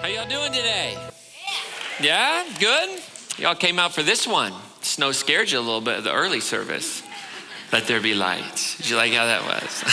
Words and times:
How 0.00 0.06
y'all 0.06 0.28
doing 0.28 0.52
today? 0.52 0.96
Yeah, 2.00 2.44
good? 2.60 3.02
Y'all 3.36 3.56
came 3.56 3.80
out 3.80 3.92
for 3.92 4.04
this 4.04 4.28
one. 4.28 4.52
Snow 4.80 5.10
scared 5.10 5.50
you 5.50 5.58
a 5.58 5.60
little 5.60 5.80
bit 5.80 5.98
of 5.98 6.04
the 6.04 6.12
early 6.12 6.38
service. 6.38 7.02
Let 7.72 7.88
there 7.88 8.00
be 8.00 8.14
light. 8.14 8.76
Did 8.76 8.90
you 8.90 8.96
like 8.96 9.12
how 9.12 9.26
that 9.26 9.42
was? 9.42 9.84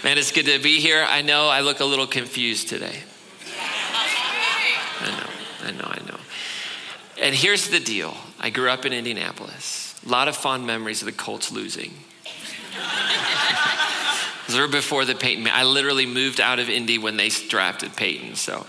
Man, 0.04 0.16
it's 0.16 0.32
good 0.32 0.46
to 0.46 0.58
be 0.58 0.80
here. 0.80 1.04
I 1.06 1.20
know 1.20 1.48
I 1.48 1.60
look 1.60 1.80
a 1.80 1.84
little 1.84 2.06
confused 2.06 2.70
today. 2.70 3.00
I 5.00 5.10
know, 5.10 5.68
I 5.68 5.70
know, 5.72 5.88
I 5.90 6.08
know. 6.08 6.18
And 7.20 7.34
here's 7.34 7.68
the 7.68 7.80
deal 7.80 8.16
I 8.40 8.48
grew 8.48 8.70
up 8.70 8.86
in 8.86 8.94
Indianapolis. 8.94 10.00
A 10.06 10.08
lot 10.08 10.26
of 10.26 10.36
fond 10.36 10.66
memories 10.66 11.02
of 11.02 11.06
the 11.06 11.12
Colts 11.12 11.52
losing. 11.52 11.92
Those 14.54 14.60
were 14.60 14.68
before 14.68 15.04
the 15.04 15.16
Peyton. 15.16 15.48
I 15.48 15.64
literally 15.64 16.06
moved 16.06 16.40
out 16.40 16.60
of 16.60 16.68
Indy 16.70 16.96
when 16.96 17.16
they 17.16 17.28
drafted 17.28 17.96
Peyton. 17.96 18.36
So, 18.36 18.64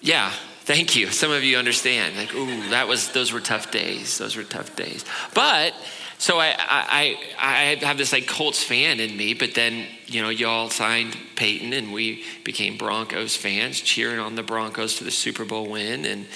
yeah, 0.00 0.32
thank 0.62 0.96
you. 0.96 1.06
Some 1.12 1.30
of 1.30 1.44
you 1.44 1.56
understand. 1.56 2.16
Like, 2.16 2.34
ooh, 2.34 2.70
that 2.70 2.88
was 2.88 3.12
those 3.12 3.32
were 3.32 3.40
tough 3.40 3.70
days. 3.70 4.18
Those 4.18 4.34
were 4.34 4.42
tough 4.42 4.74
days. 4.74 5.04
But 5.34 5.72
so 6.18 6.40
I 6.40 6.56
I 6.58 7.16
I 7.38 7.86
have 7.86 7.96
this 7.96 8.12
like 8.12 8.26
Colts 8.26 8.64
fan 8.64 8.98
in 8.98 9.16
me. 9.16 9.34
But 9.34 9.54
then 9.54 9.86
you 10.06 10.20
know 10.20 10.30
y'all 10.30 10.68
signed 10.68 11.16
Peyton, 11.36 11.72
and 11.72 11.92
we 11.92 12.24
became 12.42 12.76
Broncos 12.76 13.36
fans, 13.36 13.80
cheering 13.80 14.18
on 14.18 14.34
the 14.34 14.42
Broncos 14.42 14.96
to 14.96 15.04
the 15.04 15.12
Super 15.12 15.44
Bowl 15.44 15.68
win. 15.68 16.04
And 16.04 16.26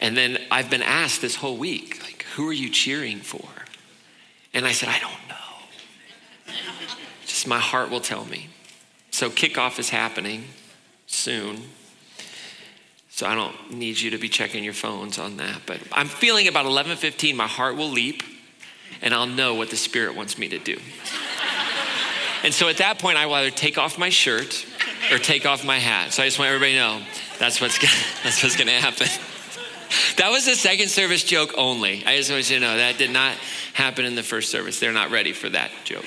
and 0.00 0.14
then 0.14 0.36
I've 0.50 0.68
been 0.68 0.82
asked 0.82 1.22
this 1.22 1.36
whole 1.36 1.56
week, 1.56 2.02
like, 2.02 2.26
who 2.34 2.46
are 2.46 2.52
you 2.52 2.68
cheering 2.68 3.20
for? 3.20 3.48
And 4.52 4.66
I 4.66 4.72
said, 4.72 4.90
I 4.90 4.98
don't. 4.98 5.23
My 7.46 7.58
heart 7.58 7.90
will 7.90 8.00
tell 8.00 8.24
me. 8.24 8.48
So 9.10 9.30
kickoff 9.30 9.78
is 9.78 9.90
happening 9.90 10.44
soon. 11.06 11.62
So 13.10 13.26
I 13.26 13.34
don't 13.34 13.72
need 13.72 14.00
you 14.00 14.10
to 14.10 14.18
be 14.18 14.28
checking 14.28 14.64
your 14.64 14.72
phones 14.72 15.18
on 15.18 15.36
that. 15.36 15.60
But 15.66 15.78
I'm 15.92 16.08
feeling 16.08 16.48
about 16.48 16.66
11:15 16.66 17.36
my 17.36 17.46
heart 17.46 17.76
will 17.76 17.90
leap 17.90 18.22
and 19.00 19.14
I'll 19.14 19.26
know 19.26 19.54
what 19.54 19.70
the 19.70 19.76
spirit 19.76 20.16
wants 20.16 20.36
me 20.36 20.48
to 20.48 20.58
do. 20.58 20.78
and 22.42 22.52
so 22.52 22.68
at 22.68 22.78
that 22.78 22.98
point 22.98 23.16
I 23.16 23.26
will 23.26 23.34
either 23.34 23.50
take 23.50 23.78
off 23.78 23.98
my 23.98 24.08
shirt 24.08 24.66
or 25.12 25.18
take 25.18 25.46
off 25.46 25.64
my 25.64 25.78
hat. 25.78 26.12
So 26.12 26.22
I 26.22 26.26
just 26.26 26.38
want 26.38 26.48
everybody 26.48 26.72
to 26.72 26.78
know 26.78 27.02
that's 27.38 27.60
what's 27.60 27.78
gonna, 27.78 27.92
that's 28.24 28.42
what's 28.42 28.56
going 28.56 28.68
to 28.68 28.74
happen. 28.74 29.08
That 30.16 30.30
was 30.30 30.46
a 30.48 30.56
second 30.56 30.88
service 30.88 31.24
joke 31.24 31.54
only. 31.56 32.04
I 32.04 32.16
just 32.16 32.30
want 32.30 32.48
you 32.50 32.58
to 32.58 32.60
know 32.60 32.76
that 32.76 32.98
did 32.98 33.10
not 33.10 33.36
happen 33.74 34.04
in 34.04 34.14
the 34.14 34.22
first 34.22 34.50
service. 34.50 34.80
They're 34.80 34.92
not 34.92 35.10
ready 35.10 35.32
for 35.32 35.48
that 35.50 35.70
joke. 35.84 36.04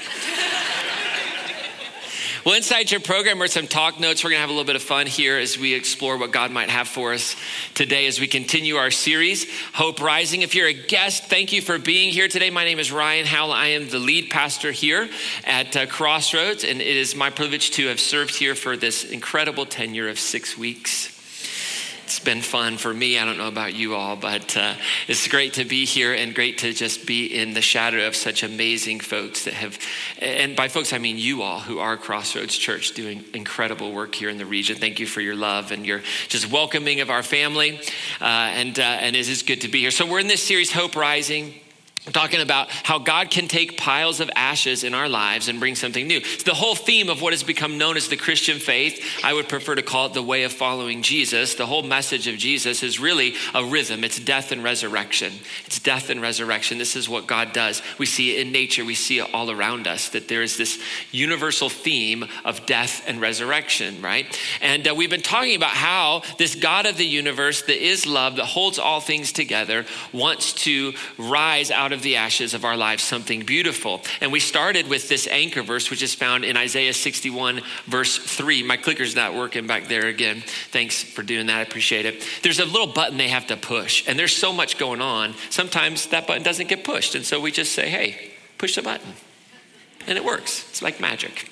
Well, 2.47 2.55
inside 2.55 2.91
your 2.91 3.01
program 3.01 3.43
are 3.43 3.49
some 3.49 3.67
talk 3.67 3.99
notes. 3.99 4.23
We're 4.23 4.29
going 4.29 4.37
to 4.37 4.41
have 4.43 4.49
a 4.49 4.53
little 4.53 4.63
bit 4.63 4.77
of 4.77 4.81
fun 4.81 5.05
here 5.05 5.37
as 5.37 5.57
we 5.57 5.73
explore 5.73 6.15
what 6.15 6.31
God 6.31 6.49
might 6.49 6.69
have 6.69 6.87
for 6.87 7.11
us 7.11 7.35
today 7.73 8.07
as 8.07 8.21
we 8.21 8.27
continue 8.27 8.77
our 8.77 8.89
series, 8.89 9.45
Hope 9.73 9.99
Rising. 9.99 10.43
If 10.43 10.55
you're 10.55 10.69
a 10.69 10.73
guest, 10.73 11.25
thank 11.25 11.51
you 11.51 11.61
for 11.61 11.77
being 11.77 12.09
here 12.09 12.29
today. 12.29 12.49
My 12.49 12.63
name 12.63 12.79
is 12.79 12.89
Ryan 12.89 13.25
Howell. 13.25 13.51
I 13.51 13.67
am 13.67 13.89
the 13.89 13.99
lead 13.99 14.29
pastor 14.29 14.71
here 14.71 15.09
at 15.43 15.75
uh, 15.75 15.87
Crossroads, 15.87 16.63
and 16.63 16.79
it 16.79 16.95
is 16.95 17.17
my 17.17 17.29
privilege 17.29 17.71
to 17.71 17.87
have 17.87 17.99
served 17.99 18.33
here 18.33 18.55
for 18.55 18.77
this 18.77 19.03
incredible 19.03 19.65
tenure 19.65 20.07
of 20.07 20.17
six 20.17 20.57
weeks. 20.57 21.16
It's 22.07 22.19
been 22.19 22.41
fun 22.41 22.77
for 22.77 22.93
me. 22.93 23.19
I 23.19 23.25
don't 23.25 23.37
know 23.37 23.49
about 23.49 23.73
you 23.73 23.93
all, 23.93 24.15
but 24.15 24.55
uh, 24.55 24.75
it's 25.09 25.27
great 25.27 25.55
to 25.55 25.65
be 25.65 25.85
here 25.85 26.13
and 26.13 26.33
great 26.33 26.59
to 26.59 26.71
just 26.71 27.05
be 27.05 27.25
in 27.25 27.53
the 27.53 27.61
shadow 27.61 28.07
of 28.07 28.15
such 28.15 28.43
amazing 28.43 29.01
folks 29.01 29.43
that 29.43 29.53
have, 29.55 29.77
and 30.19 30.55
by 30.55 30.69
folks, 30.69 30.93
I 30.93 30.99
mean 30.99 31.17
you 31.17 31.41
all 31.41 31.59
who 31.59 31.79
are 31.79 31.97
Crossroads 31.97 32.57
Church 32.57 32.93
doing 32.93 33.25
incredible 33.33 33.91
work 33.91 34.15
here 34.15 34.29
in 34.29 34.37
the 34.37 34.45
region. 34.45 34.77
Thank 34.77 35.01
you 35.01 35.05
for 35.05 35.19
your 35.19 35.35
love 35.35 35.73
and 35.73 35.85
your 35.85 36.01
just 36.29 36.49
welcoming 36.49 37.01
of 37.01 37.09
our 37.09 37.23
family. 37.23 37.77
Uh, 38.21 38.23
and, 38.23 38.79
uh, 38.79 38.83
and 38.83 39.13
it 39.13 39.27
is 39.27 39.43
good 39.43 39.59
to 39.59 39.67
be 39.67 39.81
here. 39.81 39.91
So 39.91 40.09
we're 40.09 40.21
in 40.21 40.27
this 40.27 40.41
series, 40.41 40.71
Hope 40.71 40.95
Rising 40.95 41.55
talking 42.11 42.41
about 42.41 42.69
how 42.69 42.99
God 42.99 43.29
can 43.29 43.47
take 43.47 43.77
piles 43.77 44.19
of 44.19 44.29
ashes 44.35 44.83
in 44.83 44.93
our 44.93 45.09
lives 45.09 45.47
and 45.47 45.59
bring 45.59 45.75
something 45.75 46.07
new. 46.07 46.17
It's 46.17 46.43
the 46.43 46.53
whole 46.53 46.75
theme 46.75 47.09
of 47.09 47.21
what 47.21 47.33
has 47.33 47.43
become 47.43 47.77
known 47.77 47.97
as 47.97 48.07
the 48.07 48.17
Christian 48.17 48.59
faith. 48.59 49.03
I 49.23 49.33
would 49.33 49.49
prefer 49.49 49.75
to 49.75 49.81
call 49.81 50.07
it 50.07 50.13
the 50.13 50.23
way 50.23 50.43
of 50.43 50.51
following 50.51 51.01
Jesus. 51.01 51.55
The 51.55 51.65
whole 51.65 51.83
message 51.83 52.27
of 52.27 52.37
Jesus 52.37 52.83
is 52.83 52.99
really 52.99 53.35
a 53.53 53.63
rhythm. 53.63 54.03
It's 54.03 54.19
death 54.19 54.51
and 54.51 54.63
resurrection. 54.63 55.33
It's 55.65 55.79
death 55.79 56.09
and 56.09 56.21
resurrection. 56.21 56.77
This 56.77 56.95
is 56.95 57.09
what 57.09 57.27
God 57.27 57.53
does. 57.53 57.81
We 57.97 58.05
see 58.05 58.35
it 58.35 58.45
in 58.45 58.51
nature. 58.51 58.85
We 58.85 58.95
see 58.95 59.19
it 59.19 59.33
all 59.33 59.51
around 59.51 59.87
us 59.87 60.09
that 60.09 60.27
there 60.27 60.41
is 60.41 60.57
this 60.57 60.81
universal 61.11 61.69
theme 61.69 62.25
of 62.45 62.65
death 62.65 63.03
and 63.07 63.19
resurrection, 63.19 64.01
right? 64.01 64.25
And 64.61 64.87
uh, 64.87 64.95
we've 64.95 65.09
been 65.09 65.21
talking 65.21 65.55
about 65.55 65.71
how 65.71 66.23
this 66.37 66.55
God 66.55 66.85
of 66.85 66.97
the 66.97 67.05
universe 67.05 67.63
that 67.63 67.83
is 67.83 68.05
love, 68.05 68.37
that 68.37 68.45
holds 68.45 68.79
all 68.79 68.99
things 68.99 69.31
together, 69.31 69.85
wants 70.13 70.53
to 70.53 70.93
rise 71.17 71.71
out 71.71 71.91
of 71.91 71.96
of 71.97 72.03
the 72.03 72.15
ashes 72.15 72.53
of 72.53 72.63
our 72.63 72.77
lives 72.77 73.03
something 73.03 73.41
beautiful. 73.41 74.01
And 74.21 74.31
we 74.31 74.39
started 74.39 74.87
with 74.87 75.09
this 75.09 75.27
anchor 75.27 75.63
verse, 75.63 75.89
which 75.89 76.01
is 76.01 76.13
found 76.13 76.45
in 76.45 76.55
Isaiah 76.55 76.93
61, 76.93 77.61
verse 77.85 78.17
3. 78.17 78.63
My 78.63 78.77
clicker's 78.77 79.15
not 79.15 79.33
working 79.35 79.67
back 79.67 79.87
there 79.87 80.07
again. 80.07 80.43
Thanks 80.71 81.03
for 81.03 81.23
doing 81.23 81.47
that. 81.47 81.57
I 81.57 81.61
appreciate 81.61 82.05
it. 82.05 82.23
There's 82.43 82.59
a 82.59 82.65
little 82.65 82.87
button 82.87 83.17
they 83.17 83.27
have 83.27 83.47
to 83.47 83.57
push, 83.57 84.07
and 84.07 84.17
there's 84.17 84.35
so 84.35 84.53
much 84.53 84.77
going 84.77 85.01
on. 85.01 85.33
Sometimes 85.49 86.07
that 86.07 86.27
button 86.27 86.43
doesn't 86.43 86.69
get 86.69 86.83
pushed. 86.83 87.15
And 87.15 87.25
so 87.25 87.41
we 87.41 87.51
just 87.51 87.73
say, 87.73 87.89
hey, 87.89 88.31
push 88.57 88.75
the 88.75 88.83
button. 88.83 89.13
And 90.05 90.17
it 90.17 90.23
works. 90.23 90.69
It's 90.69 90.81
like 90.81 91.01
magic. 91.01 91.49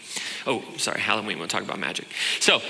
Oh, 0.48 0.64
sorry, 0.78 1.02
Halloween, 1.02 1.40
we'll 1.40 1.48
talk 1.48 1.64
about 1.64 1.80
magic. 1.80 2.08
So, 2.40 2.62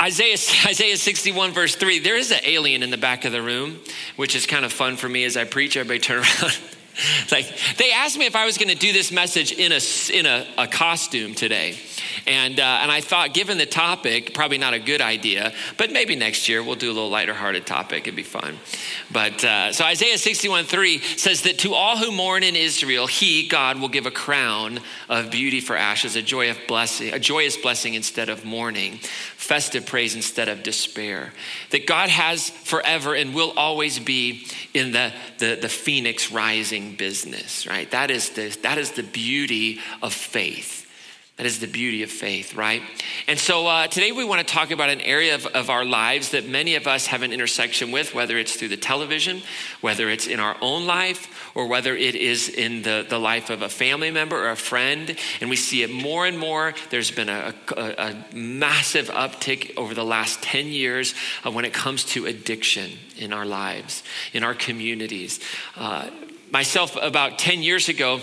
Isaiah, 0.00 0.36
Isaiah 0.66 0.96
61, 0.96 1.52
verse 1.52 1.76
3, 1.76 2.00
there 2.00 2.16
is 2.16 2.30
an 2.32 2.40
alien 2.44 2.82
in 2.82 2.90
the 2.90 2.96
back 2.96 3.24
of 3.24 3.32
the 3.32 3.42
room, 3.42 3.80
which 4.16 4.34
is 4.34 4.46
kind 4.46 4.64
of 4.64 4.72
fun 4.72 4.96
for 4.96 5.08
me 5.08 5.24
as 5.24 5.36
I 5.36 5.44
preach. 5.44 5.76
Everybody 5.76 6.00
turn 6.00 6.18
around. 6.42 6.58
like 7.32 7.52
they 7.76 7.90
asked 7.92 8.16
me 8.16 8.26
if 8.26 8.36
I 8.36 8.44
was 8.44 8.56
going 8.56 8.68
to 8.68 8.76
do 8.76 8.92
this 8.92 9.10
message 9.10 9.52
in 9.52 9.72
a 9.72 9.80
in 10.12 10.26
a, 10.26 10.46
a 10.58 10.66
costume 10.68 11.34
today, 11.34 11.76
and 12.26 12.58
uh, 12.60 12.78
and 12.82 12.90
I 12.90 13.00
thought, 13.00 13.34
given 13.34 13.58
the 13.58 13.66
topic, 13.66 14.34
probably 14.34 14.58
not 14.58 14.74
a 14.74 14.78
good 14.78 15.00
idea. 15.00 15.52
But 15.76 15.90
maybe 15.90 16.14
next 16.14 16.48
year 16.48 16.62
we'll 16.62 16.76
do 16.76 16.90
a 16.90 16.94
little 16.94 17.10
lighter-hearted 17.10 17.66
topic. 17.66 18.02
It'd 18.02 18.14
be 18.14 18.22
fun. 18.22 18.58
But 19.10 19.44
uh, 19.44 19.72
so 19.72 19.84
Isaiah 19.84 20.18
61 20.18 20.64
3 20.64 20.98
says 20.98 21.42
that 21.42 21.58
to 21.60 21.74
all 21.74 21.96
who 21.96 22.12
mourn 22.12 22.42
in 22.42 22.54
Israel, 22.56 23.06
He 23.06 23.48
God 23.48 23.80
will 23.80 23.88
give 23.88 24.06
a 24.06 24.10
crown 24.10 24.80
of 25.08 25.30
beauty 25.30 25.60
for 25.60 25.76
ashes, 25.76 26.16
a 26.16 26.22
joy 26.22 26.50
of 26.50 26.58
blessing, 26.68 27.12
a 27.12 27.18
joyous 27.18 27.56
blessing 27.56 27.94
instead 27.94 28.28
of 28.28 28.44
mourning, 28.44 29.00
festive 29.44 29.86
praise 29.86 30.14
instead 30.14 30.48
of 30.48 30.62
despair. 30.62 31.32
That 31.70 31.86
God 31.86 32.08
has 32.08 32.50
forever 32.50 33.14
and 33.14 33.34
will 33.34 33.52
always 33.56 33.98
be 33.98 34.46
in 34.72 34.92
the 34.92 35.12
the, 35.38 35.58
the 35.60 35.68
phoenix 35.68 36.32
rising 36.32 36.96
business, 36.96 37.66
right? 37.66 37.90
That 37.90 38.10
is 38.10 38.30
the, 38.30 38.48
that 38.62 38.78
is 38.78 38.92
the 38.92 39.02
beauty 39.02 39.80
of 40.02 40.12
faith. 40.12 40.83
That 41.36 41.46
is 41.46 41.58
the 41.58 41.66
beauty 41.66 42.04
of 42.04 42.12
faith, 42.12 42.54
right? 42.54 42.80
And 43.26 43.36
so 43.36 43.66
uh, 43.66 43.88
today 43.88 44.12
we 44.12 44.24
want 44.24 44.46
to 44.46 44.54
talk 44.54 44.70
about 44.70 44.88
an 44.88 45.00
area 45.00 45.34
of, 45.34 45.46
of 45.46 45.68
our 45.68 45.84
lives 45.84 46.30
that 46.30 46.48
many 46.48 46.76
of 46.76 46.86
us 46.86 47.06
have 47.06 47.22
an 47.22 47.32
intersection 47.32 47.90
with, 47.90 48.14
whether 48.14 48.38
it's 48.38 48.54
through 48.54 48.68
the 48.68 48.76
television, 48.76 49.42
whether 49.80 50.08
it's 50.08 50.28
in 50.28 50.38
our 50.38 50.56
own 50.60 50.86
life, 50.86 51.50
or 51.56 51.66
whether 51.66 51.96
it 51.96 52.14
is 52.14 52.48
in 52.48 52.82
the, 52.82 53.04
the 53.08 53.18
life 53.18 53.50
of 53.50 53.62
a 53.62 53.68
family 53.68 54.12
member 54.12 54.36
or 54.36 54.50
a 54.50 54.56
friend. 54.56 55.16
And 55.40 55.50
we 55.50 55.56
see 55.56 55.82
it 55.82 55.90
more 55.90 56.24
and 56.24 56.38
more. 56.38 56.72
There's 56.90 57.10
been 57.10 57.28
a, 57.28 57.52
a, 57.76 57.82
a 57.82 58.36
massive 58.36 59.08
uptick 59.08 59.76
over 59.76 59.92
the 59.92 60.04
last 60.04 60.40
10 60.44 60.68
years 60.68 61.14
when 61.42 61.64
it 61.64 61.72
comes 61.72 62.04
to 62.04 62.26
addiction 62.26 62.92
in 63.18 63.32
our 63.32 63.44
lives, 63.44 64.04
in 64.34 64.44
our 64.44 64.54
communities. 64.54 65.40
Uh, 65.76 66.10
myself 66.52 66.96
about 67.02 67.40
10 67.40 67.64
years 67.64 67.88
ago 67.88 68.20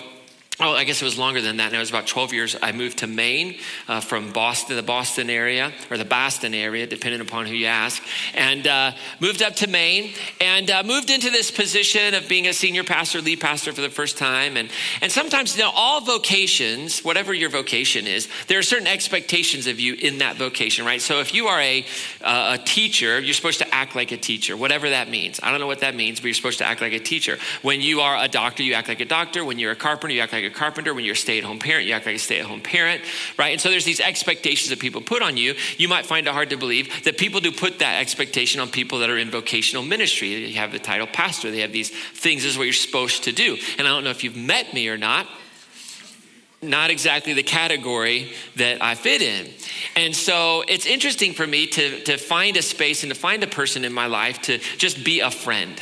Oh, 0.59 0.73
I 0.73 0.83
guess 0.83 1.01
it 1.01 1.05
was 1.05 1.17
longer 1.17 1.41
than 1.41 1.57
that. 1.57 1.67
And 1.67 1.75
it 1.75 1.79
was 1.79 1.89
about 1.89 2.05
12 2.05 2.33
years. 2.33 2.55
I 2.61 2.71
moved 2.71 2.99
to 2.99 3.07
Maine 3.07 3.57
uh, 3.87 3.99
from 3.99 4.31
Boston, 4.31 4.75
the 4.75 4.83
Boston 4.83 5.29
area, 5.29 5.71
or 5.89 5.97
the 5.97 6.05
Boston 6.05 6.53
area, 6.53 6.85
depending 6.85 7.19
upon 7.19 7.47
who 7.47 7.53
you 7.53 7.65
ask, 7.65 8.03
and 8.35 8.67
uh, 8.67 8.91
moved 9.19 9.41
up 9.41 9.55
to 9.55 9.67
Maine 9.67 10.13
and 10.39 10.69
uh, 10.69 10.83
moved 10.83 11.09
into 11.09 11.31
this 11.31 11.49
position 11.49 12.13
of 12.13 12.27
being 12.27 12.47
a 12.47 12.53
senior 12.53 12.83
pastor, 12.83 13.21
lead 13.21 13.39
pastor 13.39 13.73
for 13.73 13.81
the 13.81 13.89
first 13.89 14.19
time. 14.19 14.55
And, 14.55 14.69
and 15.01 15.11
sometimes, 15.11 15.55
you 15.55 15.63
know, 15.63 15.71
all 15.73 16.01
vocations, 16.01 16.99
whatever 16.99 17.33
your 17.33 17.49
vocation 17.49 18.05
is, 18.05 18.27
there 18.47 18.59
are 18.59 18.63
certain 18.63 18.87
expectations 18.87 19.65
of 19.65 19.79
you 19.79 19.95
in 19.95 20.19
that 20.19 20.35
vocation, 20.35 20.85
right? 20.85 21.01
So 21.01 21.21
if 21.21 21.33
you 21.33 21.47
are 21.47 21.59
a, 21.59 21.85
a 22.23 22.59
teacher, 22.59 23.19
you're 23.19 23.33
supposed 23.33 23.59
to 23.59 23.73
act 23.73 23.95
like 23.95 24.11
a 24.11 24.17
teacher, 24.17 24.55
whatever 24.55 24.89
that 24.89 25.09
means. 25.09 25.39
I 25.41 25.49
don't 25.49 25.59
know 25.59 25.67
what 25.67 25.79
that 25.79 25.95
means, 25.95 26.19
but 26.19 26.25
you're 26.25 26.35
supposed 26.35 26.59
to 26.59 26.65
act 26.65 26.81
like 26.81 26.93
a 26.93 26.99
teacher. 26.99 27.39
When 27.63 27.81
you 27.81 28.01
are 28.01 28.23
a 28.23 28.27
doctor, 28.27 28.61
you 28.61 28.73
act 28.73 28.89
like 28.89 28.99
a 28.99 29.05
doctor. 29.05 29.43
When 29.43 29.57
you're 29.57 29.71
a 29.71 29.75
carpenter, 29.75 30.13
you 30.13 30.21
act 30.21 30.33
like 30.33 30.43
a 30.43 30.50
carpenter, 30.51 30.93
when 30.93 31.03
you're 31.03 31.13
a 31.13 31.17
stay 31.17 31.37
at 31.37 31.43
home 31.43 31.59
parent, 31.59 31.87
you 31.87 31.93
act 31.93 32.05
like 32.05 32.15
a 32.15 32.19
stay 32.19 32.39
at 32.39 32.45
home 32.45 32.61
parent, 32.61 33.01
right? 33.37 33.49
And 33.49 33.59
so 33.61 33.69
there's 33.69 33.85
these 33.85 33.99
expectations 33.99 34.69
that 34.69 34.79
people 34.79 35.01
put 35.01 35.21
on 35.21 35.37
you. 35.37 35.55
You 35.77 35.87
might 35.87 36.05
find 36.05 36.27
it 36.27 36.33
hard 36.33 36.49
to 36.51 36.57
believe 36.57 37.03
that 37.05 37.17
people 37.17 37.39
do 37.39 37.51
put 37.51 37.79
that 37.79 37.99
expectation 38.01 38.61
on 38.61 38.69
people 38.69 38.99
that 38.99 39.09
are 39.09 39.17
in 39.17 39.31
vocational 39.31 39.83
ministry. 39.83 40.47
You 40.47 40.55
have 40.55 40.71
the 40.71 40.79
title 40.79 41.07
pastor, 41.07 41.51
they 41.51 41.61
have 41.61 41.71
these 41.71 41.89
things, 41.89 42.43
this 42.43 42.51
is 42.51 42.57
what 42.57 42.65
you're 42.65 42.73
supposed 42.73 43.23
to 43.23 43.31
do. 43.31 43.57
And 43.77 43.87
I 43.87 43.91
don't 43.91 44.03
know 44.03 44.09
if 44.09 44.23
you've 44.23 44.35
met 44.35 44.73
me 44.73 44.87
or 44.89 44.97
not. 44.97 45.27
not 46.61 46.91
exactly 46.91 47.33
the 47.33 47.43
category 47.43 48.31
that 48.55 48.83
I 48.83 48.95
fit 48.95 49.21
in. 49.21 49.49
And 49.95 50.15
so 50.15 50.63
it's 50.67 50.85
interesting 50.85 51.33
for 51.33 51.47
me 51.47 51.65
to, 51.67 52.03
to 52.03 52.17
find 52.17 52.55
a 52.55 52.61
space 52.61 53.03
and 53.03 53.11
to 53.11 53.19
find 53.19 53.43
a 53.43 53.47
person 53.47 53.83
in 53.83 53.91
my 53.91 54.05
life 54.05 54.41
to 54.43 54.59
just 54.77 55.03
be 55.03 55.21
a 55.21 55.31
friend 55.31 55.81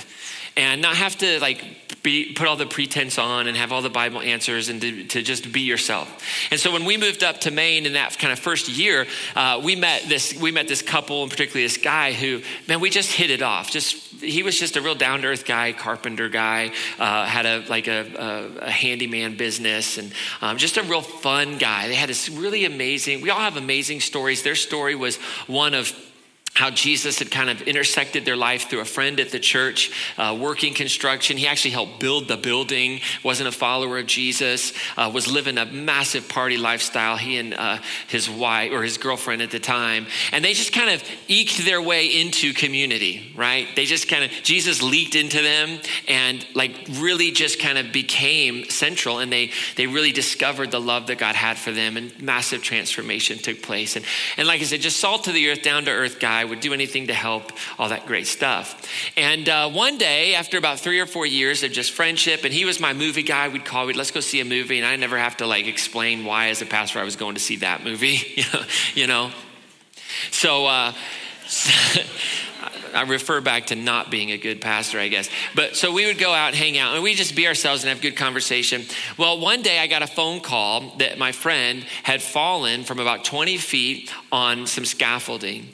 and 0.60 0.82
not 0.82 0.98
have 0.98 1.18
to 1.18 1.40
like 1.40 1.64
be, 2.04 2.34
put 2.34 2.48
all 2.48 2.58
the 2.58 2.66
pretense 2.66 3.18
on 3.18 3.48
and 3.48 3.56
have 3.56 3.72
all 3.72 3.82
the 3.82 3.90
Bible 3.90 4.20
answers 4.20 4.68
and 4.68 4.82
to, 4.82 5.06
to, 5.06 5.22
just 5.22 5.52
be 5.54 5.62
yourself. 5.62 6.22
And 6.52 6.60
so 6.60 6.72
when 6.72 6.84
we 6.84 6.98
moved 6.98 7.24
up 7.24 7.40
to 7.42 7.52
Maine 7.52 7.86
in 7.86 7.94
that 7.94 8.18
kind 8.20 8.34
of 8.34 8.40
first 8.40 8.68
year, 8.68 9.08
uh, 9.36 9.62
we 9.64 9.76
met 9.78 10.04
this 10.10 10.40
we 10.40 10.52
met 10.52 10.68
this 10.68 10.82
couple 10.82 11.24
and 11.24 11.32
particularly 11.32 11.66
this 11.66 11.78
guy 11.78 12.12
who 12.12 12.42
man 12.68 12.82
we 12.82 12.90
just 12.90 13.12
hit 13.12 13.30
it 13.30 13.42
off. 13.42 13.72
Just 13.72 13.96
he 14.22 14.44
was 14.44 14.60
just 14.60 14.76
a 14.76 14.82
real 14.82 14.96
down 14.96 15.22
to 15.22 15.28
earth 15.28 15.46
guy, 15.46 15.72
carpenter 15.72 16.28
guy, 16.28 16.72
uh, 17.00 17.26
had 17.26 17.46
a 17.46 17.66
like 17.70 17.88
a, 17.88 18.06
a, 18.18 18.66
a 18.66 18.72
handyman 18.72 19.38
business 19.38 19.98
and 19.98 20.12
um, 20.42 20.58
just 20.58 20.76
a 20.76 20.84
real 20.84 21.02
fun 21.02 21.58
guy. 21.58 21.88
They 21.88 21.96
had 21.96 22.10
this 22.10 22.28
really 22.28 22.66
amazing. 22.66 23.22
We 23.22 23.30
all 23.30 23.40
have 23.40 23.56
amazing 23.56 24.02
stories. 24.02 24.44
Their 24.44 24.56
story 24.56 24.96
was 24.96 25.18
one 25.48 25.74
of 25.74 25.94
how 26.60 26.70
Jesus 26.70 27.20
had 27.20 27.32
kind 27.32 27.50
of 27.50 27.62
intersected 27.62 28.26
their 28.26 28.36
life 28.36 28.70
through 28.70 28.82
a 28.82 28.86
friend 28.86 29.18
at 29.22 29.30
the 29.30 29.40
church, 29.40 29.92
uh, 30.18 30.38
working 30.38 30.74
construction. 30.74 31.38
He 31.38 31.48
actually 31.48 31.72
helped 31.72 32.02
build 32.02 32.28
the 32.28 32.36
building, 32.36 33.00
wasn't 33.24 33.48
a 33.48 33.54
follower 33.54 33.98
of 33.98 34.08
Jesus, 34.08 34.74
uh, 34.98 35.10
was 35.14 35.32
living 35.32 35.58
a 35.58 35.66
massive 35.66 36.28
party 36.28 36.58
lifestyle, 36.58 37.16
he 37.16 37.38
and 37.38 37.54
uh, 37.54 37.78
his 38.10 38.30
wife 38.30 38.74
or 38.74 38.84
his 38.84 38.98
girlfriend 38.98 39.42
at 39.42 39.52
the 39.52 39.60
time. 39.62 40.08
And 40.34 40.44
they 40.44 40.52
just 40.52 40.74
kind 40.74 40.90
of 40.90 41.02
eked 41.30 41.64
their 41.64 41.82
way 41.82 42.08
into 42.08 42.52
community, 42.52 43.32
right? 43.38 43.66
They 43.78 43.86
just 43.86 44.10
kind 44.10 44.26
of, 44.26 44.32
Jesus 44.44 44.82
leaked 44.82 45.16
into 45.16 45.42
them 45.42 45.80
and 46.10 46.46
like 46.56 46.76
really 46.90 47.32
just 47.32 47.62
kind 47.62 47.78
of 47.78 47.94
became 47.94 48.66
central. 48.66 49.20
And 49.20 49.32
they, 49.32 49.52
they 49.78 49.88
really 49.88 50.12
discovered 50.12 50.72
the 50.72 50.82
love 50.82 51.08
that 51.08 51.20
God 51.20 51.36
had 51.36 51.58
for 51.58 51.72
them 51.72 51.96
and 51.96 52.22
massive 52.22 52.64
transformation 52.64 53.38
took 53.38 53.62
place. 53.62 53.96
And, 53.96 54.04
and 54.36 54.46
like 54.46 54.60
I 54.60 54.66
said, 54.66 54.82
just 54.82 55.00
salt 55.00 55.24
to 55.24 55.32
the 55.32 55.50
earth, 55.50 55.62
down 55.62 55.86
to 55.86 55.92
earth 55.92 56.20
guy 56.20 56.49
would 56.50 56.60
do 56.60 56.74
anything 56.74 57.07
to 57.07 57.13
help, 57.13 57.51
all 57.78 57.90
that 57.90 58.06
great 58.06 58.28
stuff. 58.28 58.81
And 59.16 59.48
uh, 59.48 59.69
one 59.69 59.98
day, 59.98 60.36
after 60.36 60.57
about 60.57 60.80
three 60.80 61.00
or 61.00 61.06
four 61.06 61.25
years 61.25 61.63
of 61.63 61.72
just 61.72 61.92
friendship, 61.92 62.44
and 62.44 62.54
he 62.54 62.66
was 62.66 62.80
my 62.80 62.94
movie 62.94 63.24
guy, 63.24 63.48
we'd 63.48 63.66
call, 63.66 63.86
we'd 63.86 63.96
let's 63.96 64.12
go 64.12 64.19
see 64.19 64.40
a 64.40 64.46
movie, 64.46 64.78
and 64.78 64.86
I 64.86 64.96
never 64.96 65.18
have 65.18 65.38
to 65.38 65.46
like 65.46 65.68
explain 65.68 66.25
why, 66.25 66.50
as 66.50 66.62
a 66.62 66.66
pastor, 66.66 67.00
I 67.00 67.04
was 67.04 67.16
going 67.16 67.36
to 67.36 67.42
see 67.42 67.57
that 67.57 67.84
movie, 67.84 68.19
you 68.96 69.07
know. 69.07 69.31
So, 70.31 70.66
uh, 70.66 70.94
I 72.94 73.04
refer 73.04 73.42
back 73.42 73.68
to 73.68 73.75
not 73.75 74.10
being 74.10 74.31
a 74.31 74.38
good 74.38 74.62
pastor, 74.62 75.00
I 75.00 75.07
guess. 75.07 75.30
But 75.56 75.75
so 75.75 75.92
we 75.92 76.06
would 76.06 76.18
go 76.18 76.34
out 76.34 76.54
hang 76.54 76.78
out 76.78 76.96
and 76.96 77.04
we 77.04 77.13
just 77.13 77.36
be 77.36 77.48
ourselves 77.48 77.84
and 77.84 77.90
have 77.90 78.01
good 78.01 78.16
conversation. 78.16 78.84
Well, 79.18 79.40
one 79.40 79.62
day 79.62 79.80
I 79.80 79.88
got 79.88 80.01
a 80.01 80.07
phone 80.07 80.42
call 80.42 80.98
that 80.98 81.18
my 81.18 81.31
friend 81.31 81.84
had 82.04 82.22
fallen 82.22 82.84
from 82.84 83.00
about 83.00 83.24
20 83.24 83.57
feet 83.57 84.13
on 84.31 84.68
some 84.68 84.86
scaffolding 84.86 85.68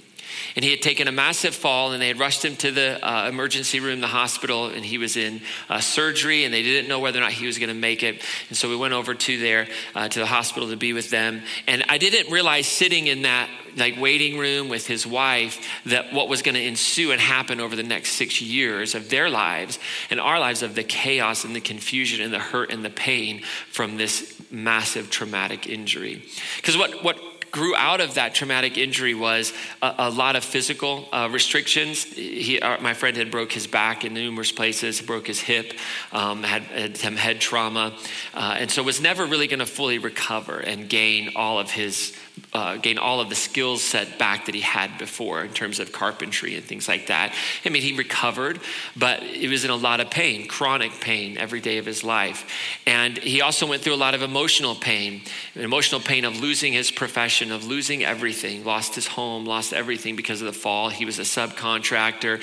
and 0.56 0.64
he 0.64 0.72
had 0.72 0.82
taken 0.82 1.08
a 1.08 1.12
massive 1.12 1.56
fall 1.56 1.92
and 1.92 2.02
they 2.02 2.08
had 2.08 2.20
rushed 2.20 2.44
him 2.44 2.56
to 2.58 2.72
the 2.72 3.00
uh, 3.08 3.28
emergency 3.28 3.80
room 3.80 4.02
the 4.02 4.08
hospital 4.08 4.68
and 4.68 4.86
he 4.86 4.98
was 4.98 5.18
in 5.18 5.42
uh, 5.70 5.80
surgery 5.80 6.44
and 6.44 6.54
they 6.54 6.64
didn't 6.64 6.88
know 6.88 7.00
whether 7.00 7.20
or 7.20 7.22
not 7.22 7.32
he 7.32 7.46
was 7.46 7.58
going 7.58 7.70
to 7.70 7.76
make 7.76 8.04
it. 8.04 8.24
And 8.50 8.58
so 8.58 8.70
we 8.70 8.76
went 8.76 8.94
over 8.94 9.14
to 9.14 9.40
there 9.40 9.68
uh, 9.96 10.08
to 10.08 10.20
the 10.20 10.26
hospital 10.26 10.70
to 10.70 10.78
be 10.78 10.94
with 10.94 11.10
them. 11.10 11.42
And 11.68 11.84
i 11.90 11.98
didn't 11.98 12.32
realize 12.32 12.68
sitting 12.68 13.08
in 13.08 13.24
that 13.24 13.50
like 13.78 14.00
waiting 14.00 14.38
room 14.38 14.70
with 14.70 14.88
his 14.88 15.06
wife 15.06 15.68
that 15.86 16.14
what 16.14 16.30
was 16.30 16.42
going 16.42 16.56
to 16.56 16.64
ensue 16.64 17.12
and 17.12 17.20
happen 17.20 17.60
over 17.60 17.76
the 17.76 17.84
next 17.84 18.12
six 18.12 18.42
years 18.42 18.96
of 18.96 19.10
their 19.10 19.30
lives 19.30 19.80
and 20.10 20.20
our 20.20 20.40
lives 20.40 20.64
of 20.64 20.76
the 20.76 20.84
chaos 20.84 21.44
and 21.44 21.56
the 21.56 21.62
confusion 21.62 22.22
and 22.22 22.34
the 22.34 22.40
hurt 22.40 22.72
and 22.72 22.86
the 22.86 22.90
pain 22.90 23.44
from 23.72 23.98
this 23.98 24.42
massive 24.52 25.10
traumatic 25.10 25.68
injury. 25.68 26.24
Because 26.58 26.78
what 26.78 27.04
what 27.04 27.18
grew 27.56 27.74
out 27.74 28.02
of 28.02 28.16
that 28.16 28.36
traumatic 28.36 28.78
injury 28.78 29.14
was 29.14 29.54
a, 29.82 29.96
a 30.00 30.10
lot 30.10 30.36
of 30.36 30.44
physical 30.44 31.08
uh, 31.14 31.30
restrictions. 31.32 32.04
He, 32.04 32.60
uh, 32.60 32.82
my 32.82 32.94
friend 32.94 33.16
had 33.16 33.32
broke 33.32 33.54
his 33.54 33.66
back 33.66 34.04
in 34.04 34.14
numerous 34.14 34.52
places, 34.52 35.00
broke 35.00 35.28
his 35.28 35.40
hip, 35.40 35.72
um, 36.12 36.44
had, 36.44 36.64
had, 36.64 36.98
some 36.98 37.16
head 37.16 37.40
trauma, 37.40 37.98
uh, 38.34 38.58
and 38.60 38.70
so 38.70 38.84
was 38.84 39.00
never 39.00 39.26
really 39.26 39.48
going 39.48 39.60
to 39.60 39.66
fully 39.66 40.00
recover 40.00 40.60
and 40.60 40.90
gain 40.90 41.32
all 41.38 41.58
of 41.58 41.72
his 41.72 42.14
uh, 42.54 42.78
gain 42.78 42.98
all 42.98 43.20
of 43.20 43.30
the 43.30 43.36
skills 43.36 43.82
set 43.82 44.18
back 44.18 44.46
that 44.46 44.56
he 44.56 44.62
had 44.62 44.98
before 44.98 45.44
in 45.44 45.54
terms 45.54 45.80
of 45.80 45.92
carpentry 45.92 46.56
and 46.56 46.64
things 46.64 46.88
like 46.88 47.08
that. 47.08 47.34
I 47.66 47.70
mean, 47.70 47.82
he 47.82 47.96
recovered, 47.96 48.60
but 48.96 49.22
he 49.22 49.48
was 49.48 49.66
in 49.66 49.72
a 49.72 49.76
lot 49.76 50.00
of 50.00 50.10
pain, 50.10 50.48
chronic 50.48 50.92
pain 51.00 51.38
every 51.38 51.62
day 51.62 51.78
of 51.78 51.86
his 51.86 52.04
life. 52.04 52.50
And 52.86 53.18
he 53.18 53.42
also 53.42 53.68
went 53.68 53.82
through 53.82 53.94
a 53.94 53.98
lot 53.98 54.16
of 54.16 54.22
emotional 54.22 54.76
pain, 54.76 55.22
emotional 55.56 56.02
pain 56.02 56.26
of 56.26 56.40
losing 56.40 56.74
his 56.74 56.92
profession, 56.92 57.52
of 57.52 57.66
losing 57.66 58.04
everything, 58.04 58.66
lost 58.66 58.96
his 58.96 59.08
home, 59.08 59.46
lost 59.46 59.74
everything 59.74 60.16
because 60.16 60.42
of 60.42 60.48
the 60.48 60.54
fall. 60.54 60.90
He 60.90 61.06
was 61.06 61.20
a 61.20 61.24
subcontractor, 61.24 62.42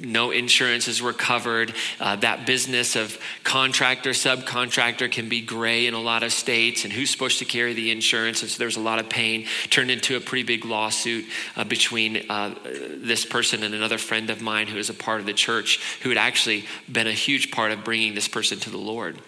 no 0.00 0.30
insurances 0.30 1.00
were 1.00 1.12
covered. 1.12 1.74
Uh, 2.00 2.16
that 2.16 2.46
business 2.46 2.96
of 2.96 3.18
contractor, 3.44 4.10
subcontractor 4.10 5.10
can 5.10 5.28
be 5.28 5.40
gray 5.40 5.86
in 5.86 5.94
a 5.94 6.00
lot 6.00 6.22
of 6.22 6.32
states, 6.32 6.84
and 6.84 6.92
who's 6.92 7.10
supposed 7.10 7.38
to 7.38 7.44
carry 7.44 7.72
the 7.72 7.90
insurance? 7.90 8.42
And 8.42 8.50
so 8.50 8.58
there's 8.58 8.76
a 8.76 8.80
lot 8.80 8.98
of 8.98 9.08
pain 9.08 9.21
turned 9.70 9.90
into 9.90 10.16
a 10.16 10.20
pretty 10.20 10.44
big 10.44 10.64
lawsuit 10.64 11.24
uh, 11.56 11.64
between 11.64 12.24
uh, 12.28 12.54
this 12.64 13.24
person 13.24 13.62
and 13.62 13.74
another 13.74 13.98
friend 13.98 14.30
of 14.30 14.40
mine 14.40 14.66
who 14.66 14.78
is 14.78 14.90
a 14.90 14.94
part 14.94 15.20
of 15.20 15.26
the 15.26 15.32
church 15.32 15.80
who 16.02 16.08
had 16.08 16.18
actually 16.18 16.64
been 16.90 17.06
a 17.06 17.12
huge 17.12 17.50
part 17.50 17.72
of 17.72 17.84
bringing 17.84 18.14
this 18.14 18.28
person 18.28 18.58
to 18.58 18.70
the 18.70 18.78
Lord. 18.78 19.18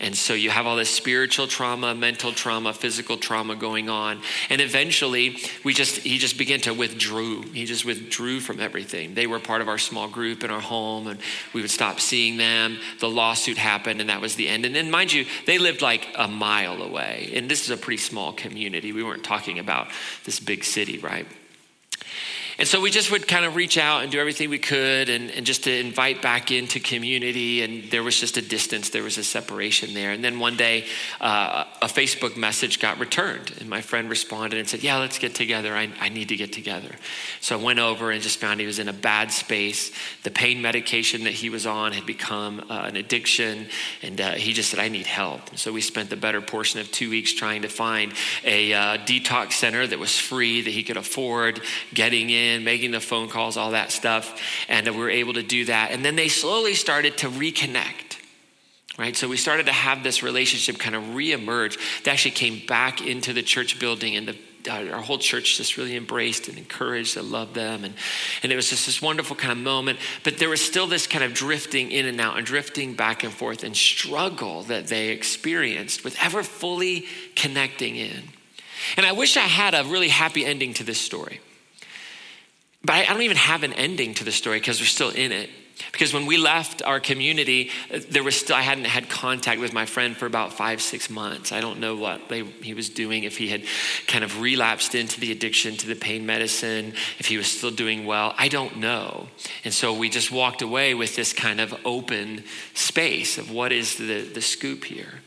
And 0.00 0.16
so 0.16 0.34
you 0.34 0.50
have 0.50 0.66
all 0.66 0.76
this 0.76 0.90
spiritual 0.90 1.46
trauma, 1.46 1.94
mental 1.94 2.32
trauma, 2.32 2.72
physical 2.72 3.16
trauma 3.16 3.56
going 3.56 3.88
on. 3.88 4.20
And 4.50 4.60
eventually, 4.60 5.38
we 5.64 5.74
just 5.74 5.98
he 5.98 6.18
just 6.18 6.38
began 6.38 6.60
to 6.60 6.74
withdrew. 6.74 7.42
He 7.42 7.64
just 7.64 7.84
withdrew 7.84 8.40
from 8.40 8.60
everything. 8.60 9.14
They 9.14 9.26
were 9.26 9.40
part 9.40 9.60
of 9.62 9.68
our 9.68 9.78
small 9.78 10.08
group 10.08 10.44
in 10.44 10.50
our 10.50 10.60
home, 10.60 11.06
and 11.06 11.18
we 11.52 11.60
would 11.60 11.70
stop 11.70 12.00
seeing 12.00 12.36
them. 12.36 12.78
The 13.00 13.08
lawsuit 13.08 13.58
happened, 13.58 14.00
and 14.00 14.10
that 14.10 14.20
was 14.20 14.34
the 14.34 14.48
end. 14.48 14.64
And 14.64 14.74
then, 14.74 14.90
mind 14.90 15.12
you, 15.12 15.26
they 15.46 15.58
lived 15.58 15.82
like 15.82 16.06
a 16.16 16.28
mile 16.28 16.82
away. 16.82 17.30
And 17.34 17.48
this 17.50 17.64
is 17.64 17.70
a 17.70 17.76
pretty 17.76 18.02
small 18.02 18.32
community. 18.32 18.92
We 18.92 19.02
weren't 19.02 19.24
talking 19.24 19.33
talking 19.34 19.58
about 19.58 19.88
this 20.24 20.38
big 20.38 20.62
city, 20.62 20.98
right? 20.98 21.26
And 22.56 22.68
so 22.68 22.80
we 22.80 22.90
just 22.90 23.10
would 23.10 23.26
kind 23.26 23.44
of 23.44 23.56
reach 23.56 23.76
out 23.76 24.02
and 24.02 24.12
do 24.12 24.20
everything 24.20 24.48
we 24.48 24.58
could 24.58 25.08
and, 25.08 25.30
and 25.30 25.44
just 25.44 25.64
to 25.64 25.76
invite 25.76 26.22
back 26.22 26.52
into 26.52 26.78
community. 26.78 27.62
And 27.62 27.90
there 27.90 28.04
was 28.04 28.18
just 28.18 28.36
a 28.36 28.42
distance, 28.42 28.90
there 28.90 29.02
was 29.02 29.18
a 29.18 29.24
separation 29.24 29.92
there. 29.92 30.12
And 30.12 30.22
then 30.22 30.38
one 30.38 30.56
day, 30.56 30.84
uh, 31.20 31.64
a 31.82 31.86
Facebook 31.86 32.36
message 32.36 32.78
got 32.78 33.00
returned. 33.00 33.52
And 33.58 33.68
my 33.68 33.80
friend 33.80 34.08
responded 34.08 34.58
and 34.58 34.68
said, 34.68 34.84
Yeah, 34.84 34.98
let's 34.98 35.18
get 35.18 35.34
together. 35.34 35.74
I, 35.74 35.90
I 36.00 36.10
need 36.10 36.28
to 36.28 36.36
get 36.36 36.52
together. 36.52 36.94
So 37.40 37.58
I 37.58 37.62
went 37.62 37.80
over 37.80 38.12
and 38.12 38.22
just 38.22 38.38
found 38.38 38.60
he 38.60 38.66
was 38.66 38.78
in 38.78 38.88
a 38.88 38.92
bad 38.92 39.32
space. 39.32 39.90
The 40.22 40.30
pain 40.30 40.62
medication 40.62 41.24
that 41.24 41.32
he 41.32 41.50
was 41.50 41.66
on 41.66 41.92
had 41.92 42.06
become 42.06 42.64
uh, 42.70 42.84
an 42.84 42.96
addiction. 42.96 43.66
And 44.00 44.20
uh, 44.20 44.32
he 44.32 44.52
just 44.52 44.70
said, 44.70 44.78
I 44.78 44.88
need 44.88 45.06
help. 45.06 45.50
And 45.50 45.58
so 45.58 45.72
we 45.72 45.80
spent 45.80 46.08
the 46.08 46.16
better 46.16 46.40
portion 46.40 46.78
of 46.78 46.90
two 46.92 47.10
weeks 47.10 47.32
trying 47.32 47.62
to 47.62 47.68
find 47.68 48.12
a 48.44 48.72
uh, 48.72 48.98
detox 48.98 49.52
center 49.52 49.84
that 49.86 49.98
was 49.98 50.16
free, 50.16 50.60
that 50.60 50.70
he 50.70 50.84
could 50.84 50.96
afford, 50.96 51.60
getting 51.92 52.30
in 52.30 52.43
in, 52.44 52.64
making 52.64 52.90
the 52.90 53.00
phone 53.00 53.28
calls, 53.28 53.56
all 53.56 53.72
that 53.72 53.90
stuff. 53.90 54.40
And 54.68 54.86
we 54.86 54.96
were 54.96 55.10
able 55.10 55.34
to 55.34 55.42
do 55.42 55.64
that. 55.66 55.90
And 55.90 56.04
then 56.04 56.16
they 56.16 56.28
slowly 56.28 56.74
started 56.74 57.18
to 57.18 57.28
reconnect. 57.28 58.18
Right? 58.96 59.16
So 59.16 59.28
we 59.28 59.36
started 59.36 59.66
to 59.66 59.72
have 59.72 60.04
this 60.04 60.22
relationship 60.22 60.78
kind 60.78 60.94
of 60.94 61.02
reemerge. 61.02 61.78
They 62.04 62.12
actually 62.12 62.30
came 62.32 62.64
back 62.66 63.04
into 63.04 63.32
the 63.32 63.42
church 63.42 63.80
building 63.80 64.14
and 64.14 64.28
the 64.28 64.36
uh, 64.68 64.86
our 64.92 65.02
whole 65.02 65.18
church 65.18 65.58
just 65.58 65.76
really 65.76 65.96
embraced 65.96 66.48
and 66.48 66.56
encouraged 66.56 67.16
and 67.16 67.30
loved 67.30 67.54
them. 67.54 67.84
And, 67.84 67.94
and 68.42 68.50
it 68.50 68.56
was 68.56 68.70
just 68.70 68.86
this 68.86 69.02
wonderful 69.02 69.36
kind 69.36 69.52
of 69.52 69.58
moment. 69.58 69.98
But 70.22 70.38
there 70.38 70.48
was 70.48 70.64
still 70.64 70.86
this 70.86 71.06
kind 71.06 71.24
of 71.24 71.34
drifting 71.34 71.90
in 71.90 72.06
and 72.06 72.20
out 72.20 72.38
and 72.38 72.46
drifting 72.46 72.94
back 72.94 73.24
and 73.24 73.32
forth 73.32 73.62
and 73.62 73.76
struggle 73.76 74.62
that 74.64 74.86
they 74.86 75.08
experienced 75.08 76.04
with 76.04 76.16
ever 76.22 76.42
fully 76.42 77.06
connecting 77.36 77.96
in. 77.96 78.22
And 78.96 79.06
I 79.06 79.12
wish 79.12 79.36
I 79.36 79.40
had 79.40 79.74
a 79.74 79.84
really 79.84 80.08
happy 80.08 80.44
ending 80.44 80.74
to 80.74 80.84
this 80.84 81.00
story. 81.00 81.40
But 82.84 82.96
I, 82.96 83.04
don't 83.06 83.22
even 83.22 83.38
have 83.38 83.62
an 83.62 83.72
ending 83.72 84.14
to 84.14 84.24
the 84.24 84.32
story 84.32 84.58
because 84.58 84.80
we're 84.80 84.86
still 84.86 85.10
in 85.10 85.32
it. 85.32 85.48
Because 85.90 86.14
when 86.14 86.26
we 86.26 86.36
left 86.36 86.82
our 86.82 87.00
community, 87.00 87.70
uh, 87.92 87.98
there 88.10 88.22
was 88.22 88.36
still, 88.36 88.54
I 88.54 88.60
hadn't 88.60 88.84
had 88.84 89.08
contact 89.08 89.60
with 89.60 89.72
my 89.72 89.86
friend 89.86 90.16
for 90.16 90.26
about 90.26 90.52
five, 90.52 90.80
six 90.80 91.10
months. 91.10 91.50
I 91.50 91.60
don't 91.60 91.80
know 91.80 91.96
what 91.96 92.28
they, 92.28 92.42
he 92.42 92.74
was 92.74 92.88
doing, 92.90 93.24
if 93.24 93.36
he 93.36 93.48
had 93.48 93.62
kind 94.06 94.22
of 94.22 94.40
relapsed 94.40 94.94
into 94.94 95.18
the 95.18 95.32
addiction 95.32 95.76
to 95.78 95.86
the 95.88 95.96
pain 95.96 96.26
medicine, 96.26 96.92
if 97.18 97.26
he 97.26 97.36
was 97.36 97.48
still 97.48 97.72
doing 97.72 98.06
well. 98.06 98.34
I 98.38 98.48
don't 98.48 98.76
know. 98.76 99.28
And 99.64 99.74
so 99.74 99.94
we 99.94 100.10
just 100.10 100.30
walked 100.30 100.62
away 100.62 100.94
with 100.94 101.16
this 101.16 101.32
kind 101.32 101.60
of 101.60 101.74
open 101.84 102.44
space 102.74 103.38
of 103.38 103.50
what 103.50 103.72
is 103.72 103.96
the, 103.96 104.22
the 104.22 104.42
scoop 104.42 104.84
here. 104.84 105.20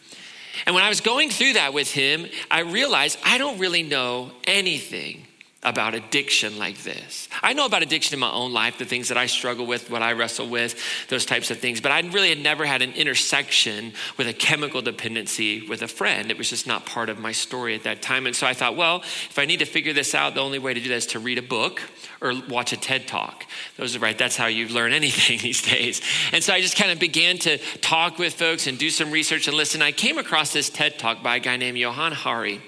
And 0.65 0.73
when 0.73 0.83
I 0.83 0.89
was 0.89 1.01
going 1.01 1.29
through 1.29 1.53
that 1.53 1.73
with 1.73 1.91
him, 1.91 2.25
I 2.49 2.61
realized 2.61 3.19
I 3.23 3.37
don't 3.37 3.59
really 3.59 3.83
know 3.83 4.31
anything 4.45 5.26
about 5.63 5.95
addiction 5.95 6.57
like 6.59 6.77
this. 6.83 7.27
I 7.41 7.53
know 7.53 7.65
about 7.65 7.81
addiction 7.81 8.13
in 8.13 8.19
my 8.19 8.31
own 8.31 8.53
life, 8.53 8.77
the 8.77 8.85
things 8.85 9.07
that 9.07 9.17
I 9.17 9.25
struggle 9.25 9.65
with, 9.65 9.89
what 9.89 10.03
I 10.03 10.13
wrestle 10.13 10.47
with, 10.47 10.79
those 11.09 11.25
types 11.25 11.49
of 11.49 11.57
things, 11.57 11.81
but 11.81 11.91
I 11.91 11.99
really 12.01 12.29
had 12.29 12.39
never 12.39 12.65
had 12.65 12.83
an 12.83 12.93
intersection 12.93 13.93
with 14.17 14.27
a 14.27 14.33
chemical 14.33 14.81
dependency 14.81 15.67
with 15.67 15.81
a 15.81 15.87
friend. 15.87 16.29
It 16.29 16.37
was 16.37 16.49
just 16.51 16.67
not 16.67 16.85
part 16.85 17.09
of 17.09 17.17
my 17.17 17.31
story 17.31 17.73
at 17.73 17.83
that 17.83 18.03
time. 18.03 18.27
And 18.27 18.35
so 18.35 18.45
I 18.45 18.53
thought, 18.53 18.77
well, 18.77 18.97
if 18.99 19.39
I 19.39 19.45
need 19.45 19.59
to 19.59 19.65
figure 19.65 19.93
this 19.93 20.13
out, 20.13 20.35
the 20.35 20.41
only 20.41 20.59
way 20.59 20.75
to 20.75 20.79
do 20.79 20.89
that 20.89 20.95
is 20.95 21.07
to 21.07 21.19
read 21.19 21.39
a 21.39 21.43
book 21.43 21.81
or 22.21 22.33
watch 22.47 22.71
a 22.71 22.77
TED 22.77 23.07
talk. 23.07 23.43
Those 23.77 23.95
are 23.95 23.99
right, 23.99 24.17
that's 24.17 24.37
how 24.37 24.47
you 24.47 24.67
learn 24.67 24.93
anything 24.97 25.39
these 25.39 25.63
days. 25.63 26.01
And 26.31 26.43
so 26.43 26.53
I 26.53 26.61
just 26.61 26.77
kind 26.77 26.91
of 26.91 26.99
began 26.99 27.39
to 27.39 27.57
talk 27.79 28.19
with 28.19 28.35
folks 28.35 28.67
and 28.67 28.77
do 28.77 28.91
some 28.91 29.09
research 29.09 29.47
and 29.47 29.57
listen. 29.57 29.81
I 29.81 29.91
came 29.91 30.19
across 30.19 30.53
this 30.53 30.69
TED 30.69 30.99
talk 30.99 31.23
by 31.23 31.37
a 31.37 31.39
guy 31.39 31.57
named 31.57 31.77
Johann 31.79 32.11
Hari. 32.11 32.61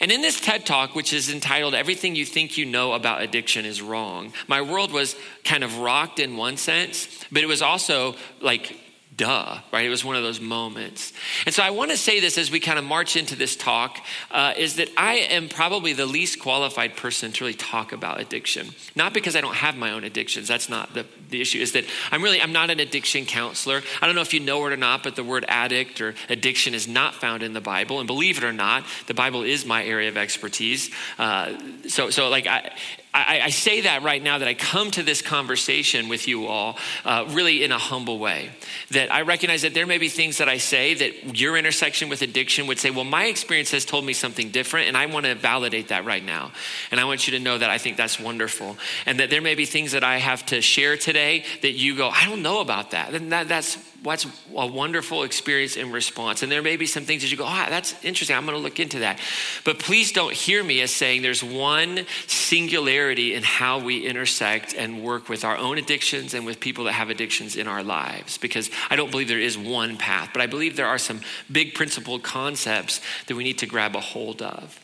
And 0.00 0.10
in 0.10 0.22
this 0.22 0.40
TED 0.40 0.64
talk, 0.64 0.94
which 0.94 1.12
is 1.12 1.30
entitled 1.30 1.74
Everything 1.74 2.16
You 2.16 2.24
Think 2.24 2.56
You 2.56 2.64
Know 2.64 2.94
About 2.94 3.20
Addiction 3.20 3.66
is 3.66 3.82
Wrong, 3.82 4.32
my 4.48 4.62
world 4.62 4.92
was 4.92 5.14
kind 5.44 5.62
of 5.62 5.78
rocked 5.78 6.18
in 6.18 6.38
one 6.38 6.56
sense, 6.56 7.24
but 7.30 7.42
it 7.42 7.46
was 7.46 7.60
also 7.60 8.16
like 8.40 8.76
duh, 9.20 9.58
right? 9.70 9.84
It 9.84 9.90
was 9.90 10.02
one 10.02 10.16
of 10.16 10.22
those 10.22 10.40
moments. 10.40 11.12
And 11.44 11.54
so 11.54 11.62
I 11.62 11.68
want 11.68 11.90
to 11.90 11.98
say 11.98 12.20
this 12.20 12.38
as 12.38 12.50
we 12.50 12.58
kind 12.58 12.78
of 12.78 12.86
march 12.86 13.16
into 13.16 13.36
this 13.36 13.54
talk 13.54 13.98
uh, 14.30 14.54
is 14.56 14.76
that 14.76 14.88
I 14.96 15.16
am 15.16 15.50
probably 15.50 15.92
the 15.92 16.06
least 16.06 16.40
qualified 16.40 16.96
person 16.96 17.30
to 17.32 17.44
really 17.44 17.54
talk 17.54 17.92
about 17.92 18.18
addiction. 18.18 18.68
Not 18.96 19.12
because 19.12 19.36
I 19.36 19.42
don't 19.42 19.56
have 19.56 19.76
my 19.76 19.90
own 19.90 20.04
addictions. 20.04 20.48
That's 20.48 20.70
not 20.70 20.94
the, 20.94 21.04
the 21.28 21.38
issue. 21.38 21.58
Is 21.58 21.72
that 21.72 21.84
I'm 22.10 22.22
really, 22.22 22.40
I'm 22.40 22.54
not 22.54 22.70
an 22.70 22.80
addiction 22.80 23.26
counselor. 23.26 23.82
I 24.00 24.06
don't 24.06 24.14
know 24.14 24.22
if 24.22 24.32
you 24.32 24.40
know 24.40 24.66
it 24.66 24.72
or 24.72 24.78
not, 24.78 25.02
but 25.02 25.16
the 25.16 25.24
word 25.24 25.44
addict 25.48 26.00
or 26.00 26.14
addiction 26.30 26.72
is 26.72 26.88
not 26.88 27.14
found 27.14 27.42
in 27.42 27.52
the 27.52 27.60
Bible. 27.60 27.98
And 27.98 28.06
believe 28.06 28.38
it 28.38 28.44
or 28.44 28.54
not, 28.54 28.84
the 29.06 29.12
Bible 29.12 29.42
is 29.42 29.66
my 29.66 29.84
area 29.84 30.08
of 30.08 30.16
expertise. 30.16 30.90
Uh, 31.18 31.58
so, 31.88 32.08
so 32.08 32.30
like 32.30 32.46
I, 32.46 32.72
I, 33.12 33.40
I, 33.44 33.50
say 33.50 33.80
that 33.82 34.04
right 34.04 34.22
now 34.22 34.38
that 34.38 34.46
I 34.46 34.54
come 34.54 34.92
to 34.92 35.02
this 35.02 35.20
conversation 35.20 36.08
with 36.08 36.28
you 36.28 36.46
all 36.46 36.78
uh, 37.04 37.24
really 37.30 37.64
in 37.64 37.72
a 37.72 37.78
humble 37.78 38.20
way. 38.20 38.50
That 38.92 39.12
I 39.12 39.22
recognize 39.22 39.62
that 39.62 39.74
there 39.74 39.86
may 39.86 39.98
be 39.98 40.08
things 40.08 40.38
that 40.38 40.48
I 40.48 40.58
say 40.58 40.94
that 40.94 41.40
your 41.40 41.56
intersection 41.56 42.08
with 42.08 42.22
addiction 42.22 42.68
would 42.68 42.78
say, 42.78 42.90
well, 42.90 43.04
my 43.04 43.24
experience 43.24 43.72
has 43.72 43.84
told 43.84 44.04
me 44.04 44.12
something 44.12 44.50
different, 44.50 44.86
and 44.86 44.96
I 44.96 45.06
want 45.06 45.26
to 45.26 45.34
validate 45.34 45.88
that 45.88 46.04
right 46.04 46.24
now. 46.24 46.52
And 46.92 47.00
I 47.00 47.04
want 47.04 47.26
you 47.26 47.36
to 47.36 47.42
know 47.42 47.58
that 47.58 47.68
I 47.68 47.78
think 47.78 47.96
that's 47.96 48.20
wonderful. 48.20 48.76
And 49.06 49.18
that 49.18 49.28
there 49.28 49.42
may 49.42 49.56
be 49.56 49.66
things 49.66 49.90
that 49.90 50.04
I 50.04 50.18
have 50.18 50.46
to 50.46 50.60
share 50.60 50.96
today 50.96 51.44
that 51.62 51.72
you 51.72 51.96
go, 51.96 52.10
I 52.10 52.26
don't 52.26 52.42
know 52.42 52.60
about 52.60 52.92
that. 52.92 53.12
And 53.12 53.32
that, 53.32 53.48
that's 53.48 53.76
what's 54.02 54.26
a 54.56 54.66
wonderful 54.66 55.22
experience 55.22 55.76
in 55.76 55.92
response. 55.92 56.42
And 56.42 56.50
there 56.50 56.62
may 56.62 56.76
be 56.76 56.86
some 56.86 57.04
things 57.04 57.22
that 57.22 57.30
you 57.30 57.36
go, 57.36 57.44
ah, 57.46 57.64
oh, 57.66 57.70
that's 57.70 57.94
interesting. 58.04 58.36
I'm 58.36 58.44
going 58.44 58.56
to 58.56 58.62
look 58.62 58.80
into 58.80 59.00
that. 59.00 59.18
But 59.64 59.78
please 59.78 60.12
don't 60.12 60.32
hear 60.32 60.64
me 60.64 60.80
as 60.80 60.90
saying 60.90 61.22
there's 61.22 61.44
one 61.44 62.06
singularity 62.26 63.34
in 63.34 63.42
how 63.42 63.78
we 63.78 64.06
intersect 64.06 64.74
and 64.74 65.02
work 65.02 65.28
with 65.28 65.44
our 65.44 65.56
own 65.56 65.78
addictions 65.78 66.34
and 66.34 66.46
with 66.46 66.60
people 66.60 66.84
that 66.84 66.92
have 66.92 67.10
addictions 67.10 67.56
in 67.56 67.68
our 67.68 67.82
lives. 67.82 68.38
Because 68.38 68.70
I 68.88 68.96
don't 68.96 69.10
believe 69.10 69.28
there 69.28 69.38
is 69.38 69.58
one 69.58 69.96
path, 69.96 70.30
but 70.32 70.42
I 70.42 70.46
believe 70.46 70.76
there 70.76 70.86
are 70.86 70.98
some 70.98 71.20
big 71.50 71.74
principled 71.74 72.22
concepts 72.22 73.00
that 73.26 73.36
we 73.36 73.44
need 73.44 73.58
to 73.58 73.66
grab 73.66 73.96
a 73.96 74.00
hold 74.00 74.42
of. 74.42 74.78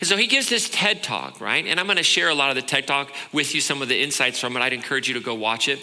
And 0.00 0.08
so 0.08 0.16
he 0.16 0.26
gives 0.26 0.48
this 0.48 0.70
TED 0.70 1.02
talk, 1.02 1.40
right? 1.40 1.66
And 1.66 1.78
I'm 1.78 1.86
going 1.86 1.98
to 1.98 2.02
share 2.02 2.28
a 2.28 2.34
lot 2.34 2.50
of 2.50 2.56
the 2.56 2.62
TED 2.62 2.86
talk 2.86 3.12
with 3.32 3.54
you, 3.54 3.60
some 3.60 3.82
of 3.82 3.88
the 3.88 4.02
insights 4.02 4.40
from 4.40 4.56
it. 4.56 4.60
I'd 4.60 4.72
encourage 4.72 5.08
you 5.08 5.14
to 5.14 5.20
go 5.20 5.34
watch 5.34 5.68
it. 5.68 5.80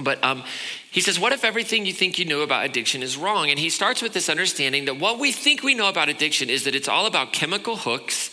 But 0.00 0.22
um, 0.22 0.44
he 0.90 1.00
says, 1.00 1.20
What 1.20 1.32
if 1.32 1.44
everything 1.44 1.84
you 1.84 1.92
think 1.92 2.18
you 2.18 2.24
know 2.24 2.40
about 2.40 2.64
addiction 2.64 3.02
is 3.02 3.16
wrong? 3.16 3.50
And 3.50 3.58
he 3.58 3.70
starts 3.70 4.00
with 4.00 4.12
this 4.14 4.28
understanding 4.28 4.86
that 4.86 4.98
what 4.98 5.18
we 5.18 5.32
think 5.32 5.62
we 5.62 5.74
know 5.74 5.88
about 5.88 6.08
addiction 6.08 6.48
is 6.48 6.64
that 6.64 6.74
it's 6.74 6.88
all 6.88 7.06
about 7.06 7.32
chemical 7.32 7.76
hooks 7.76 8.30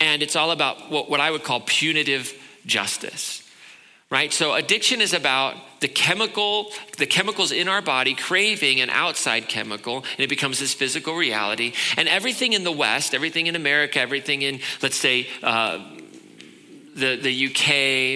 and 0.00 0.22
it's 0.22 0.36
all 0.36 0.50
about 0.50 0.90
what, 0.90 1.10
what 1.10 1.20
I 1.20 1.30
would 1.30 1.42
call 1.42 1.60
punitive 1.60 2.32
justice. 2.64 3.42
Right? 4.08 4.32
So 4.32 4.54
addiction 4.54 5.00
is 5.00 5.12
about 5.12 5.56
the 5.80 5.88
chemical, 5.88 6.70
the 6.96 7.06
chemicals 7.06 7.50
in 7.50 7.66
our 7.66 7.82
body 7.82 8.14
craving 8.14 8.80
an 8.80 8.88
outside 8.88 9.48
chemical, 9.48 9.96
and 9.96 10.20
it 10.20 10.28
becomes 10.28 10.60
this 10.60 10.72
physical 10.72 11.16
reality. 11.16 11.72
And 11.96 12.08
everything 12.08 12.52
in 12.52 12.62
the 12.62 12.70
West, 12.70 13.14
everything 13.14 13.48
in 13.48 13.56
America, 13.56 14.00
everything 14.00 14.42
in, 14.42 14.60
let's 14.80 14.96
say, 14.96 15.26
uh, 15.42 15.84
the, 16.96 17.16
the 17.16 17.46
UK 17.46 17.70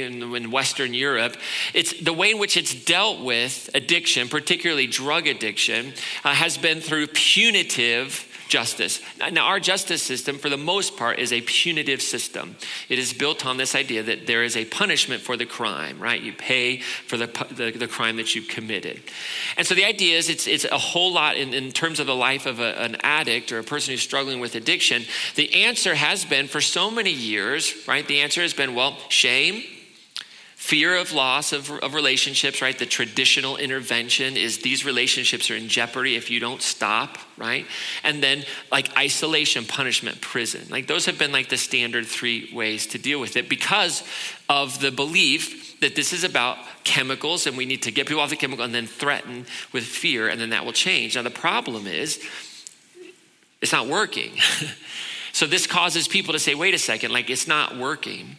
and 0.06 0.34
in 0.34 0.50
Western 0.50 0.94
Europe, 0.94 1.36
it's 1.74 1.92
the 2.00 2.12
way 2.12 2.30
in 2.30 2.38
which 2.38 2.56
it's 2.56 2.74
dealt 2.74 3.20
with 3.20 3.68
addiction, 3.74 4.28
particularly 4.28 4.86
drug 4.86 5.26
addiction, 5.26 5.92
uh, 6.24 6.34
has 6.34 6.56
been 6.58 6.80
through 6.80 7.06
punitive 7.08 8.26
justice. 8.50 9.00
Now, 9.32 9.46
our 9.46 9.60
justice 9.60 10.02
system, 10.02 10.36
for 10.36 10.50
the 10.50 10.58
most 10.58 10.96
part, 10.96 11.18
is 11.18 11.32
a 11.32 11.40
punitive 11.40 12.02
system. 12.02 12.56
It 12.88 12.98
is 12.98 13.14
built 13.14 13.46
on 13.46 13.56
this 13.56 13.74
idea 13.74 14.02
that 14.02 14.26
there 14.26 14.42
is 14.42 14.56
a 14.56 14.66
punishment 14.66 15.22
for 15.22 15.36
the 15.36 15.46
crime, 15.46 15.98
right? 15.98 16.20
You 16.20 16.34
pay 16.34 16.80
for 16.80 17.16
the, 17.16 17.26
the, 17.50 17.70
the 17.70 17.88
crime 17.88 18.16
that 18.16 18.34
you've 18.34 18.48
committed. 18.48 19.00
And 19.56 19.66
so 19.66 19.74
the 19.74 19.84
idea 19.84 20.18
is 20.18 20.28
it's, 20.28 20.46
it's 20.46 20.64
a 20.64 20.78
whole 20.78 21.12
lot 21.12 21.36
in, 21.36 21.54
in 21.54 21.70
terms 21.70 22.00
of 22.00 22.06
the 22.06 22.14
life 22.14 22.44
of 22.44 22.60
a, 22.60 22.78
an 22.82 22.96
addict 23.02 23.52
or 23.52 23.60
a 23.60 23.64
person 23.64 23.92
who's 23.92 24.02
struggling 24.02 24.40
with 24.40 24.54
addiction. 24.54 25.04
The 25.36 25.64
answer 25.64 25.94
has 25.94 26.24
been 26.24 26.48
for 26.48 26.60
so 26.60 26.90
many 26.90 27.12
years, 27.12 27.72
right? 27.86 28.06
The 28.06 28.20
answer 28.20 28.42
has 28.42 28.52
been, 28.52 28.74
well, 28.74 28.98
shame 29.08 29.62
Fear 30.60 30.96
of 30.96 31.14
loss 31.14 31.54
of, 31.54 31.70
of 31.70 31.94
relationships, 31.94 32.60
right? 32.60 32.78
The 32.78 32.84
traditional 32.84 33.56
intervention 33.56 34.36
is 34.36 34.58
these 34.58 34.84
relationships 34.84 35.50
are 35.50 35.56
in 35.56 35.68
jeopardy 35.68 36.16
if 36.16 36.30
you 36.30 36.38
don't 36.38 36.60
stop, 36.60 37.16
right? 37.38 37.64
And 38.04 38.22
then 38.22 38.44
like 38.70 38.94
isolation, 38.96 39.64
punishment, 39.64 40.20
prison. 40.20 40.60
Like 40.68 40.86
those 40.86 41.06
have 41.06 41.18
been 41.18 41.32
like 41.32 41.48
the 41.48 41.56
standard 41.56 42.06
three 42.06 42.52
ways 42.52 42.86
to 42.88 42.98
deal 42.98 43.18
with 43.18 43.38
it 43.38 43.48
because 43.48 44.04
of 44.50 44.78
the 44.80 44.92
belief 44.92 45.80
that 45.80 45.96
this 45.96 46.12
is 46.12 46.24
about 46.24 46.58
chemicals 46.84 47.46
and 47.46 47.56
we 47.56 47.64
need 47.64 47.82
to 47.84 47.90
get 47.90 48.06
people 48.06 48.22
off 48.22 48.28
the 48.28 48.36
chemical 48.36 48.62
and 48.62 48.74
then 48.74 48.86
threaten 48.86 49.46
with 49.72 49.84
fear 49.84 50.28
and 50.28 50.38
then 50.38 50.50
that 50.50 50.66
will 50.66 50.74
change. 50.74 51.16
Now 51.16 51.22
the 51.22 51.30
problem 51.30 51.86
is 51.86 52.22
it's 53.62 53.72
not 53.72 53.86
working. 53.86 54.34
so 55.32 55.46
this 55.46 55.66
causes 55.66 56.06
people 56.06 56.34
to 56.34 56.38
say, 56.38 56.54
wait 56.54 56.74
a 56.74 56.78
second, 56.78 57.12
like 57.12 57.30
it's 57.30 57.48
not 57.48 57.78
working. 57.78 58.36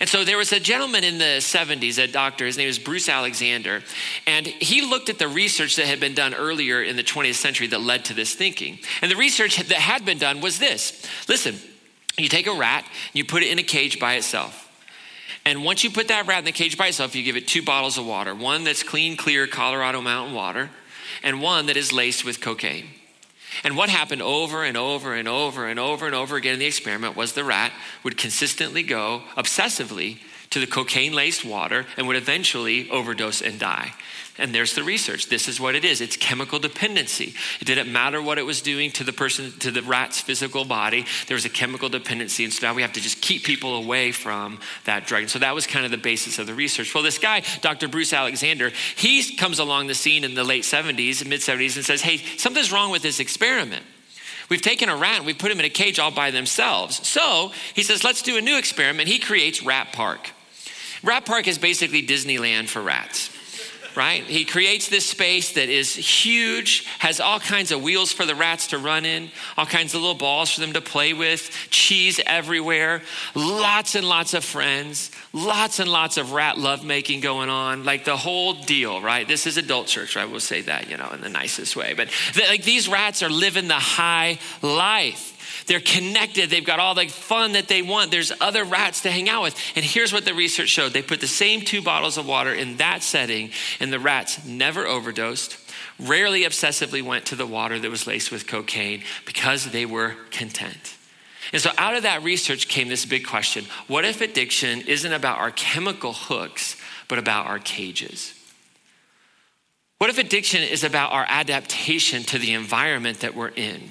And 0.00 0.08
so 0.08 0.24
there 0.24 0.38
was 0.38 0.52
a 0.52 0.60
gentleman 0.60 1.04
in 1.04 1.18
the 1.18 1.38
70s, 1.38 2.02
a 2.02 2.10
doctor, 2.10 2.46
his 2.46 2.56
name 2.56 2.68
is 2.68 2.78
Bruce 2.78 3.08
Alexander, 3.08 3.82
and 4.26 4.46
he 4.46 4.82
looked 4.82 5.08
at 5.08 5.18
the 5.18 5.28
research 5.28 5.76
that 5.76 5.86
had 5.86 6.00
been 6.00 6.14
done 6.14 6.34
earlier 6.34 6.82
in 6.82 6.96
the 6.96 7.02
20th 7.02 7.34
century 7.34 7.66
that 7.68 7.80
led 7.80 8.04
to 8.06 8.14
this 8.14 8.34
thinking. 8.34 8.78
And 9.02 9.10
the 9.10 9.16
research 9.16 9.56
that 9.56 9.70
had 9.72 10.04
been 10.04 10.18
done 10.18 10.40
was 10.40 10.58
this 10.58 11.06
listen, 11.28 11.56
you 12.18 12.28
take 12.28 12.46
a 12.46 12.54
rat, 12.54 12.84
you 13.12 13.24
put 13.24 13.42
it 13.42 13.50
in 13.50 13.58
a 13.58 13.62
cage 13.62 13.98
by 13.98 14.14
itself. 14.14 14.68
And 15.44 15.64
once 15.64 15.84
you 15.84 15.90
put 15.90 16.08
that 16.08 16.26
rat 16.26 16.40
in 16.40 16.44
the 16.44 16.52
cage 16.52 16.76
by 16.76 16.88
itself, 16.88 17.14
you 17.14 17.22
give 17.22 17.36
it 17.36 17.48
two 17.48 17.62
bottles 17.62 17.98
of 17.98 18.06
water 18.06 18.34
one 18.34 18.64
that's 18.64 18.82
clean, 18.82 19.16
clear 19.16 19.46
Colorado 19.46 20.00
mountain 20.00 20.34
water, 20.34 20.70
and 21.22 21.40
one 21.40 21.66
that 21.66 21.76
is 21.76 21.92
laced 21.92 22.24
with 22.24 22.40
cocaine. 22.40 22.86
And 23.64 23.76
what 23.76 23.88
happened 23.88 24.22
over 24.22 24.64
and 24.64 24.76
over 24.76 25.14
and 25.14 25.28
over 25.28 25.66
and 25.66 25.78
over 25.78 26.06
and 26.06 26.14
over 26.14 26.36
again 26.36 26.54
in 26.54 26.58
the 26.58 26.66
experiment 26.66 27.16
was 27.16 27.32
the 27.32 27.44
rat 27.44 27.72
would 28.02 28.16
consistently 28.16 28.82
go 28.82 29.22
obsessively 29.36 30.18
to 30.50 30.58
the 30.58 30.66
cocaine 30.66 31.12
laced 31.12 31.44
water 31.44 31.86
and 31.96 32.06
would 32.06 32.16
eventually 32.16 32.90
overdose 32.90 33.40
and 33.40 33.58
die. 33.58 33.92
And 34.40 34.54
there's 34.54 34.74
the 34.74 34.82
research. 34.82 35.28
This 35.28 35.48
is 35.48 35.60
what 35.60 35.74
it 35.74 35.84
is. 35.84 36.00
It's 36.00 36.16
chemical 36.16 36.58
dependency. 36.58 37.34
It 37.60 37.66
didn't 37.66 37.92
matter 37.92 38.22
what 38.22 38.38
it 38.38 38.46
was 38.46 38.62
doing 38.62 38.90
to 38.92 39.04
the 39.04 39.12
person, 39.12 39.52
to 39.58 39.70
the 39.70 39.82
rat's 39.82 40.18
physical 40.18 40.64
body. 40.64 41.04
There 41.26 41.34
was 41.34 41.44
a 41.44 41.50
chemical 41.50 41.90
dependency. 41.90 42.44
And 42.44 42.52
so 42.52 42.66
now 42.66 42.74
we 42.74 42.80
have 42.80 42.94
to 42.94 43.00
just 43.00 43.20
keep 43.20 43.44
people 43.44 43.76
away 43.76 44.12
from 44.12 44.58
that 44.86 45.06
drug. 45.06 45.22
And 45.22 45.30
so 45.30 45.38
that 45.40 45.54
was 45.54 45.66
kind 45.66 45.84
of 45.84 45.90
the 45.90 45.98
basis 45.98 46.38
of 46.38 46.46
the 46.46 46.54
research. 46.54 46.94
Well, 46.94 47.04
this 47.04 47.18
guy, 47.18 47.42
Dr. 47.60 47.86
Bruce 47.86 48.14
Alexander, 48.14 48.72
he 48.96 49.36
comes 49.36 49.58
along 49.58 49.88
the 49.88 49.94
scene 49.94 50.24
in 50.24 50.34
the 50.34 50.44
late 50.44 50.62
70s, 50.62 51.26
mid 51.26 51.40
70s, 51.40 51.76
and 51.76 51.84
says, 51.84 52.00
hey, 52.00 52.16
something's 52.38 52.72
wrong 52.72 52.90
with 52.90 53.02
this 53.02 53.20
experiment. 53.20 53.84
We've 54.48 54.62
taken 54.62 54.88
a 54.88 54.96
rat 54.96 55.18
and 55.18 55.26
we 55.26 55.34
put 55.34 55.52
him 55.52 55.58
in 55.58 55.66
a 55.66 55.70
cage 55.70 55.98
all 55.98 56.10
by 56.10 56.30
themselves. 56.30 57.06
So 57.06 57.52
he 57.74 57.82
says, 57.82 58.02
let's 58.02 58.22
do 58.22 58.38
a 58.38 58.40
new 58.40 58.56
experiment. 58.56 59.08
He 59.08 59.18
creates 59.18 59.62
Rat 59.62 59.92
Park. 59.92 60.30
Rat 61.02 61.26
Park 61.26 61.46
is 61.46 61.58
basically 61.58 62.02
Disneyland 62.02 62.68
for 62.68 62.80
rats 62.80 63.30
right? 63.96 64.22
He 64.22 64.44
creates 64.44 64.88
this 64.88 65.06
space 65.06 65.52
that 65.54 65.68
is 65.68 65.94
huge, 65.94 66.86
has 66.98 67.20
all 67.20 67.40
kinds 67.40 67.72
of 67.72 67.82
wheels 67.82 68.12
for 68.12 68.24
the 68.24 68.34
rats 68.34 68.68
to 68.68 68.78
run 68.78 69.04
in, 69.04 69.30
all 69.56 69.66
kinds 69.66 69.94
of 69.94 70.00
little 70.00 70.16
balls 70.16 70.50
for 70.50 70.60
them 70.60 70.72
to 70.72 70.80
play 70.80 71.12
with, 71.12 71.50
cheese 71.70 72.20
everywhere, 72.26 73.02
lots 73.34 73.94
and 73.94 74.06
lots 74.06 74.34
of 74.34 74.44
friends, 74.44 75.10
lots 75.32 75.78
and 75.78 75.90
lots 75.90 76.16
of 76.16 76.32
rat 76.32 76.58
lovemaking 76.58 77.20
going 77.20 77.48
on, 77.48 77.84
like 77.84 78.04
the 78.04 78.16
whole 78.16 78.54
deal, 78.54 79.00
right? 79.00 79.26
This 79.26 79.46
is 79.46 79.56
adult 79.56 79.86
church, 79.86 80.16
right? 80.16 80.30
We'll 80.30 80.40
say 80.40 80.62
that, 80.62 80.90
you 80.90 80.96
know, 80.96 81.10
in 81.10 81.20
the 81.20 81.28
nicest 81.28 81.76
way. 81.76 81.94
But 81.94 82.08
like 82.36 82.64
these 82.64 82.88
rats 82.88 83.22
are 83.22 83.30
living 83.30 83.68
the 83.68 83.74
high 83.74 84.38
life. 84.62 85.36
They're 85.66 85.80
connected. 85.80 86.50
They've 86.50 86.64
got 86.64 86.80
all 86.80 86.94
the 86.94 87.08
fun 87.08 87.52
that 87.52 87.68
they 87.68 87.82
want. 87.82 88.10
There's 88.10 88.32
other 88.40 88.64
rats 88.64 89.02
to 89.02 89.10
hang 89.10 89.28
out 89.28 89.42
with. 89.42 89.56
And 89.76 89.84
here's 89.84 90.12
what 90.12 90.24
the 90.24 90.34
research 90.34 90.68
showed 90.68 90.92
they 90.92 91.02
put 91.02 91.20
the 91.20 91.26
same 91.26 91.60
two 91.62 91.82
bottles 91.82 92.18
of 92.18 92.26
water 92.26 92.52
in 92.52 92.76
that 92.78 93.02
setting, 93.02 93.50
and 93.78 93.92
the 93.92 94.00
rats 94.00 94.44
never 94.44 94.86
overdosed, 94.86 95.56
rarely 95.98 96.42
obsessively 96.42 97.02
went 97.02 97.26
to 97.26 97.36
the 97.36 97.46
water 97.46 97.78
that 97.78 97.90
was 97.90 98.06
laced 98.06 98.30
with 98.30 98.46
cocaine 98.46 99.02
because 99.26 99.70
they 99.70 99.86
were 99.86 100.14
content. 100.30 100.96
And 101.52 101.60
so 101.60 101.70
out 101.78 101.96
of 101.96 102.04
that 102.04 102.22
research 102.22 102.68
came 102.68 102.88
this 102.88 103.06
big 103.06 103.26
question 103.26 103.64
what 103.86 104.04
if 104.04 104.20
addiction 104.20 104.82
isn't 104.82 105.12
about 105.12 105.38
our 105.38 105.50
chemical 105.50 106.12
hooks, 106.12 106.76
but 107.08 107.18
about 107.18 107.46
our 107.46 107.58
cages? 107.58 108.34
What 109.98 110.08
if 110.08 110.18
addiction 110.18 110.62
is 110.62 110.82
about 110.82 111.12
our 111.12 111.26
adaptation 111.28 112.22
to 112.24 112.38
the 112.38 112.54
environment 112.54 113.20
that 113.20 113.34
we're 113.34 113.48
in? 113.48 113.90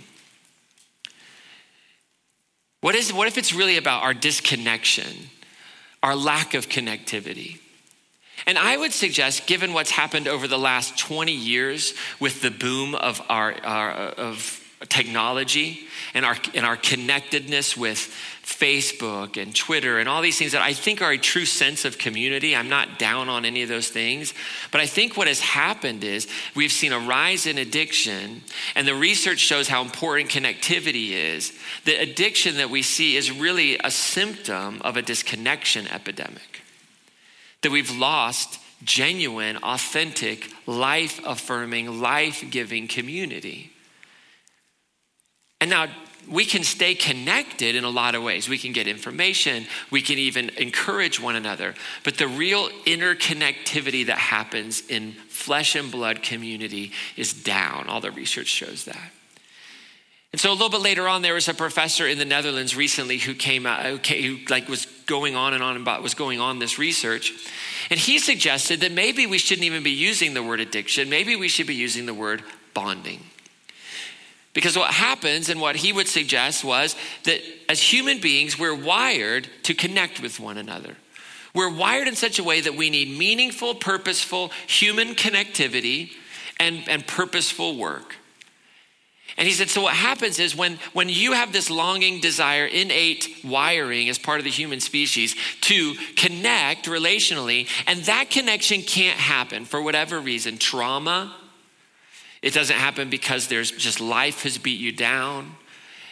What, 2.81 2.95
is, 2.95 3.12
what 3.12 3.27
if 3.27 3.38
it's 3.38 3.53
really 3.53 3.77
about 3.77 4.03
our 4.03 4.13
disconnection, 4.13 5.29
our 6.01 6.15
lack 6.15 6.53
of 6.53 6.69
connectivity? 6.69 7.59
And 8.48 8.57
I 8.57 8.77
would 8.77 8.93
suggest, 8.93 9.48
given 9.48 9.74
what's 9.74 9.91
happened 9.91 10.27
over 10.27 10.48
the 10.48 10.57
last 10.57 10.98
20 10.98 11.31
years 11.31 11.93
with 12.19 12.41
the 12.41 12.51
boom 12.51 12.95
of 12.95 13.21
our, 13.29 13.53
our 13.65 13.91
of 13.91 14.62
technology 14.88 15.81
and 16.13 16.25
our, 16.25 16.38
and 16.53 16.65
our 16.65 16.77
connectedness 16.77 17.75
with 17.75 18.15
Facebook 18.49 19.41
and 19.41 19.55
Twitter 19.55 19.99
and 19.99 20.09
all 20.09 20.21
these 20.21 20.37
things 20.37 20.53
that 20.53 20.61
I 20.61 20.73
think 20.73 21.01
are 21.01 21.11
a 21.11 21.17
true 21.17 21.45
sense 21.45 21.85
of 21.85 21.97
community. 21.97 22.55
I'm 22.55 22.67
not 22.67 22.97
down 22.97 23.29
on 23.29 23.45
any 23.45 23.61
of 23.61 23.69
those 23.69 23.89
things. 23.89 24.33
But 24.71 24.81
I 24.81 24.85
think 24.85 25.15
what 25.15 25.27
has 25.27 25.39
happened 25.39 26.03
is 26.03 26.27
we've 26.55 26.71
seen 26.71 26.91
a 26.91 26.99
rise 26.99 27.45
in 27.45 27.57
addiction, 27.57 28.41
and 28.75 28.87
the 28.87 28.95
research 28.95 29.39
shows 29.39 29.67
how 29.67 29.81
important 29.81 30.29
connectivity 30.29 31.11
is. 31.11 31.53
The 31.85 31.95
addiction 31.95 32.57
that 32.57 32.69
we 32.69 32.81
see 32.81 33.15
is 33.15 33.31
really 33.31 33.77
a 33.83 33.91
symptom 33.91 34.81
of 34.81 34.97
a 34.97 35.01
disconnection 35.01 35.87
epidemic, 35.87 36.61
that 37.61 37.71
we've 37.71 37.95
lost 37.95 38.59
genuine, 38.83 39.57
authentic, 39.57 40.51
life 40.65 41.21
affirming, 41.25 42.01
life 42.01 42.43
giving 42.49 42.87
community. 42.87 43.71
And 45.61 45.69
now 45.69 45.87
we 46.29 46.45
can 46.45 46.63
stay 46.63 46.95
connected 46.95 47.75
in 47.75 47.83
a 47.83 47.89
lot 47.89 48.15
of 48.15 48.24
ways. 48.24 48.48
We 48.48 48.57
can 48.57 48.71
get 48.71 48.88
information, 48.88 49.65
we 49.91 50.01
can 50.01 50.17
even 50.17 50.50
encourage 50.50 51.19
one 51.19 51.36
another. 51.36 51.75
But 52.03 52.17
the 52.17 52.27
real 52.27 52.69
interconnectivity 52.86 54.05
that 54.07 54.17
happens 54.17 54.88
in 54.88 55.13
flesh 55.27 55.75
and 55.75 55.91
blood 55.91 56.21
community 56.21 56.91
is 57.17 57.33
down. 57.33 57.88
All 57.88 58.01
the 58.01 58.12
research 58.12 58.48
shows 58.48 58.86
that. 58.86 59.12
And 60.31 60.39
so 60.39 60.51
a 60.51 60.53
little 60.53 60.69
bit 60.69 60.81
later 60.81 61.07
on, 61.07 61.24
there 61.24 61.33
was 61.33 61.48
a 61.48 61.55
professor 61.55 62.07
in 62.07 62.19
the 62.19 62.25
Netherlands 62.25 62.75
recently 62.75 63.17
who 63.17 63.33
came 63.33 63.65
out, 63.65 63.86
okay, 63.86 64.21
who 64.21 64.38
like 64.48 64.67
was 64.69 64.86
going 65.07 65.36
on 65.36 65.55
and 65.55 65.63
on 65.63 65.75
about 65.75 66.03
was 66.03 66.13
going 66.13 66.39
on 66.39 66.59
this 66.59 66.77
research. 66.77 67.33
And 67.89 68.00
he 68.00 68.19
suggested 68.19 68.81
that 68.81 68.91
maybe 68.91 69.25
we 69.25 69.39
shouldn't 69.39 69.65
even 69.65 69.81
be 69.81 69.91
using 69.91 70.36
the 70.36 70.43
word 70.43 70.59
addiction. 70.59 71.09
Maybe 71.09 71.36
we 71.36 71.48
should 71.48 71.65
be 71.65 71.74
using 71.74 72.05
the 72.05 72.13
word 72.13 72.43
bonding. 72.75 73.24
Because 74.53 74.77
what 74.77 74.91
happens 74.91 75.49
and 75.49 75.61
what 75.61 75.75
he 75.75 75.93
would 75.93 76.07
suggest 76.07 76.63
was 76.63 76.95
that 77.23 77.41
as 77.69 77.81
human 77.81 78.19
beings, 78.19 78.57
we're 78.57 78.75
wired 78.75 79.47
to 79.63 79.73
connect 79.73 80.21
with 80.21 80.39
one 80.39 80.57
another. 80.57 80.95
We're 81.53 81.73
wired 81.73 82.07
in 82.07 82.15
such 82.15 82.39
a 82.39 82.43
way 82.43 82.61
that 82.61 82.75
we 82.75 82.89
need 82.89 83.17
meaningful, 83.17 83.75
purposeful 83.75 84.51
human 84.67 85.15
connectivity 85.15 86.11
and, 86.59 86.83
and 86.87 87.05
purposeful 87.05 87.77
work. 87.77 88.15
And 89.37 89.47
he 89.47 89.53
said, 89.53 89.69
so 89.69 89.83
what 89.83 89.93
happens 89.93 90.39
is 90.39 90.55
when, 90.55 90.79
when 90.93 91.07
you 91.07 91.33
have 91.33 91.53
this 91.53 91.69
longing, 91.69 92.19
desire, 92.19 92.65
innate 92.65 93.37
wiring 93.43 94.09
as 94.09 94.17
part 94.17 94.39
of 94.39 94.43
the 94.43 94.49
human 94.49 94.79
species 94.79 95.35
to 95.61 95.93
connect 96.17 96.87
relationally, 96.87 97.67
and 97.87 98.01
that 98.01 98.29
connection 98.29 98.81
can't 98.81 99.17
happen 99.17 99.65
for 99.65 99.81
whatever 99.81 100.19
reason 100.19 100.57
trauma, 100.57 101.33
it 102.41 102.53
doesn't 102.53 102.75
happen 102.75 103.10
because 103.10 103.48
there's 103.48 103.72
just 103.72 104.00
life 104.00 104.43
has 104.43 104.58
beat 104.58 104.79
you 104.79 104.91
down. 104.91 105.55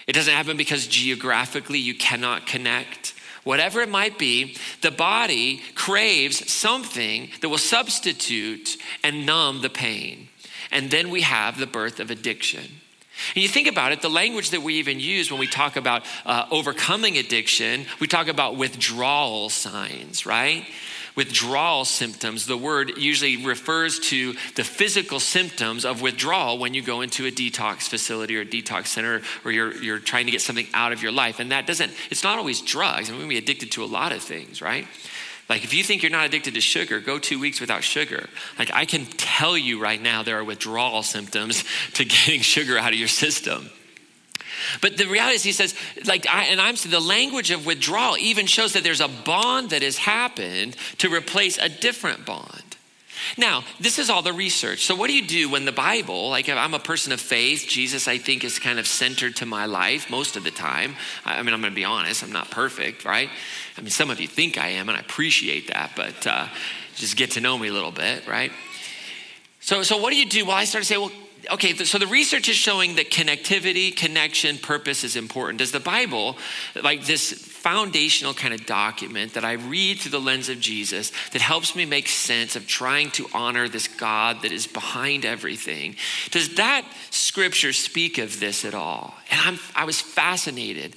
It 0.08 0.14
doesn't 0.14 0.34
happen 0.34 0.58
because 0.58 0.88
geographically 0.88 1.80
you 1.80 1.96
cannot 1.96 2.46
connect. 2.46 3.14
Whatever 3.44 3.82
it 3.82 3.90
might 3.90 4.20
be, 4.20 4.58
the 4.82 4.92
body 4.92 5.62
craves 5.74 6.52
something 6.52 7.30
that 7.42 7.50
will 7.50 7.58
substitute 7.58 8.78
and 9.04 9.26
numb 9.26 9.62
the 9.62 9.70
pain. 9.70 10.28
And 10.72 10.92
then 10.92 11.10
we 11.10 11.22
have 11.22 11.58
the 11.58 11.68
birth 11.68 12.02
of 12.02 12.12
addiction. 12.12 12.66
And 13.34 13.42
you 13.42 13.48
think 13.48 13.68
about 13.68 13.94
it, 13.94 14.02
the 14.02 14.10
language 14.10 14.52
that 14.52 14.62
we 14.62 14.76
even 14.76 15.00
use 15.00 15.32
when 15.32 15.40
we 15.40 15.48
talk 15.48 15.76
about 15.76 16.04
uh, 16.26 16.46
overcoming 16.52 17.18
addiction, 17.18 17.86
we 18.00 18.08
talk 18.08 18.28
about 18.28 18.58
withdrawal 18.58 19.50
signs, 19.50 20.26
right? 20.26 20.66
Withdrawal 21.18 21.84
symptoms, 21.84 22.46
the 22.46 22.56
word 22.56 22.94
usually 22.98 23.44
refers 23.44 24.00
to 24.00 24.34
the 24.56 24.64
physical 24.64 25.20
symptoms 25.20 25.84
of 25.84 26.02
withdrawal 26.02 26.60
when 26.60 26.74
you 26.74 26.82
go 26.82 27.02
into 27.02 27.26
a 27.26 27.32
detox 27.32 27.90
facility 27.90 28.38
or 28.38 28.46
detox 28.46 28.88
center 28.88 29.22
or 29.44 29.52
you're, 29.52 29.74
you're 29.84 30.00
trying 30.00 30.28
to 30.28 30.32
get 30.32 30.42
something 30.42 30.68
out 30.76 30.94
of 30.94 31.02
your 31.02 31.12
life. 31.12 31.40
And 31.40 31.52
that 31.52 31.66
doesn't, 31.68 31.92
it's 32.12 32.24
not 32.24 32.38
always 32.38 32.62
drugs. 32.62 33.10
I 33.10 33.14
mean, 33.14 33.24
we 33.24 33.30
be 33.30 33.38
addicted 33.38 33.72
to 33.74 33.84
a 33.84 33.86
lot 33.86 34.12
of 34.12 34.22
things, 34.22 34.62
right? 34.62 34.88
Like, 35.50 35.64
if 35.64 35.74
you 35.74 35.84
think 35.84 36.04
you're 36.04 36.12
not 36.12 36.26
addicted 36.26 36.54
to 36.54 36.62
sugar, 36.62 37.00
go 37.00 37.20
two 37.20 37.40
weeks 37.40 37.60
without 37.60 37.84
sugar. 37.84 38.28
Like, 38.60 38.70
I 38.74 38.86
can 38.86 39.06
tell 39.06 39.58
you 39.58 39.82
right 39.82 40.02
now, 40.02 40.22
there 40.22 40.38
are 40.38 40.44
withdrawal 40.44 41.04
symptoms 41.04 41.64
to 41.94 42.06
getting 42.06 42.42
sugar 42.42 42.78
out 42.78 42.94
of 42.94 43.00
your 43.00 43.08
system. 43.08 43.70
But 44.82 44.98
the 44.98 45.06
reality 45.06 45.36
is, 45.36 45.44
he 45.44 45.52
says, 45.52 45.76
like, 46.06 46.28
I, 46.28 46.46
and 46.46 46.62
I'm 46.62 46.76
saying 46.76 46.92
the 46.92 47.00
language 47.00 47.52
of 47.52 47.66
withdrawal 47.66 48.18
even 48.18 48.46
shows 48.46 48.74
that 48.74 48.84
there's 48.84 49.02
a 49.02 49.08
bond 49.08 49.72
that 49.72 49.82
has 49.82 49.98
happened 49.98 50.76
to 51.00 51.14
replace 51.14 51.58
a 51.58 51.70
different 51.70 52.26
bond. 52.26 52.64
Now, 53.38 53.64
this 53.80 54.00
is 54.00 54.10
all 54.10 54.22
the 54.22 54.34
research. 54.34 54.86
So, 54.86 54.96
what 54.96 55.08
do 55.08 55.14
you 55.14 55.28
do 55.28 55.50
when 55.50 55.66
the 55.66 55.72
Bible, 55.72 56.30
like 56.30 56.48
I'm 56.50 56.74
a 56.74 56.80
person 56.80 57.12
of 57.12 57.20
faith, 57.20 57.66
Jesus, 57.68 58.08
I 58.08 58.18
think, 58.18 58.44
is 58.44 58.60
kind 58.60 58.80
of 58.80 58.88
centered 58.88 59.36
to 59.38 59.46
my 59.46 59.66
life 59.66 60.10
most 60.10 60.38
of 60.38 60.44
the 60.44 60.52
time. 60.52 60.96
I 61.26 61.42
mean, 61.44 61.54
I'm 61.54 61.62
going 61.62 61.74
to 61.74 61.76
be 61.76 61.84
honest, 61.84 62.24
I'm 62.24 62.32
not 62.32 62.52
perfect, 62.52 63.06
right? 63.06 63.30
I 63.78 63.82
mean, 63.82 63.90
some 63.90 64.10
of 64.10 64.22
you 64.22 64.28
think 64.28 64.58
I 64.58 64.70
am, 64.70 64.88
and 64.88 64.98
I 64.98 65.02
appreciate 65.02 65.68
that, 65.68 65.92
but 65.96 66.26
uh, 66.28 66.48
just 66.96 67.18
get 67.18 67.32
to 67.32 67.42
know 67.42 67.58
me 67.58 67.68
a 67.68 67.74
little 67.74 67.92
bit, 67.92 68.28
right? 68.28 68.52
So, 69.60 69.84
so 69.84 69.98
what 69.98 70.12
do 70.12 70.18
you 70.18 70.28
do? 70.28 70.46
Well, 70.46 70.56
I 70.56 70.66
started 70.66 70.88
to 70.88 70.94
say, 70.94 70.98
well, 70.98 71.12
okay, 71.52 71.74
so 71.76 71.98
the 71.98 72.08
research 72.08 72.50
is 72.50 72.56
showing 72.56 72.96
that 72.96 73.10
connectivity, 73.10 73.96
connection, 73.96 74.58
purpose 74.58 75.04
is 75.04 75.16
important. 75.16 75.60
Does 75.60 75.72
the 75.72 75.80
Bible, 75.80 76.38
like 76.82 77.06
this 77.06 77.32
foundational 77.32 78.34
kind 78.34 78.54
of 78.54 78.66
document 78.66 79.34
that 79.34 79.44
I 79.44 79.54
read 79.54 80.00
through 80.00 80.12
the 80.12 80.22
lens 80.22 80.50
of 80.50 80.60
Jesus 80.60 81.12
that 81.32 81.42
helps 81.42 81.76
me 81.76 81.86
make 81.86 82.08
sense 82.08 82.56
of 82.56 82.68
trying 82.68 83.12
to 83.12 83.28
honor 83.34 83.68
this 83.68 83.88
God 83.88 84.42
that 84.44 84.52
is 84.52 84.68
behind 84.68 85.26
everything, 85.26 85.96
does 86.32 86.56
that 86.56 86.86
scripture 87.10 87.74
speak 87.74 88.18
of 88.18 88.40
this 88.40 88.64
at 88.64 88.74
all? 88.74 89.14
And 89.32 89.42
I'm, 89.42 89.60
I 89.76 89.86
was 89.86 90.00
fascinated 90.00 90.96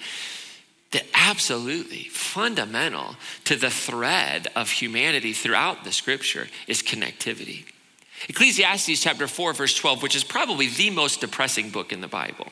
that 0.92 1.06
absolutely 1.14 2.04
fundamental 2.04 3.16
to 3.44 3.56
the 3.56 3.70
thread 3.70 4.48
of 4.56 4.70
humanity 4.70 5.32
throughout 5.32 5.84
the 5.84 5.92
scripture 5.92 6.48
is 6.66 6.82
connectivity. 6.82 7.64
Ecclesiastes 8.28 9.00
chapter 9.00 9.26
4, 9.26 9.54
verse 9.54 9.74
12, 9.74 10.02
which 10.02 10.14
is 10.14 10.24
probably 10.24 10.68
the 10.68 10.90
most 10.90 11.20
depressing 11.20 11.70
book 11.70 11.92
in 11.92 12.00
the 12.00 12.08
Bible. 12.08 12.48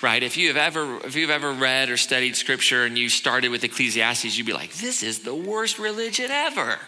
Right? 0.00 0.22
If 0.22 0.36
you 0.36 0.48
have 0.48 0.56
ever 0.56 0.98
if 1.04 1.16
you've 1.16 1.30
ever 1.30 1.52
read 1.52 1.90
or 1.90 1.96
studied 1.96 2.36
scripture 2.36 2.84
and 2.84 2.96
you 2.96 3.08
started 3.08 3.50
with 3.50 3.64
Ecclesiastes, 3.64 4.38
you'd 4.38 4.46
be 4.46 4.52
like, 4.52 4.72
this 4.74 5.02
is 5.02 5.20
the 5.20 5.34
worst 5.34 5.80
religion 5.80 6.30
ever. 6.30 6.78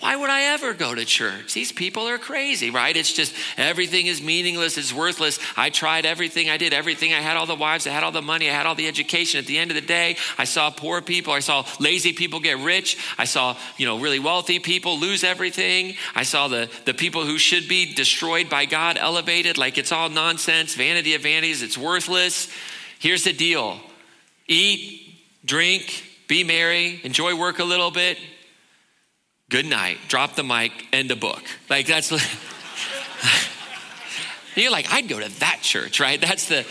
Why 0.00 0.16
would 0.16 0.30
I 0.30 0.54
ever 0.54 0.72
go 0.72 0.94
to 0.94 1.04
church? 1.04 1.52
These 1.52 1.70
people 1.70 2.08
are 2.08 2.18
crazy, 2.18 2.70
right? 2.70 2.96
It's 2.96 3.12
just 3.12 3.34
everything 3.58 4.06
is 4.06 4.22
meaningless, 4.22 4.78
it's 4.78 4.92
worthless. 4.92 5.38
I 5.54 5.68
tried 5.68 6.06
everything, 6.06 6.48
I 6.48 6.56
did 6.56 6.72
everything. 6.72 7.12
I 7.12 7.20
had 7.20 7.36
all 7.36 7.46
the 7.46 7.54
wives, 7.54 7.86
I 7.86 7.90
had 7.90 8.02
all 8.02 8.10
the 8.10 8.22
money, 8.22 8.48
I 8.48 8.54
had 8.54 8.64
all 8.64 8.74
the 8.74 8.88
education. 8.88 9.38
At 9.38 9.46
the 9.46 9.58
end 9.58 9.70
of 9.70 9.74
the 9.74 9.82
day, 9.82 10.16
I 10.38 10.44
saw 10.44 10.70
poor 10.70 11.02
people, 11.02 11.34
I 11.34 11.40
saw 11.40 11.66
lazy 11.78 12.14
people 12.14 12.40
get 12.40 12.58
rich, 12.58 12.96
I 13.18 13.26
saw, 13.26 13.56
you 13.76 13.86
know, 13.86 14.00
really 14.00 14.18
wealthy 14.18 14.58
people 14.58 14.98
lose 14.98 15.24
everything. 15.24 15.94
I 16.14 16.22
saw 16.22 16.48
the, 16.48 16.70
the 16.86 16.94
people 16.94 17.24
who 17.26 17.36
should 17.38 17.68
be 17.68 17.94
destroyed 17.94 18.48
by 18.48 18.64
God 18.64 18.96
elevated, 18.98 19.58
like 19.58 19.76
it's 19.76 19.92
all 19.92 20.08
nonsense, 20.08 20.74
vanity 20.74 21.14
of 21.14 21.22
vanities, 21.22 21.62
it's 21.62 21.76
worthless. 21.76 22.48
Here's 22.98 23.24
the 23.24 23.32
deal 23.32 23.78
eat, 24.48 25.14
drink, 25.44 26.04
be 26.28 26.44
merry, 26.44 27.00
enjoy 27.04 27.36
work 27.38 27.58
a 27.58 27.64
little 27.64 27.90
bit, 27.90 28.18
good 29.52 29.66
night, 29.66 29.98
drop 30.08 30.34
the 30.34 30.42
mic, 30.42 30.72
end 30.94 31.10
the 31.10 31.14
book. 31.14 31.42
Like 31.68 31.86
that's, 31.86 32.10
you're 34.56 34.72
like, 34.72 34.90
I'd 34.90 35.08
go 35.08 35.20
to 35.20 35.28
that 35.40 35.58
church, 35.60 36.00
right? 36.00 36.18
That's 36.18 36.48
the, 36.48 36.66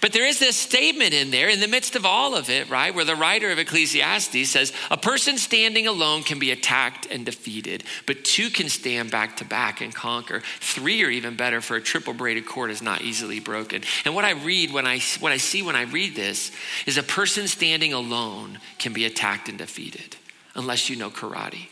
but 0.00 0.12
there 0.12 0.26
is 0.26 0.40
this 0.40 0.56
statement 0.56 1.14
in 1.14 1.30
there 1.30 1.48
in 1.48 1.60
the 1.60 1.68
midst 1.68 1.94
of 1.94 2.04
all 2.04 2.34
of 2.34 2.50
it, 2.50 2.68
right? 2.68 2.92
Where 2.92 3.04
the 3.04 3.14
writer 3.14 3.52
of 3.52 3.60
Ecclesiastes 3.60 4.50
says, 4.50 4.72
a 4.90 4.96
person 4.96 5.38
standing 5.38 5.86
alone 5.86 6.24
can 6.24 6.40
be 6.40 6.50
attacked 6.50 7.06
and 7.06 7.24
defeated, 7.24 7.84
but 8.06 8.24
two 8.24 8.50
can 8.50 8.68
stand 8.68 9.12
back 9.12 9.36
to 9.36 9.44
back 9.44 9.80
and 9.80 9.94
conquer. 9.94 10.42
Three 10.58 11.04
are 11.04 11.10
even 11.10 11.36
better, 11.36 11.60
for 11.60 11.76
a 11.76 11.80
triple 11.80 12.12
braided 12.12 12.44
cord 12.44 12.72
is 12.72 12.82
not 12.82 13.02
easily 13.02 13.38
broken. 13.38 13.82
And 14.04 14.16
what 14.16 14.24
I 14.24 14.32
read 14.32 14.72
when 14.72 14.86
I, 14.86 14.98
what 15.20 15.30
I 15.30 15.36
see 15.36 15.62
when 15.62 15.76
I 15.76 15.82
read 15.82 16.16
this 16.16 16.50
is 16.86 16.98
a 16.98 17.04
person 17.04 17.46
standing 17.46 17.92
alone 17.92 18.58
can 18.80 18.92
be 18.92 19.04
attacked 19.04 19.48
and 19.48 19.58
defeated 19.58 20.16
unless 20.54 20.88
you 20.88 20.96
know 20.96 21.10
karate, 21.10 21.68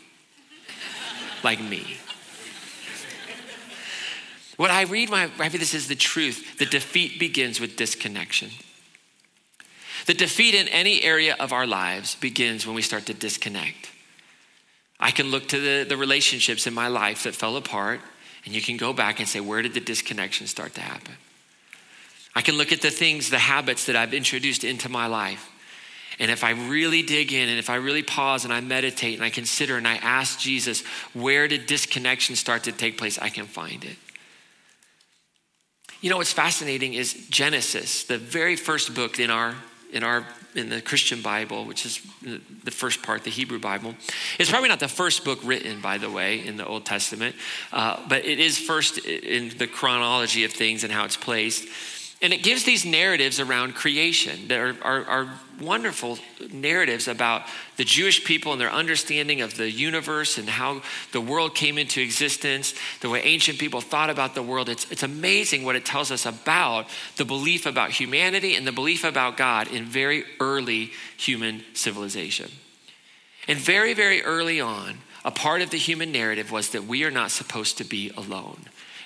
like 1.43 1.61
me. 1.61 1.97
What 4.57 4.71
I 4.71 4.83
read 4.83 5.09
when 5.09 5.29
I 5.29 5.31
read 5.37 5.51
this 5.51 5.75
is 5.75 5.87
the 5.87 5.95
truth. 5.95 6.57
The 6.57 6.65
defeat 6.65 7.19
begins 7.19 7.59
with 7.59 7.75
disconnection. 7.75 8.49
The 10.07 10.13
defeat 10.13 10.55
in 10.55 10.67
any 10.69 11.03
area 11.03 11.35
of 11.39 11.53
our 11.53 11.67
lives 11.67 12.15
begins 12.15 12.65
when 12.65 12.75
we 12.75 12.81
start 12.81 13.05
to 13.05 13.13
disconnect. 13.13 13.91
I 14.99 15.11
can 15.11 15.27
look 15.27 15.47
to 15.49 15.59
the, 15.59 15.85
the 15.87 15.97
relationships 15.97 16.65
in 16.65 16.73
my 16.73 16.87
life 16.87 17.23
that 17.23 17.35
fell 17.35 17.55
apart, 17.55 17.99
and 18.45 18.55
you 18.55 18.61
can 18.61 18.77
go 18.77 18.93
back 18.93 19.19
and 19.19 19.27
say, 19.27 19.39
where 19.39 19.61
did 19.61 19.75
the 19.75 19.79
disconnection 19.79 20.47
start 20.47 20.73
to 20.75 20.81
happen? 20.81 21.13
I 22.33 22.41
can 22.41 22.55
look 22.55 22.71
at 22.71 22.81
the 22.81 22.89
things, 22.89 23.29
the 23.29 23.37
habits 23.37 23.85
that 23.85 23.95
I've 23.95 24.13
introduced 24.13 24.63
into 24.63 24.89
my 24.89 25.07
life. 25.07 25.51
And 26.19 26.31
if 26.31 26.43
I 26.43 26.51
really 26.51 27.03
dig 27.03 27.31
in 27.31 27.47
and 27.47 27.59
if 27.59 27.69
I 27.69 27.75
really 27.75 28.03
pause 28.03 28.43
and 28.43 28.53
I 28.53 28.59
meditate 28.61 29.15
and 29.15 29.23
I 29.23 29.29
consider 29.29 29.77
and 29.77 29.87
I 29.87 29.95
ask 29.97 30.39
Jesus, 30.39 30.81
where 31.13 31.47
did 31.47 31.67
disconnection 31.67 32.35
start 32.35 32.63
to 32.63 32.71
take 32.71 32.97
place? 32.97 33.19
I 33.19 33.29
can 33.29 33.45
find 33.45 33.83
it. 33.83 33.97
You 36.01 36.09
know 36.09 36.17
what's 36.17 36.33
fascinating 36.33 36.93
is 36.93 37.27
Genesis, 37.29 38.03
the 38.03 38.17
very 38.17 38.55
first 38.55 38.93
book 38.93 39.19
in 39.19 39.31
our 39.31 39.55
in 39.91 40.03
our 40.03 40.25
in 40.55 40.69
the 40.69 40.81
Christian 40.81 41.21
Bible, 41.21 41.65
which 41.65 41.85
is 41.85 42.01
the 42.21 42.71
first 42.71 43.03
part, 43.03 43.23
the 43.23 43.29
Hebrew 43.29 43.59
Bible. 43.59 43.95
It's 44.39 44.49
probably 44.49 44.69
not 44.69 44.79
the 44.79 44.87
first 44.87 45.23
book 45.23 45.39
written, 45.43 45.81
by 45.81 45.97
the 45.97 46.09
way, 46.09 46.45
in 46.45 46.57
the 46.57 46.65
Old 46.65 46.85
Testament, 46.85 47.35
uh, 47.71 47.99
but 48.09 48.25
it 48.25 48.39
is 48.39 48.57
first 48.57 48.97
in 49.05 49.55
the 49.57 49.67
chronology 49.67 50.45
of 50.45 50.51
things 50.51 50.83
and 50.83 50.91
how 50.91 51.05
it's 51.05 51.17
placed. 51.17 51.67
And 52.21 52.33
it 52.33 52.41
gives 52.41 52.63
these 52.63 52.83
narratives 52.83 53.39
around 53.39 53.75
creation 53.75 54.47
that 54.47 54.59
are, 54.59 54.75
are, 54.81 55.05
are, 55.05 55.39
wonderful 55.59 56.19
narratives 56.51 57.07
about 57.07 57.41
the 57.77 57.83
Jewish 57.83 58.23
people 58.23 58.51
and 58.51 58.61
their 58.61 58.71
understanding 58.71 59.41
of 59.41 59.57
the 59.57 59.71
universe 59.71 60.37
and 60.37 60.47
how 60.47 60.83
the 61.13 61.19
world 61.19 61.55
came 61.55 61.79
into 61.79 61.99
existence, 61.99 62.75
the 63.01 63.09
way 63.09 63.21
ancient 63.23 63.57
people 63.57 63.81
thought 63.81 64.11
about 64.11 64.35
the 64.35 64.43
world. 64.43 64.69
It's, 64.69 64.91
it's 64.91 65.01
amazing 65.01 65.63
what 65.63 65.75
it 65.75 65.83
tells 65.83 66.11
us 66.11 66.27
about 66.27 66.85
the 67.15 67.25
belief 67.25 67.65
about 67.65 67.89
humanity 67.89 68.53
and 68.53 68.67
the 68.67 68.71
belief 68.71 69.03
about 69.03 69.35
God 69.35 69.67
in 69.71 69.85
very 69.85 70.25
early 70.39 70.91
human 71.17 71.63
civilization. 71.73 72.51
And 73.47 73.57
very, 73.57 73.95
very 73.95 74.21
early 74.21 74.61
on, 74.61 74.99
a 75.25 75.31
part 75.31 75.61
of 75.61 75.71
the 75.71 75.77
human 75.77 76.11
narrative 76.11 76.51
was 76.51 76.69
that 76.69 76.85
we 76.85 77.03
are 77.03 77.11
not 77.11 77.31
supposed 77.31 77.79
to 77.79 77.83
be 77.83 78.11
alone. 78.15 78.59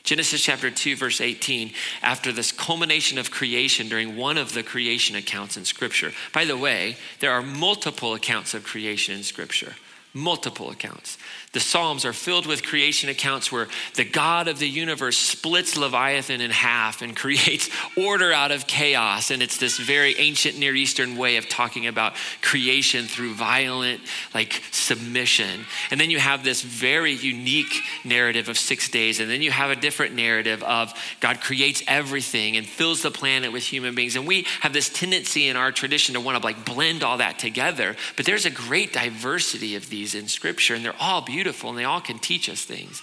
Genesis 0.04 0.42
chapter 0.42 0.72
2, 0.72 0.96
verse 0.96 1.22
18, 1.22 1.72
after 2.02 2.32
this 2.32 2.52
culmination 2.52 3.18
of 3.18 3.32
creation 3.32 3.88
during 3.88 4.18
one 4.18 4.38
of 4.38 4.54
the 4.54 4.64
creation 4.64 5.16
accounts 5.16 5.58
in 5.58 5.66
Scripture. 5.66 6.12
By 6.34 6.46
the 6.46 6.58
way, 6.58 6.98
there 7.20 7.32
are 7.32 7.42
multiple 7.42 8.14
accounts 8.14 8.54
of 8.54 8.64
creation 8.64 9.16
in 9.16 9.24
Scripture 9.24 9.76
multiple 10.14 10.70
accounts. 10.70 11.18
The 11.54 11.60
Psalms 11.60 12.06
are 12.06 12.14
filled 12.14 12.46
with 12.46 12.64
creation 12.64 13.10
accounts 13.10 13.52
where 13.52 13.68
the 13.96 14.06
God 14.06 14.48
of 14.48 14.60
the 14.60 14.68
universe 14.68 15.18
splits 15.18 15.78
Leviathan 15.78 16.40
in 16.40 16.52
half 16.52 17.02
and 17.02 17.16
creates 17.22 17.70
order 17.98 18.32
out 18.32 18.52
of 18.52 18.68
chaos. 18.68 19.32
And 19.32 19.42
it's 19.42 19.58
this 19.58 19.78
very 19.78 20.18
ancient 20.18 20.58
Near 20.58 20.76
Eastern 20.76 21.18
way 21.18 21.38
of 21.38 21.50
talking 21.50 21.88
about 21.88 22.14
creation 22.42 23.06
through 23.06 23.34
violent, 23.34 24.02
like 24.34 24.62
submission. 24.72 25.66
And 25.92 26.00
then 26.00 26.10
you 26.10 26.20
have 26.20 26.44
this 26.44 26.62
very 26.62 27.14
unique 27.14 27.82
narrative 28.04 28.48
of 28.48 28.58
six 28.58 28.90
days. 28.90 29.20
And 29.20 29.30
then 29.30 29.42
you 29.42 29.52
have 29.52 29.72
a 29.72 29.76
different 29.76 30.16
narrative 30.16 30.64
of 30.64 30.94
God 31.20 31.42
creates 31.42 31.84
everything 31.88 32.56
and 32.56 32.66
fills 32.66 33.02
the 33.02 33.12
planet 33.12 33.52
with 33.52 33.64
human 33.64 33.94
beings. 33.94 34.16
And 34.16 34.26
we 34.26 34.46
have 34.62 34.74
this 34.74 34.90
tendency 34.90 35.48
in 35.48 35.58
our 35.58 35.72
tradition 35.72 36.16
to 36.16 36.22
want 36.22 36.38
to 36.38 36.44
like 36.44 36.66
blend 36.66 37.04
all 37.04 37.18
that 37.18 37.40
together. 37.40 37.96
But 38.16 38.26
there's 38.26 38.46
a 38.46 38.50
great 38.50 38.94
diversity 38.94 39.76
of 39.76 39.90
these 39.90 40.01
in 40.16 40.28
Scripture, 40.28 40.76
and 40.76 40.84
they're 40.84 40.96
all 41.00 41.22
beautiful 41.22 41.70
and 41.70 41.78
they 41.78 41.84
all 41.84 42.02
can 42.02 42.20
teach 42.20 42.50
us 42.50 42.64
things. 42.64 43.02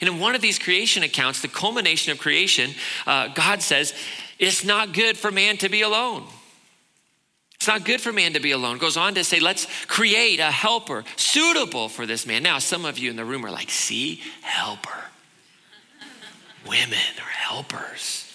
And 0.00 0.08
in 0.08 0.20
one 0.20 0.34
of 0.34 0.40
these 0.40 0.58
creation 0.58 1.02
accounts, 1.02 1.42
the 1.42 1.48
culmination 1.48 2.12
of 2.12 2.18
creation, 2.18 2.70
uh, 3.06 3.28
God 3.28 3.62
says, 3.62 3.92
It's 4.38 4.64
not 4.64 4.92
good 4.94 5.16
for 5.16 5.30
man 5.30 5.56
to 5.58 5.68
be 5.68 5.82
alone. 5.82 6.24
It's 7.58 7.66
not 7.66 7.84
good 7.84 8.00
for 8.00 8.12
man 8.12 8.34
to 8.34 8.40
be 8.40 8.52
alone. 8.52 8.78
Goes 8.78 8.96
on 8.96 9.14
to 9.14 9.24
say, 9.24 9.40
let's 9.40 9.66
create 9.86 10.38
a 10.38 10.50
helper 10.50 11.02
suitable 11.16 11.88
for 11.88 12.06
this 12.06 12.24
man. 12.24 12.44
Now, 12.44 12.60
some 12.60 12.84
of 12.84 12.98
you 12.98 13.10
in 13.10 13.16
the 13.16 13.24
room 13.24 13.44
are 13.44 13.50
like, 13.50 13.68
see, 13.68 14.22
helper. 14.42 15.02
Women 16.68 16.98
are 17.18 17.30
helpers. 17.30 18.32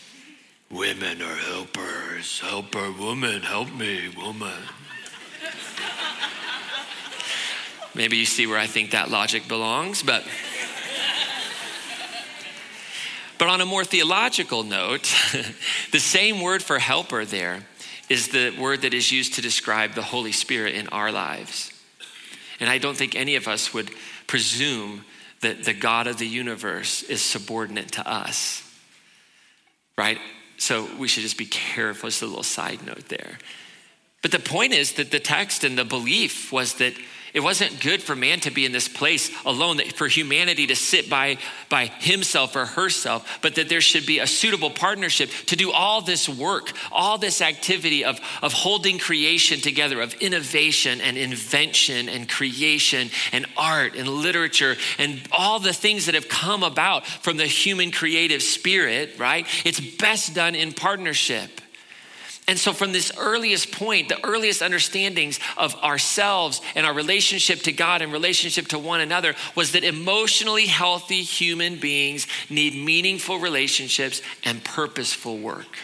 Women 0.70 1.22
are 1.22 1.36
helpers. 1.36 2.42
Helper, 2.42 2.92
woman, 2.92 3.44
help 3.44 3.72
me, 3.74 4.14
woman. 4.18 4.52
Maybe 7.96 8.18
you 8.18 8.26
see 8.26 8.48
where 8.48 8.58
I 8.58 8.68
think 8.68 8.92
that 8.92 9.10
logic 9.10 9.48
belongs, 9.48 10.04
but. 10.04 10.24
But 13.40 13.48
on 13.50 13.62
a 13.62 13.66
more 13.66 13.84
theological 13.84 14.64
note, 14.64 15.14
the 15.92 16.00
same 16.00 16.40
word 16.40 16.64
for 16.64 16.80
helper 16.80 17.26
there 17.26 17.66
is 18.08 18.30
the 18.30 18.52
word 18.60 18.84
that 18.84 18.94
is 18.94 19.12
used 19.12 19.34
to 19.34 19.42
describe 19.42 19.96
the 19.96 20.02
Holy 20.02 20.32
Spirit 20.32 20.76
in 20.76 20.88
our 20.90 21.12
lives. 21.12 21.72
And 22.60 22.70
I 22.70 22.78
don't 22.78 22.96
think 22.96 23.16
any 23.16 23.36
of 23.36 23.48
us 23.48 23.74
would 23.74 23.92
presume 24.28 25.04
that 25.42 25.66
the 25.66 25.74
God 25.74 26.08
of 26.08 26.18
the 26.20 26.28
universe 26.28 27.04
is 27.04 27.22
subordinate 27.22 27.92
to 27.94 28.10
us, 28.10 28.64
right? 29.98 30.20
So 30.58 30.88
we 30.98 31.08
should 31.08 31.24
just 31.24 31.38
be 31.38 31.46
careful. 31.46 32.10
Just 32.10 32.22
a 32.22 32.26
little 32.26 32.44
side 32.44 32.86
note 32.86 33.10
there. 33.10 33.38
But 34.22 34.32
the 34.32 34.40
point 34.40 34.72
is 34.72 34.94
that 34.94 35.12
the 35.12 35.20
text 35.20 35.66
and 35.66 35.78
the 35.78 35.84
belief 35.84 36.52
was 36.52 36.76
that 36.76 36.94
it 37.34 37.42
wasn't 37.42 37.80
good 37.80 38.02
for 38.02 38.16
man 38.16 38.40
to 38.42 38.52
be 38.52 38.64
in 38.64 38.72
this 38.72 38.88
place 38.88 39.32
alone, 39.44 39.80
for 39.96 40.08
humanity 40.08 40.68
to 40.68 40.76
sit 40.76 41.10
by, 41.10 41.38
by 41.68 41.88
himself 41.88 42.56
or 42.56 42.66
herself, 42.66 43.40
but 43.42 43.56
that 43.56 43.70
there 43.70 43.82
should 43.82 44.06
be 44.06 44.20
a 44.20 44.28
suitable 44.28 44.70
partnership 44.70 45.32
to 45.48 45.56
do 45.56 45.72
all 45.72 46.02
this 46.02 46.30
work, 46.30 46.72
all 46.92 47.18
this 47.18 47.42
activity 47.42 48.06
of, 48.06 48.20
of 48.44 48.54
holding 48.54 49.00
creation 49.00 49.60
together, 49.60 50.00
of 50.00 50.14
innovation 50.16 51.02
and 51.02 51.18
invention 51.18 52.08
and 52.08 52.30
creation 52.30 53.10
and 53.32 53.48
art 53.58 53.96
and 53.96 54.08
literature 54.08 54.76
and 55.00 55.20
all 55.32 55.60
the 55.60 55.74
things 55.74 56.06
that 56.06 56.14
have 56.14 56.30
come 56.30 56.62
about 56.62 57.08
from 57.08 57.38
the 57.38 57.48
human 57.48 57.90
creative 57.90 58.44
spirit, 58.44 59.18
right? 59.18 59.48
It's 59.66 59.80
best 59.80 60.36
done 60.36 60.54
in 60.54 60.72
partnership. 60.72 61.62
And 62.48 62.60
so, 62.60 62.74
from 62.74 62.92
this 62.92 63.12
earliest 63.18 63.72
point, 63.72 64.10
the 64.10 64.24
earliest 64.26 64.62
understandings 64.62 65.40
of 65.58 65.76
ourselves 65.76 66.62
and 66.76 66.86
our 66.86 66.94
relationship 66.94 67.60
to 67.62 67.72
God 67.72 68.02
and 68.02 68.12
relationship 68.12 68.68
to 68.70 68.80
one 68.80 69.00
another 69.00 69.34
was 69.56 69.72
that 69.72 69.86
emotionally 69.86 70.66
healthy 70.66 71.24
human 71.24 71.78
beings 71.78 72.28
need 72.50 72.76
meaningful 72.76 73.40
relationships 73.40 74.22
and 74.44 74.64
purposeful 74.64 75.38
work. 75.38 75.78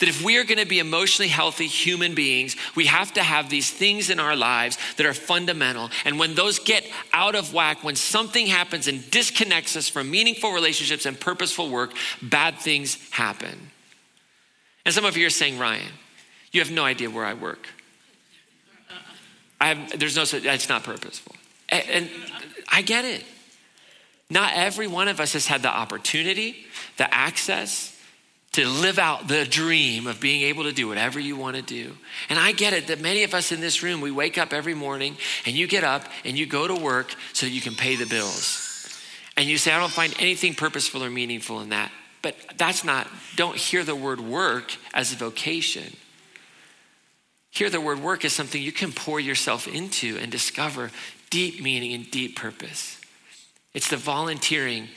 That 0.00 0.10
if 0.10 0.22
we 0.22 0.36
are 0.36 0.44
going 0.44 0.58
to 0.58 0.66
be 0.66 0.80
emotionally 0.80 1.28
healthy 1.28 1.68
human 1.68 2.14
beings, 2.14 2.56
we 2.74 2.86
have 2.86 3.14
to 3.14 3.22
have 3.22 3.48
these 3.48 3.70
things 3.70 4.10
in 4.10 4.20
our 4.20 4.36
lives 4.36 4.76
that 4.96 5.06
are 5.06 5.14
fundamental. 5.14 5.90
And 6.04 6.18
when 6.18 6.34
those 6.34 6.58
get 6.58 6.84
out 7.14 7.34
of 7.34 7.54
whack, 7.54 7.82
when 7.82 7.96
something 7.96 8.48
happens 8.48 8.88
and 8.88 9.08
disconnects 9.10 9.74
us 9.74 9.88
from 9.88 10.10
meaningful 10.10 10.52
relationships 10.52 11.06
and 11.06 11.18
purposeful 11.18 11.70
work, 11.70 11.92
bad 12.20 12.58
things 12.58 12.98
happen. 13.10 13.70
And 14.84 14.94
some 14.94 15.04
of 15.04 15.16
you 15.16 15.26
are 15.26 15.30
saying, 15.30 15.58
Ryan, 15.58 15.92
you 16.50 16.60
have 16.60 16.70
no 16.70 16.84
idea 16.84 17.10
where 17.10 17.24
I 17.24 17.34
work. 17.34 17.68
I 19.60 19.74
have, 19.74 19.98
there's 19.98 20.16
no, 20.16 20.22
it's 20.22 20.68
not 20.68 20.82
purposeful. 20.82 21.36
And, 21.68 21.88
and 21.88 22.10
I 22.70 22.82
get 22.82 23.04
it. 23.04 23.24
Not 24.28 24.52
every 24.54 24.86
one 24.86 25.08
of 25.08 25.20
us 25.20 25.34
has 25.34 25.46
had 25.46 25.62
the 25.62 25.68
opportunity, 25.68 26.66
the 26.96 27.12
access 27.14 27.96
to 28.52 28.66
live 28.66 28.98
out 28.98 29.28
the 29.28 29.44
dream 29.44 30.06
of 30.06 30.20
being 30.20 30.42
able 30.42 30.64
to 30.64 30.72
do 30.72 30.88
whatever 30.88 31.18
you 31.18 31.36
want 31.36 31.56
to 31.56 31.62
do. 31.62 31.96
And 32.28 32.38
I 32.38 32.52
get 32.52 32.72
it 32.72 32.88
that 32.88 33.00
many 33.00 33.24
of 33.24 33.34
us 33.34 33.50
in 33.50 33.60
this 33.60 33.82
room, 33.82 34.00
we 34.00 34.10
wake 34.10 34.36
up 34.36 34.52
every 34.52 34.74
morning 34.74 35.16
and 35.46 35.54
you 35.54 35.66
get 35.66 35.84
up 35.84 36.04
and 36.24 36.38
you 36.38 36.44
go 36.44 36.66
to 36.66 36.74
work 36.74 37.14
so 37.32 37.46
you 37.46 37.60
can 37.60 37.74
pay 37.74 37.96
the 37.96 38.06
bills. 38.06 38.68
And 39.36 39.46
you 39.46 39.56
say, 39.56 39.72
I 39.72 39.78
don't 39.78 39.92
find 39.92 40.14
anything 40.18 40.54
purposeful 40.54 41.02
or 41.02 41.08
meaningful 41.08 41.60
in 41.60 41.70
that. 41.70 41.90
But 42.22 42.36
that's 42.56 42.84
not, 42.84 43.08
don't 43.36 43.56
hear 43.56 43.82
the 43.82 43.96
word 43.96 44.20
work 44.20 44.76
as 44.94 45.12
a 45.12 45.16
vocation. 45.16 45.96
Hear 47.50 47.68
the 47.68 47.80
word 47.80 48.00
work 48.00 48.24
as 48.24 48.32
something 48.32 48.62
you 48.62 48.72
can 48.72 48.92
pour 48.92 49.20
yourself 49.20 49.66
into 49.66 50.16
and 50.18 50.30
discover 50.30 50.90
deep 51.30 51.60
meaning 51.60 51.92
and 51.92 52.10
deep 52.10 52.36
purpose. 52.36 52.98
It's 53.74 53.88
the 53.88 53.96
volunteering 53.96 54.88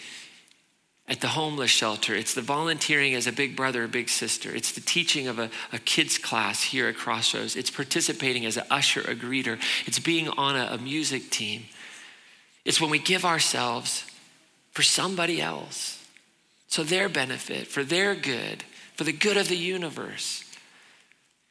at 1.07 1.21
the 1.21 1.27
homeless 1.27 1.71
shelter. 1.71 2.15
It's 2.15 2.33
the 2.33 2.41
volunteering 2.41 3.13
as 3.13 3.27
a 3.27 3.31
big 3.31 3.55
brother 3.55 3.83
a 3.83 3.87
big 3.87 4.09
sister. 4.09 4.53
It's 4.53 4.71
the 4.71 4.81
teaching 4.81 5.27
of 5.27 5.39
a, 5.39 5.49
a 5.71 5.79
kids 5.79 6.17
class 6.17 6.63
here 6.63 6.87
at 6.87 6.95
Crossroads. 6.95 7.55
It's 7.55 7.69
participating 7.69 8.45
as 8.45 8.57
an 8.57 8.63
usher, 8.71 9.01
a 9.01 9.15
greeter. 9.15 9.59
It's 9.85 9.99
being 9.99 10.29
on 10.29 10.55
a, 10.55 10.69
a 10.71 10.77
music 10.77 11.29
team. 11.29 11.65
It's 12.63 12.81
when 12.81 12.89
we 12.89 12.99
give 12.99 13.23
ourselves 13.25 14.05
for 14.71 14.81
somebody 14.81 15.41
else 15.41 15.94
so 16.67 16.83
their 16.83 17.09
benefit, 17.09 17.67
for 17.67 17.83
their 17.83 18.15
good, 18.15 18.63
for 18.95 19.03
the 19.03 19.13
good 19.13 19.37
of 19.37 19.47
the 19.47 19.57
universe. 19.57 20.43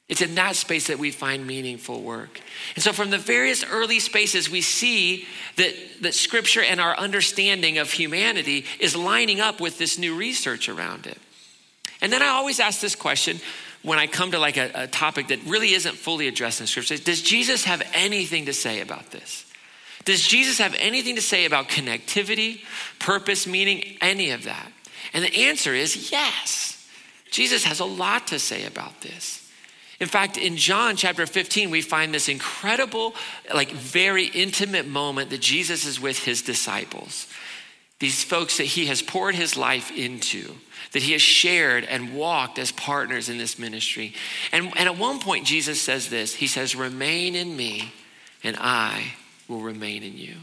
It's 0.06 0.20
in 0.20 0.34
that 0.34 0.56
space 0.56 0.88
that 0.88 0.98
we 0.98 1.10
find 1.10 1.46
meaningful 1.46 2.02
work. 2.02 2.40
And 2.74 2.84
so, 2.84 2.92
from 2.92 3.08
the 3.08 3.18
various 3.18 3.64
early 3.64 4.00
spaces, 4.00 4.50
we 4.50 4.60
see 4.60 5.26
that, 5.56 5.74
that 6.02 6.14
scripture 6.14 6.60
and 6.60 6.78
our 6.78 6.94
understanding 6.96 7.78
of 7.78 7.90
humanity 7.90 8.66
is 8.78 8.94
lining 8.94 9.40
up 9.40 9.60
with 9.60 9.78
this 9.78 9.98
new 9.98 10.14
research 10.14 10.68
around 10.68 11.06
it. 11.06 11.18
And 12.02 12.12
then 12.12 12.22
I 12.22 12.28
always 12.28 12.60
ask 12.60 12.80
this 12.80 12.94
question 12.94 13.38
when 13.82 13.98
I 13.98 14.06
come 14.06 14.32
to 14.32 14.38
like 14.38 14.58
a, 14.58 14.70
a 14.74 14.86
topic 14.86 15.28
that 15.28 15.42
really 15.44 15.72
isn't 15.72 15.94
fully 15.94 16.28
addressed 16.28 16.60
in 16.60 16.66
Scripture. 16.66 16.98
Does 16.98 17.22
Jesus 17.22 17.64
have 17.64 17.82
anything 17.94 18.46
to 18.46 18.52
say 18.52 18.80
about 18.82 19.10
this? 19.10 19.46
Does 20.04 20.22
Jesus 20.22 20.58
have 20.58 20.74
anything 20.78 21.16
to 21.16 21.22
say 21.22 21.46
about 21.46 21.68
connectivity, 21.68 22.60
purpose, 22.98 23.46
meaning, 23.46 23.96
any 24.02 24.32
of 24.32 24.44
that? 24.44 24.70
And 25.14 25.24
the 25.24 25.34
answer 25.46 25.72
is 25.72 26.10
yes. 26.12 26.86
Jesus 27.30 27.64
has 27.64 27.80
a 27.80 27.84
lot 27.84 28.26
to 28.28 28.38
say 28.38 28.66
about 28.66 29.00
this. 29.00 29.40
In 30.00 30.08
fact, 30.08 30.36
in 30.36 30.56
John 30.56 30.96
chapter 30.96 31.24
15, 31.24 31.70
we 31.70 31.80
find 31.80 32.12
this 32.12 32.28
incredible, 32.28 33.14
like 33.54 33.70
very 33.70 34.26
intimate 34.26 34.86
moment 34.86 35.30
that 35.30 35.40
Jesus 35.40 35.86
is 35.86 36.00
with 36.00 36.18
his 36.18 36.42
disciples. 36.42 37.28
These 38.00 38.24
folks 38.24 38.58
that 38.58 38.64
he 38.64 38.86
has 38.86 39.02
poured 39.02 39.36
his 39.36 39.56
life 39.56 39.92
into, 39.96 40.56
that 40.92 41.02
he 41.02 41.12
has 41.12 41.22
shared 41.22 41.84
and 41.84 42.14
walked 42.14 42.58
as 42.58 42.72
partners 42.72 43.28
in 43.28 43.38
this 43.38 43.58
ministry. 43.58 44.14
And, 44.52 44.72
and 44.76 44.88
at 44.88 44.98
one 44.98 45.20
point, 45.20 45.46
Jesus 45.46 45.80
says 45.80 46.10
this 46.10 46.34
He 46.34 46.48
says, 46.48 46.74
Remain 46.74 47.36
in 47.36 47.56
me, 47.56 47.92
and 48.42 48.56
I 48.58 49.14
will 49.48 49.60
remain 49.60 50.02
in 50.02 50.18
you. 50.18 50.34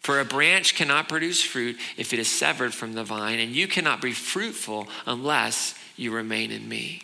For 0.00 0.20
a 0.20 0.24
branch 0.24 0.74
cannot 0.74 1.08
produce 1.08 1.42
fruit 1.42 1.76
if 1.96 2.12
it 2.12 2.18
is 2.18 2.30
severed 2.30 2.72
from 2.72 2.94
the 2.94 3.04
vine, 3.04 3.40
and 3.40 3.54
you 3.54 3.66
cannot 3.66 4.00
be 4.00 4.12
fruitful 4.12 4.88
unless 5.06 5.74
you 5.96 6.12
remain 6.12 6.50
in 6.50 6.68
me. 6.68 7.02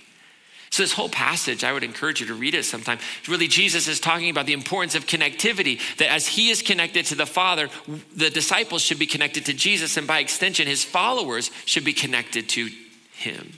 So, 0.71 0.83
this 0.83 0.93
whole 0.93 1.09
passage, 1.09 1.63
I 1.63 1.73
would 1.73 1.85
encourage 1.85 2.21
you 2.21 2.27
to 2.27 2.35
read 2.35 2.55
it 2.55 2.65
sometime. 2.65 2.99
Really, 3.29 3.47
Jesus 3.47 3.87
is 3.87 4.01
talking 4.01 4.31
about 4.31 4.47
the 4.47 4.55
importance 4.55 4.97
of 4.97 5.07
connectivity, 5.07 5.81
that 5.99 6.11
as 6.11 6.27
he 6.27 6.51
is 6.51 6.63
connected 6.63 7.07
to 7.07 7.15
the 7.15 7.27
Father, 7.27 7.69
the 8.17 8.31
disciples 8.31 8.83
should 8.83 8.99
be 8.99 9.07
connected 9.07 9.45
to 9.47 9.53
Jesus, 9.53 9.97
and 9.97 10.07
by 10.07 10.19
extension, 10.19 10.67
his 10.67 10.83
followers 10.83 11.51
should 11.65 11.85
be 11.85 11.93
connected 11.93 12.49
to 12.51 12.71
him. 13.13 13.53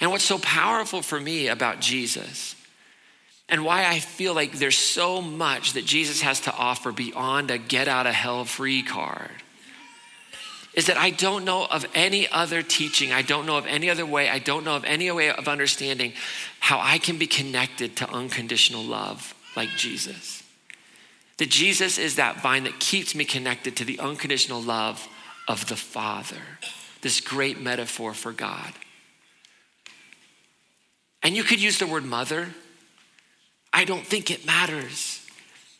And 0.00 0.10
what's 0.10 0.24
so 0.24 0.38
powerful 0.38 1.02
for 1.02 1.20
me 1.20 1.48
about 1.48 1.80
Jesus, 1.80 2.55
and 3.48 3.64
why 3.64 3.86
I 3.86 4.00
feel 4.00 4.34
like 4.34 4.52
there's 4.52 4.76
so 4.76 5.22
much 5.22 5.74
that 5.74 5.84
Jesus 5.84 6.20
has 6.22 6.40
to 6.40 6.54
offer 6.54 6.92
beyond 6.92 7.50
a 7.50 7.58
get 7.58 7.88
out 7.88 8.06
of 8.06 8.14
hell 8.14 8.44
free 8.44 8.82
card 8.82 9.30
is 10.76 10.86
that 10.86 10.98
I 10.98 11.10
don't 11.10 11.44
know 11.44 11.64
of 11.64 11.86
any 11.94 12.28
other 12.28 12.62
teaching. 12.62 13.10
I 13.10 13.22
don't 13.22 13.46
know 13.46 13.56
of 13.56 13.66
any 13.66 13.88
other 13.88 14.04
way. 14.04 14.28
I 14.28 14.38
don't 14.38 14.62
know 14.62 14.76
of 14.76 14.84
any 14.84 15.10
way 15.10 15.30
of 15.30 15.48
understanding 15.48 16.12
how 16.60 16.78
I 16.80 16.98
can 16.98 17.16
be 17.16 17.26
connected 17.26 17.96
to 17.96 18.10
unconditional 18.10 18.82
love 18.82 19.34
like 19.56 19.70
Jesus. 19.70 20.42
That 21.38 21.48
Jesus 21.48 21.96
is 21.96 22.16
that 22.16 22.42
vine 22.42 22.64
that 22.64 22.78
keeps 22.78 23.14
me 23.14 23.24
connected 23.24 23.76
to 23.76 23.84
the 23.84 23.98
unconditional 23.98 24.60
love 24.60 25.08
of 25.48 25.66
the 25.68 25.76
Father. 25.76 26.42
This 27.00 27.20
great 27.20 27.58
metaphor 27.58 28.12
for 28.12 28.32
God. 28.32 28.72
And 31.22 31.34
you 31.34 31.42
could 31.42 31.60
use 31.60 31.78
the 31.78 31.86
word 31.86 32.04
mother. 32.04 32.48
I 33.76 33.84
don't 33.84 34.06
think 34.06 34.30
it 34.30 34.46
matters. 34.46 35.22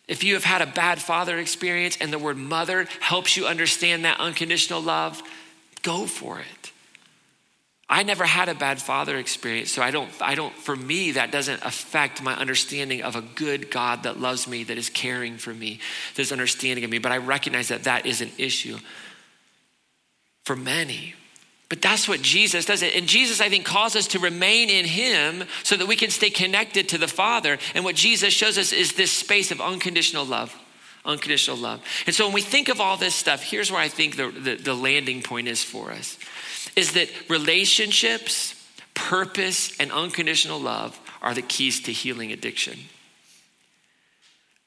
If 0.07 0.23
you 0.23 0.35
have 0.35 0.45
had 0.45 0.61
a 0.61 0.67
bad 0.67 1.01
father 1.01 1.39
experience 1.39 1.97
and 1.99 2.13
the 2.13 2.19
word 2.19 2.37
mother 2.37 2.87
helps 3.01 3.39
you 3.39 3.47
understand 3.47 4.05
that 4.05 4.21
unconditional 4.21 4.83
love, 4.83 5.23
go 5.83 6.05
for 6.05 6.39
it. 6.39 6.73
I 7.89 8.03
never 8.03 8.25
had 8.25 8.51
a 8.51 8.55
bad 8.55 8.83
father 8.83 9.17
experience, 9.17 9.73
so 9.73 9.81
I 9.81 9.93
don't, 9.93 10.11
I 10.21 10.35
don't, 10.35 10.53
for 10.53 10.77
me, 10.77 11.13
that 11.13 11.33
doesn't 11.33 11.65
affect 11.65 12.23
my 12.23 12.35
understanding 12.35 13.03
of 13.03 13.17
a 13.17 13.23
good 13.23 13.71
God 13.71 14.03
that 14.03 14.21
loves 14.21 14.47
me, 14.47 14.65
that 14.65 14.77
is 14.77 14.91
caring 14.91 15.39
for 15.39 15.55
me, 15.55 15.81
that 16.17 16.23
is 16.23 16.33
understanding 16.33 16.85
of 16.85 16.91
me. 16.91 16.99
But 16.99 17.13
I 17.13 17.17
recognize 17.17 17.69
that 17.69 17.85
that 17.85 18.05
is 18.05 18.21
an 18.21 18.31
issue 18.37 18.79
for 20.45 20.55
many. 20.55 21.15
But 21.69 21.83
that's 21.83 22.09
what 22.09 22.23
Jesus 22.23 22.65
does. 22.65 22.83
It. 22.83 22.95
And 22.95 23.09
Jesus, 23.09 23.41
I 23.41 23.49
think, 23.49 23.65
calls 23.65 23.97
us 23.97 24.07
to 24.09 24.19
remain 24.19 24.71
in 24.71 24.85
Him 24.85 25.45
so 25.65 25.77
that 25.77 25.89
we 25.89 25.97
can 25.97 26.11
stay 26.11 26.31
connected 26.31 26.89
to 26.91 26.99
the 26.99 27.09
Father. 27.09 27.59
And 27.75 27.85
what 27.85 27.97
Jesus 27.97 28.33
shows 28.33 28.57
us 28.57 28.73
is 28.73 28.93
this 28.93 29.11
space 29.11 29.51
of 29.51 29.61
unconditional 29.61 30.25
love. 30.25 30.55
Unconditional 31.05 31.57
love. 31.57 31.83
And 32.07 32.15
so 32.15 32.27
when 32.27 32.35
we 32.35 32.41
think 32.41 32.69
of 32.69 32.81
all 32.81 32.97
this 32.97 33.15
stuff, 33.15 33.43
here's 33.43 33.71
where 33.71 33.81
I 33.81 33.89
think 33.89 34.17
the, 34.17 34.31
the, 34.31 34.55
the 34.57 34.75
landing 34.75 35.23
point 35.23 35.49
is 35.49 35.63
for 35.63 35.91
us 35.91 36.19
is 36.77 36.93
that 36.93 37.09
relationships, 37.31 38.55
purpose, 38.95 39.75
and 39.81 39.91
unconditional 39.91 40.61
love 40.61 41.01
are 41.23 41.33
the 41.33 41.43
keys 41.43 41.81
to 41.81 41.93
healing 41.93 42.33
addiction. 42.33 42.79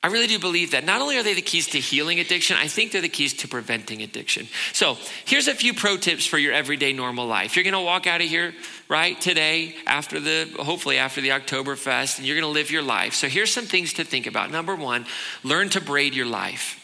I 0.01 0.07
really 0.07 0.27
do 0.27 0.39
believe 0.39 0.71
that. 0.71 0.85
Not 0.85 1.01
only 1.01 1.17
are 1.17 1.23
they 1.23 1.33
the 1.33 1.41
keys 1.41 1.67
to 1.67 1.79
healing 1.79 2.21
addiction, 2.21 2.55
I 2.55 2.67
think 2.67 2.93
they're 2.93 3.01
the 3.01 3.09
keys 3.09 3.33
to 3.33 3.49
preventing 3.49 4.01
addiction. 4.01 4.47
So, 4.71 4.97
here's 5.25 5.49
a 5.49 5.53
few 5.53 5.73
pro 5.73 5.97
tips 5.97 6.25
for 6.25 6.37
your 6.37 6.53
everyday 6.53 6.93
normal 6.93 7.27
life. 7.27 7.57
You're 7.57 7.65
gonna 7.65 7.83
walk 7.83 8.07
out 8.07 8.21
of 8.21 8.27
here, 8.27 8.53
right, 8.87 9.19
today, 9.19 9.75
after 9.85 10.21
the, 10.21 10.49
hopefully 10.57 10.97
after 10.97 11.19
the 11.19 11.29
Oktoberfest, 11.29 12.17
and 12.17 12.25
you're 12.25 12.39
gonna 12.39 12.47
live 12.47 12.71
your 12.71 12.81
life. 12.81 13.13
So, 13.13 13.27
here's 13.27 13.51
some 13.51 13.65
things 13.65 13.91
to 13.93 14.05
think 14.05 14.25
about. 14.25 14.51
Number 14.51 14.73
one, 14.73 15.05
learn 15.43 15.67
to 15.69 15.81
braid 15.81 16.15
your 16.15 16.27
life. 16.27 16.77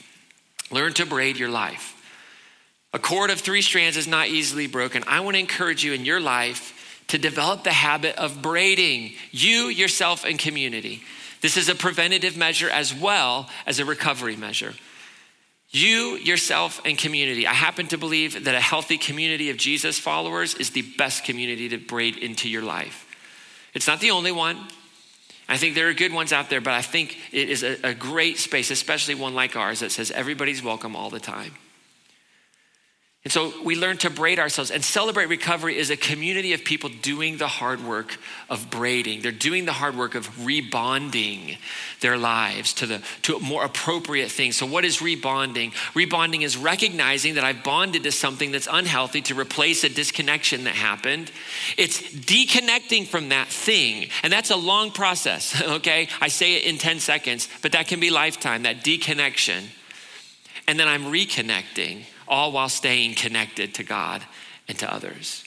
Learn 0.69 0.93
to 0.95 1.05
braid 1.05 1.37
your 1.37 1.49
life. 1.49 1.93
A 2.91 2.99
cord 2.99 3.29
of 3.29 3.39
three 3.39 3.61
strands 3.61 3.95
is 3.95 4.07
not 4.07 4.27
easily 4.27 4.67
broken. 4.67 5.05
I 5.07 5.21
wanna 5.21 5.37
encourage 5.37 5.85
you 5.85 5.93
in 5.93 6.03
your 6.03 6.19
life 6.19 7.03
to 7.07 7.17
develop 7.17 7.63
the 7.63 7.71
habit 7.71 8.17
of 8.17 8.41
braiding 8.41 9.13
you, 9.31 9.67
yourself, 9.67 10.25
and 10.25 10.37
community. 10.37 11.01
This 11.45 11.57
is 11.57 11.69
a 11.69 11.75
preventative 11.75 12.35
measure 12.35 12.71
as 12.71 12.91
well 12.91 13.47
as 13.67 13.77
a 13.77 13.85
recovery 13.85 14.35
measure. 14.35 14.73
You, 15.69 16.15
yourself, 16.15 16.81
and 16.83 16.97
community. 16.97 17.45
I 17.45 17.53
happen 17.53 17.85
to 17.89 17.99
believe 17.99 18.45
that 18.45 18.55
a 18.55 18.59
healthy 18.59 18.97
community 18.97 19.51
of 19.51 19.57
Jesus 19.57 19.99
followers 19.99 20.55
is 20.55 20.71
the 20.71 20.81
best 20.81 21.23
community 21.23 21.69
to 21.69 21.77
braid 21.77 22.17
into 22.17 22.49
your 22.49 22.63
life. 22.63 23.05
It's 23.75 23.85
not 23.85 23.99
the 23.99 24.09
only 24.09 24.31
one. 24.31 24.57
I 25.47 25.57
think 25.57 25.75
there 25.75 25.87
are 25.87 25.93
good 25.93 26.11
ones 26.11 26.33
out 26.33 26.49
there, 26.49 26.61
but 26.61 26.73
I 26.73 26.81
think 26.81 27.15
it 27.31 27.47
is 27.47 27.61
a, 27.61 27.77
a 27.89 27.93
great 27.93 28.39
space, 28.39 28.71
especially 28.71 29.13
one 29.13 29.35
like 29.35 29.55
ours 29.55 29.81
that 29.81 29.91
says 29.91 30.09
everybody's 30.09 30.63
welcome 30.63 30.95
all 30.95 31.11
the 31.11 31.19
time. 31.19 31.53
And 33.25 33.31
so 33.31 33.51
we 33.63 33.75
learn 33.75 33.97
to 33.97 34.11
braid 34.11 34.37
ourselves. 34.37 34.69
And 34.69 34.85
Celebrate 34.85 35.25
Recovery 35.25 35.75
is 35.79 35.89
a 35.89 35.97
community 35.97 36.53
of 36.53 36.63
people 36.63 36.91
doing 37.01 37.37
the 37.37 37.47
hard 37.47 37.83
work 37.83 38.19
of 38.51 38.69
braiding. 38.69 39.23
They're 39.23 39.31
doing 39.31 39.65
the 39.65 39.73
hard 39.73 39.97
work 39.97 40.13
of 40.13 40.29
rebonding 40.37 41.57
their 42.01 42.19
lives 42.19 42.71
to, 42.75 42.85
the, 42.85 43.01
to 43.23 43.39
more 43.39 43.65
appropriate 43.65 44.29
things. 44.29 44.57
So, 44.57 44.67
what 44.67 44.85
is 44.85 44.97
rebonding? 44.97 45.71
Rebonding 45.95 46.43
is 46.43 46.55
recognizing 46.55 47.33
that 47.33 47.43
I've 47.43 47.63
bonded 47.63 48.03
to 48.03 48.11
something 48.11 48.51
that's 48.51 48.67
unhealthy 48.71 49.23
to 49.23 49.33
replace 49.33 49.83
a 49.83 49.89
disconnection 49.89 50.65
that 50.65 50.75
happened. 50.75 51.31
It's 51.77 51.99
deconnecting 51.99 53.07
from 53.07 53.29
that 53.29 53.47
thing. 53.47 54.09
And 54.21 54.31
that's 54.31 54.51
a 54.51 54.55
long 54.55 54.91
process, 54.91 55.59
okay? 55.67 56.09
I 56.21 56.27
say 56.27 56.57
it 56.57 56.65
in 56.65 56.77
10 56.77 56.99
seconds, 56.99 57.49
but 57.63 57.71
that 57.71 57.87
can 57.87 57.99
be 57.99 58.11
lifetime, 58.11 58.63
that 58.63 58.83
deconnection. 58.83 59.63
And 60.67 60.79
then 60.79 60.87
I'm 60.87 61.05
reconnecting 61.05 62.03
all 62.27 62.51
while 62.51 62.69
staying 62.69 63.15
connected 63.15 63.73
to 63.75 63.83
God 63.83 64.21
and 64.67 64.77
to 64.79 64.91
others. 64.91 65.43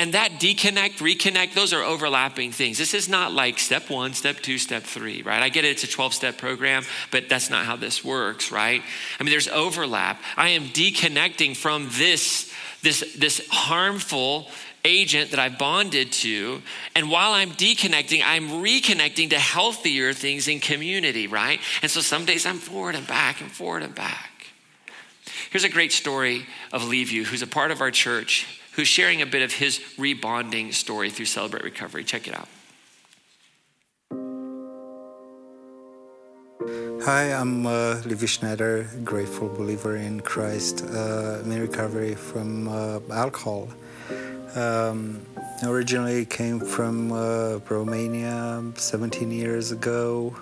And 0.00 0.14
that 0.14 0.40
deconnect, 0.40 1.00
reconnect, 1.00 1.52
those 1.52 1.74
are 1.74 1.82
overlapping 1.82 2.52
things. 2.52 2.78
This 2.78 2.94
is 2.94 3.06
not 3.06 3.34
like 3.34 3.58
step 3.58 3.90
one, 3.90 4.14
step 4.14 4.36
two, 4.36 4.56
step 4.56 4.82
three, 4.82 5.20
right? 5.20 5.42
I 5.42 5.50
get 5.50 5.66
it, 5.66 5.72
it's 5.72 5.84
a 5.84 5.88
12 5.88 6.14
step 6.14 6.38
program, 6.38 6.84
but 7.10 7.28
that's 7.28 7.50
not 7.50 7.66
how 7.66 7.76
this 7.76 8.02
works, 8.02 8.50
right? 8.50 8.82
I 9.18 9.22
mean, 9.22 9.30
there's 9.30 9.48
overlap. 9.48 10.18
I 10.38 10.50
am 10.50 10.68
deconnecting 10.68 11.54
from 11.54 11.90
this, 11.92 12.50
this, 12.80 13.14
this 13.18 13.46
harmful 13.50 14.48
agent 14.86 15.32
that 15.32 15.38
I 15.38 15.50
bonded 15.50 16.12
to. 16.12 16.62
And 16.96 17.10
while 17.10 17.32
I'm 17.32 17.50
deconnecting, 17.50 18.22
I'm 18.24 18.48
reconnecting 18.64 19.28
to 19.30 19.38
healthier 19.38 20.14
things 20.14 20.48
in 20.48 20.60
community, 20.60 21.26
right? 21.26 21.60
And 21.82 21.90
so 21.90 22.00
some 22.00 22.24
days 22.24 22.46
I'm 22.46 22.56
forward 22.56 22.94
and 22.94 23.06
back 23.06 23.42
and 23.42 23.52
forward 23.52 23.82
and 23.82 23.94
back. 23.94 24.29
Here's 25.50 25.64
a 25.64 25.68
great 25.68 25.90
story 25.90 26.46
of 26.72 26.86
Levi, 26.86 27.24
who's 27.24 27.42
a 27.42 27.46
part 27.46 27.72
of 27.72 27.80
our 27.80 27.90
church, 27.90 28.46
who's 28.74 28.86
sharing 28.86 29.20
a 29.20 29.26
bit 29.26 29.42
of 29.42 29.54
his 29.54 29.80
rebonding 29.98 30.72
story 30.72 31.10
through 31.10 31.24
Celebrate 31.24 31.64
Recovery. 31.64 32.04
Check 32.04 32.28
it 32.28 32.34
out. 32.38 32.46
Hi, 37.04 37.32
I'm 37.32 37.66
uh, 37.66 38.00
Levi 38.06 38.26
Schneider, 38.26 38.88
grateful 39.02 39.48
believer 39.48 39.96
in 39.96 40.20
Christ, 40.20 40.84
uh, 40.84 41.40
in 41.44 41.60
recovery 41.60 42.14
from 42.14 42.68
uh, 42.68 43.00
alcohol. 43.10 43.68
Um, 44.54 45.20
originally 45.64 46.26
came 46.26 46.60
from 46.60 47.10
uh, 47.10 47.58
Romania 47.68 48.62
17 48.76 49.32
years 49.32 49.72
ago, 49.72 50.32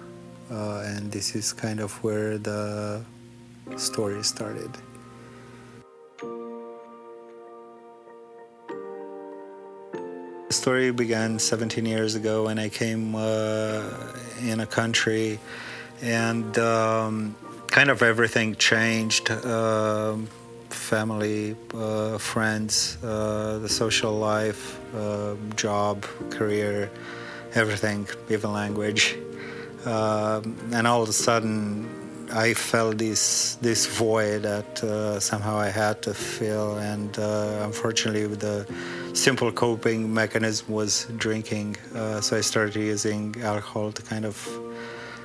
uh, 0.50 0.82
and 0.84 1.10
this 1.10 1.34
is 1.34 1.54
kind 1.54 1.80
of 1.80 1.92
where 2.04 2.36
the 2.36 3.02
story 3.78 4.22
started. 4.22 4.70
The 10.48 10.54
story 10.54 10.90
began 10.92 11.38
17 11.38 11.84
years 11.84 12.14
ago 12.14 12.46
when 12.46 12.58
I 12.58 12.70
came 12.70 13.14
uh, 13.14 13.82
in 14.42 14.60
a 14.60 14.66
country 14.66 15.38
and 16.00 16.58
um, 16.58 17.36
kind 17.66 17.90
of 17.90 18.02
everything 18.02 18.54
changed. 18.54 19.30
Uh, 19.30 20.16
family, 20.70 21.54
uh, 21.74 22.16
friends, 22.16 22.96
uh, 23.04 23.58
the 23.58 23.68
social 23.68 24.16
life, 24.16 24.80
uh, 24.94 25.34
job, 25.54 26.06
career, 26.30 26.90
everything, 27.52 28.08
even 28.30 28.50
language. 28.50 29.18
Um, 29.84 30.56
and 30.72 30.86
all 30.86 31.02
of 31.02 31.10
a 31.10 31.12
sudden, 31.12 32.07
I 32.30 32.52
felt 32.52 32.98
this 32.98 33.56
this 33.62 33.86
void 33.86 34.42
that 34.42 34.84
uh, 34.84 35.18
somehow 35.18 35.56
I 35.58 35.70
had 35.70 36.02
to 36.02 36.12
fill, 36.12 36.76
and 36.76 37.18
uh, 37.18 37.62
unfortunately, 37.64 38.26
the 38.26 38.66
simple 39.14 39.50
coping 39.50 40.12
mechanism 40.12 40.74
was 40.74 41.06
drinking. 41.16 41.76
Uh, 41.94 42.20
so 42.20 42.36
I 42.36 42.42
started 42.42 42.76
using 42.76 43.34
alcohol 43.42 43.92
to 43.92 44.02
kind 44.02 44.26
of 44.26 44.36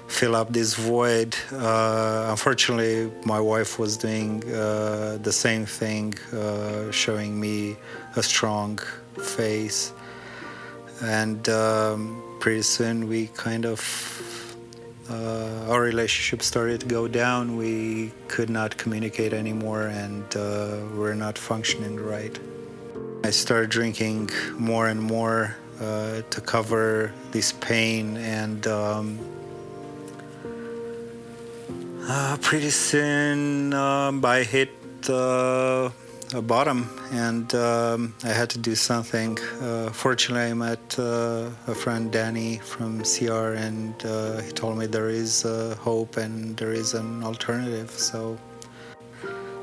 fill 0.08 0.36
up 0.36 0.54
this 0.54 0.76
void. 0.76 1.36
Uh, 1.52 2.28
unfortunately, 2.30 3.12
my 3.26 3.39
wife 3.39 3.80
was 3.80 3.98
doing 3.98 4.44
uh, 4.54 5.18
the 5.22 5.32
same 5.32 5.66
thing, 5.66 6.13
uh, 6.32 6.89
showing 6.92 7.39
me 7.39 7.76
a 8.16 8.24
strong 8.24 8.80
face, 9.22 9.92
and 11.02 11.50
um, 11.50 12.22
pretty 12.39 12.62
soon 12.62 13.10
we 13.10 13.28
kind 13.28 13.66
of 13.66 13.80
uh, 15.10 15.66
our 15.70 15.82
relationship 15.82 16.42
started 16.42 16.82
to 16.82 16.86
go 16.86 17.08
down. 17.08 17.58
We 17.58 18.12
could 18.28 18.50
not 18.50 18.78
communicate 18.78 19.34
anymore, 19.34 19.88
and 19.88 20.24
uh, 20.36 20.78
we're 20.96 21.13
not 21.13 21.38
functioning 21.38 21.98
right. 21.98 22.38
I 23.24 23.32
started 23.32 23.70
drinking 23.70 24.30
more 24.58 24.88
and 24.88 25.02
more 25.02 25.56
uh, 25.82 26.22
to 26.30 26.42
cover 26.42 27.13
this 27.32 27.52
pain, 27.52 28.18
and 28.18 28.66
um, 28.68 29.20
uh, 32.08 32.38
pretty 32.42 32.70
soon 32.70 33.74
um, 33.74 34.24
I 34.24 34.44
hit 34.44 34.70
uh, 35.10 35.89
bottom 36.41 36.89
and 37.12 37.54
um, 37.56 38.13
I 38.24 38.30
had 38.30 38.50
to 38.52 38.60
do 38.60 38.76
something. 38.76 39.38
Uh, 39.62 39.89
fortunately, 39.91 40.50
I 40.50 40.54
met 40.54 41.00
uh, 41.00 41.50
a 41.67 41.76
friend, 41.76 42.12
Danny 42.12 42.58
from 42.58 43.04
CR, 43.04 43.54
and 43.54 43.93
uh, 44.06 44.41
he 44.41 44.52
told 44.52 44.78
me 44.78 44.86
there 44.86 45.10
is 45.10 45.43
hope 45.80 46.17
and 46.17 46.58
there 46.58 46.72
is 46.72 46.93
an 46.93 47.24
alternative. 47.24 47.91
So, 47.91 48.38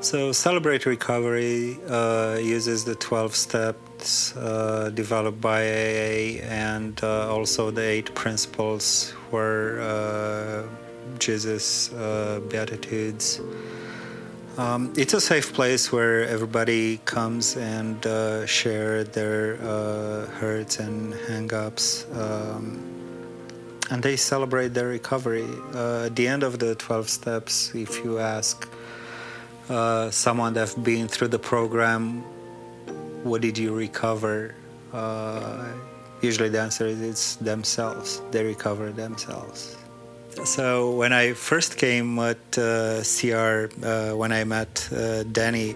so 0.01 0.33
Celebrate 0.33 0.87
Recovery 0.87 1.79
uh, 1.89 2.39
uses 2.41 2.85
the 2.85 2.95
12 2.95 3.35
steps 3.35 4.37
uh, 4.37 4.91
developed 4.95 5.41
by 5.41 5.63
AA 5.63 6.41
and 6.43 6.99
uh, 7.03 7.31
also 7.31 7.71
the 7.71 7.83
eight 7.83 8.15
principles 8.15 9.11
where 9.31 10.69
Jesus' 11.19 11.89
Beatitudes. 12.49 13.41
Um, 14.59 14.93
it's 14.97 15.15
a 15.15 15.21
safe 15.21 15.53
place 15.53 15.93
where 15.93 16.27
everybody 16.27 16.99
comes 17.05 17.57
and 17.57 18.05
uh, 18.05 18.45
share 18.47 19.05
their 19.05 19.59
uh, 19.63 20.27
hurts 20.27 20.81
and 20.81 21.15
hangups, 21.15 22.05
um, 22.17 22.83
and 23.91 24.03
they 24.03 24.17
celebrate 24.17 24.75
their 24.75 24.89
recovery. 24.89 25.47
Uh, 25.73 26.07
at 26.07 26.17
the 26.17 26.27
end 26.27 26.43
of 26.43 26.59
the 26.59 26.75
12 26.75 27.09
steps, 27.09 27.75
if 27.75 28.05
you 28.05 28.19
ask 28.19 28.69
uh, 29.69 30.11
someone 30.11 30.53
that's 30.53 30.75
been 30.75 31.07
through 31.07 31.29
the 31.29 31.39
program, 31.39 32.23
what 33.23 33.41
did 33.43 33.57
you 33.57 33.73
recover? 33.73 34.55
Uh, 34.93 35.65
usually 36.23 36.49
the 36.49 36.61
answer 36.61 36.87
is 36.87 37.01
it's 37.01 37.37
themselves. 37.37 38.21
They 38.33 38.45
recover 38.45 38.91
themselves. 38.91 39.77
So 40.45 40.93
when 40.93 41.13
I 41.13 41.33
first 41.35 41.77
came 41.77 42.19
at 42.19 42.59
uh, 42.59 43.03
CR, 43.03 43.69
uh, 43.85 44.13
when 44.17 44.33
I 44.33 44.45
met 44.45 44.89
uh, 44.93 45.25
Danny, 45.25 45.75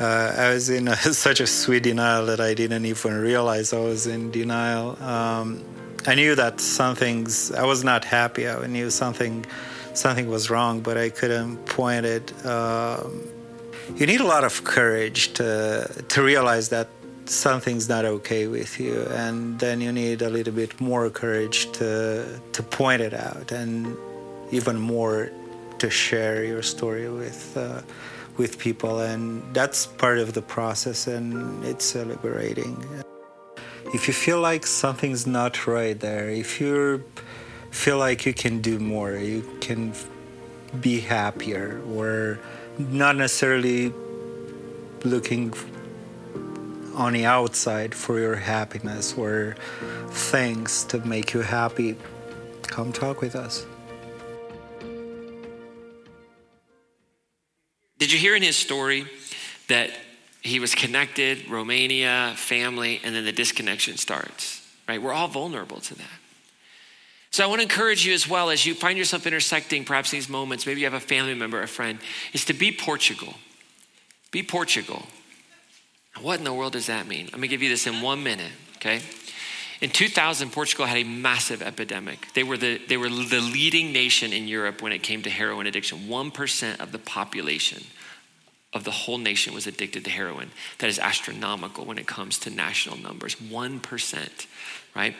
uh, 0.00 0.34
I 0.36 0.54
was 0.54 0.70
in 0.70 0.88
a, 0.88 0.96
such 1.26 1.40
a 1.40 1.46
sweet 1.46 1.82
denial 1.82 2.26
that 2.26 2.40
I 2.40 2.54
didn't 2.54 2.86
even 2.86 3.14
realize 3.14 3.72
I 3.72 3.80
was 3.80 4.06
in 4.06 4.30
denial. 4.30 5.00
Um, 5.02 5.62
I 6.06 6.14
knew 6.14 6.34
that 6.34 6.60
something's. 6.60 7.52
I 7.52 7.64
was 7.64 7.84
not 7.84 8.04
happy. 8.04 8.48
I 8.48 8.66
knew 8.66 8.90
something, 8.90 9.46
something 9.94 10.28
was 10.28 10.50
wrong, 10.50 10.80
but 10.80 10.96
I 10.96 11.10
couldn't 11.10 11.64
point 11.66 12.06
it. 12.06 12.46
Um, 12.46 13.22
you 13.96 14.06
need 14.06 14.20
a 14.20 14.26
lot 14.26 14.42
of 14.42 14.64
courage 14.64 15.32
to 15.34 16.04
to 16.08 16.22
realize 16.22 16.70
that 16.70 16.88
something's 17.24 17.88
not 17.88 18.04
okay 18.04 18.46
with 18.46 18.80
you 18.80 19.02
and 19.10 19.58
then 19.60 19.80
you 19.80 19.92
need 19.92 20.22
a 20.22 20.30
little 20.30 20.52
bit 20.52 20.80
more 20.80 21.08
courage 21.10 21.70
to 21.72 22.40
to 22.52 22.62
point 22.62 23.00
it 23.00 23.14
out 23.14 23.52
and 23.52 23.96
even 24.50 24.78
more 24.78 25.30
to 25.78 25.88
share 25.88 26.44
your 26.44 26.62
story 26.62 27.08
with 27.08 27.56
uh, 27.56 27.80
with 28.36 28.58
people. 28.58 29.00
And 29.00 29.42
that's 29.54 29.86
part 29.86 30.18
of 30.18 30.32
the 30.32 30.42
process 30.42 31.06
and 31.06 31.64
it's 31.64 31.94
liberating 31.94 32.76
if 33.94 34.08
you 34.08 34.14
feel 34.14 34.40
like 34.40 34.66
something's 34.66 35.26
not 35.26 35.66
right 35.66 36.00
there 36.00 36.30
if 36.30 36.60
you 36.60 37.04
feel 37.70 37.98
like 37.98 38.24
you 38.24 38.32
can 38.32 38.60
do 38.60 38.78
more 38.78 39.12
you 39.12 39.42
can 39.60 39.92
be 40.80 41.00
happier 41.00 41.82
or 41.94 42.38
not 42.78 43.16
necessarily 43.16 43.92
looking 45.04 45.52
on 46.94 47.12
the 47.12 47.24
outside 47.24 47.94
for 47.94 48.18
your 48.18 48.36
happiness 48.36 49.14
or 49.14 49.56
things 50.08 50.84
to 50.84 50.98
make 50.98 51.32
you 51.34 51.40
happy, 51.40 51.96
come 52.62 52.92
talk 52.92 53.20
with 53.20 53.34
us. 53.34 53.66
Did 57.98 58.10
you 58.12 58.18
hear 58.18 58.34
in 58.34 58.42
his 58.42 58.56
story 58.56 59.06
that 59.68 59.90
he 60.40 60.58
was 60.58 60.74
connected, 60.74 61.48
Romania, 61.48 62.34
family, 62.36 63.00
and 63.04 63.14
then 63.14 63.24
the 63.24 63.32
disconnection 63.32 63.96
starts, 63.96 64.66
right? 64.88 65.00
We're 65.00 65.12
all 65.12 65.28
vulnerable 65.28 65.80
to 65.80 65.94
that. 65.94 66.18
So 67.30 67.44
I 67.44 67.46
want 67.46 67.60
to 67.60 67.62
encourage 67.62 68.04
you 68.04 68.12
as 68.12 68.28
well 68.28 68.50
as 68.50 68.66
you 68.66 68.74
find 68.74 68.98
yourself 68.98 69.26
intersecting 69.26 69.84
perhaps 69.84 70.10
these 70.10 70.28
moments, 70.28 70.66
maybe 70.66 70.80
you 70.80 70.86
have 70.86 70.94
a 70.94 71.00
family 71.00 71.34
member, 71.34 71.62
a 71.62 71.68
friend, 71.68 71.98
is 72.32 72.44
to 72.46 72.52
be 72.52 72.72
Portugal. 72.72 73.34
Be 74.32 74.42
Portugal. 74.42 75.06
What 76.20 76.38
in 76.38 76.44
the 76.44 76.52
world 76.52 76.74
does 76.74 76.86
that 76.86 77.06
mean? 77.08 77.28
Let 77.32 77.40
me 77.40 77.48
give 77.48 77.62
you 77.62 77.68
this 77.68 77.86
in 77.86 78.00
one 78.00 78.22
minute, 78.22 78.52
okay? 78.76 79.00
In 79.80 79.90
2000, 79.90 80.50
Portugal 80.50 80.86
had 80.86 80.98
a 80.98 81.04
massive 81.04 81.62
epidemic. 81.62 82.28
They 82.34 82.44
were, 82.44 82.56
the, 82.56 82.80
they 82.86 82.96
were 82.96 83.08
the 83.08 83.40
leading 83.40 83.92
nation 83.92 84.32
in 84.32 84.46
Europe 84.46 84.80
when 84.80 84.92
it 84.92 85.02
came 85.02 85.22
to 85.22 85.30
heroin 85.30 85.66
addiction. 85.66 86.06
1% 86.06 86.80
of 86.80 86.92
the 86.92 86.98
population 86.98 87.82
of 88.72 88.84
the 88.84 88.90
whole 88.90 89.18
nation 89.18 89.52
was 89.52 89.66
addicted 89.66 90.04
to 90.04 90.10
heroin. 90.10 90.50
That 90.78 90.88
is 90.88 90.98
astronomical 90.98 91.84
when 91.84 91.98
it 91.98 92.06
comes 92.06 92.38
to 92.40 92.50
national 92.50 92.98
numbers. 92.98 93.34
1%, 93.34 94.46
right? 94.94 95.16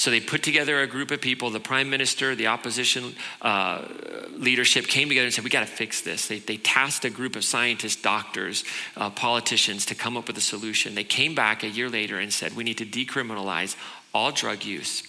So 0.00 0.10
they 0.10 0.20
put 0.20 0.42
together 0.42 0.80
a 0.80 0.86
group 0.86 1.10
of 1.10 1.20
people. 1.20 1.50
The 1.50 1.60
prime 1.60 1.90
minister, 1.90 2.34
the 2.34 2.46
opposition 2.46 3.14
uh, 3.42 3.86
leadership 4.30 4.86
came 4.86 5.08
together 5.08 5.26
and 5.26 5.34
said, 5.34 5.44
We 5.44 5.50
got 5.50 5.60
to 5.60 5.66
fix 5.66 6.00
this. 6.00 6.26
They, 6.26 6.38
they, 6.38 6.56
tasked 6.56 7.04
a 7.04 7.10
group 7.10 7.36
of 7.36 7.44
scientists, 7.44 8.00
doctors, 8.00 8.64
uh, 8.96 9.10
politicians 9.10 9.84
to 9.86 9.94
come 9.94 10.16
up 10.16 10.26
with 10.26 10.38
a 10.38 10.40
solution. 10.40 10.94
They 10.94 11.04
came 11.04 11.34
back 11.34 11.62
a 11.64 11.68
year 11.68 11.90
later 11.90 12.18
and 12.18 12.32
said, 12.32 12.56
We 12.56 12.64
need 12.64 12.78
to 12.78 12.86
decriminalize 12.86 13.76
all 14.14 14.32
drug 14.32 14.64
use. 14.64 15.02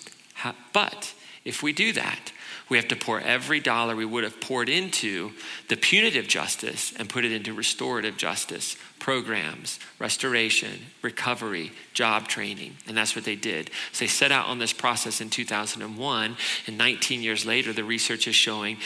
But 0.73 1.13
if 1.45 1.63
we 1.63 1.71
do 1.71 1.93
that, 1.93 2.33
we 2.67 2.75
have 2.75 2.89
to 2.89 2.97
pour 2.97 3.21
every 3.21 3.61
dollar 3.61 3.95
we 3.95 4.03
would 4.03 4.25
have 4.25 4.41
poured 4.41 4.67
into 4.67 5.31
the 5.69 5.77
punitive 5.77 6.27
justice 6.27 6.93
and 6.99 7.07
put 7.07 7.23
it 7.23 7.31
into 7.31 7.53
restorative 7.53 8.17
justice 8.17 8.75
programs, 9.01 9.79
restoration, 9.97 10.79
recovery, 11.01 11.71
job 11.93 12.27
training. 12.27 12.77
And 12.87 12.95
that's 12.95 13.15
what 13.15 13.25
they 13.25 13.35
did. 13.35 13.71
So 13.91 14.05
they 14.05 14.07
set 14.07 14.31
out 14.31 14.45
on 14.45 14.59
this 14.59 14.73
process 14.73 15.21
in 15.21 15.31
2001. 15.31 16.37
And 16.67 16.77
19 16.77 17.21
years 17.21 17.43
later, 17.43 17.73
the 17.73 17.83
research 17.83 18.27
is 18.27 18.35
showing 18.35 18.77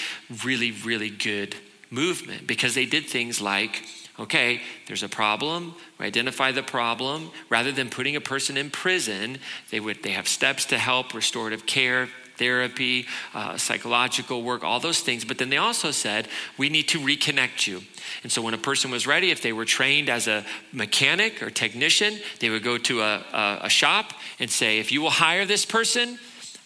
really, 0.43 0.71
really 0.71 1.09
good 1.09 1.55
movement 1.91 2.47
because 2.47 2.73
they 2.75 2.85
did 2.85 3.05
things 3.05 3.41
like 3.41 3.83
okay, 4.17 4.61
there's 4.87 5.03
a 5.03 5.09
problem, 5.09 5.75
we 5.99 6.05
identify 6.05 6.49
the 6.49 6.63
problem. 6.63 7.29
Rather 7.49 7.73
than 7.73 7.89
putting 7.89 8.15
a 8.15 8.21
person 8.21 8.55
in 8.55 8.69
prison, 8.69 9.37
they 9.71 9.81
would 9.81 10.01
they 10.03 10.11
have 10.11 10.25
steps 10.25 10.63
to 10.63 10.77
help 10.77 11.13
restorative 11.13 11.65
care, 11.65 12.07
therapy, 12.37 13.07
uh, 13.33 13.57
psychological 13.57 14.41
work, 14.43 14.63
all 14.63 14.79
those 14.79 15.01
things. 15.01 15.25
But 15.25 15.37
then 15.37 15.49
they 15.49 15.57
also 15.57 15.91
said, 15.91 16.27
we 16.57 16.69
need 16.69 16.87
to 16.89 16.99
reconnect 16.99 17.67
you. 17.67 17.81
And 18.23 18.31
so 18.31 18.41
when 18.41 18.53
a 18.53 18.57
person 18.59 18.91
was 18.91 19.07
ready, 19.07 19.31
if 19.31 19.41
they 19.41 19.53
were 19.53 19.65
trained 19.65 20.09
as 20.09 20.27
a 20.27 20.45
mechanic 20.71 21.41
or 21.41 21.49
technician, 21.49 22.19
they 22.39 22.49
would 22.49 22.63
go 22.63 22.77
to 22.77 23.01
a, 23.01 23.23
a, 23.33 23.59
a 23.63 23.69
shop 23.69 24.13
and 24.39 24.49
say, 24.49 24.79
if 24.79 24.91
you 24.91 25.01
will 25.01 25.09
hire 25.09 25.45
this 25.45 25.65
person, 25.65 26.19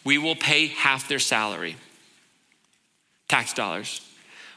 we 0.04 0.18
will 0.18 0.36
pay 0.36 0.68
half 0.68 1.08
their 1.08 1.20
salary. 1.20 1.76
Tax 3.28 3.54
dollars. 3.54 4.02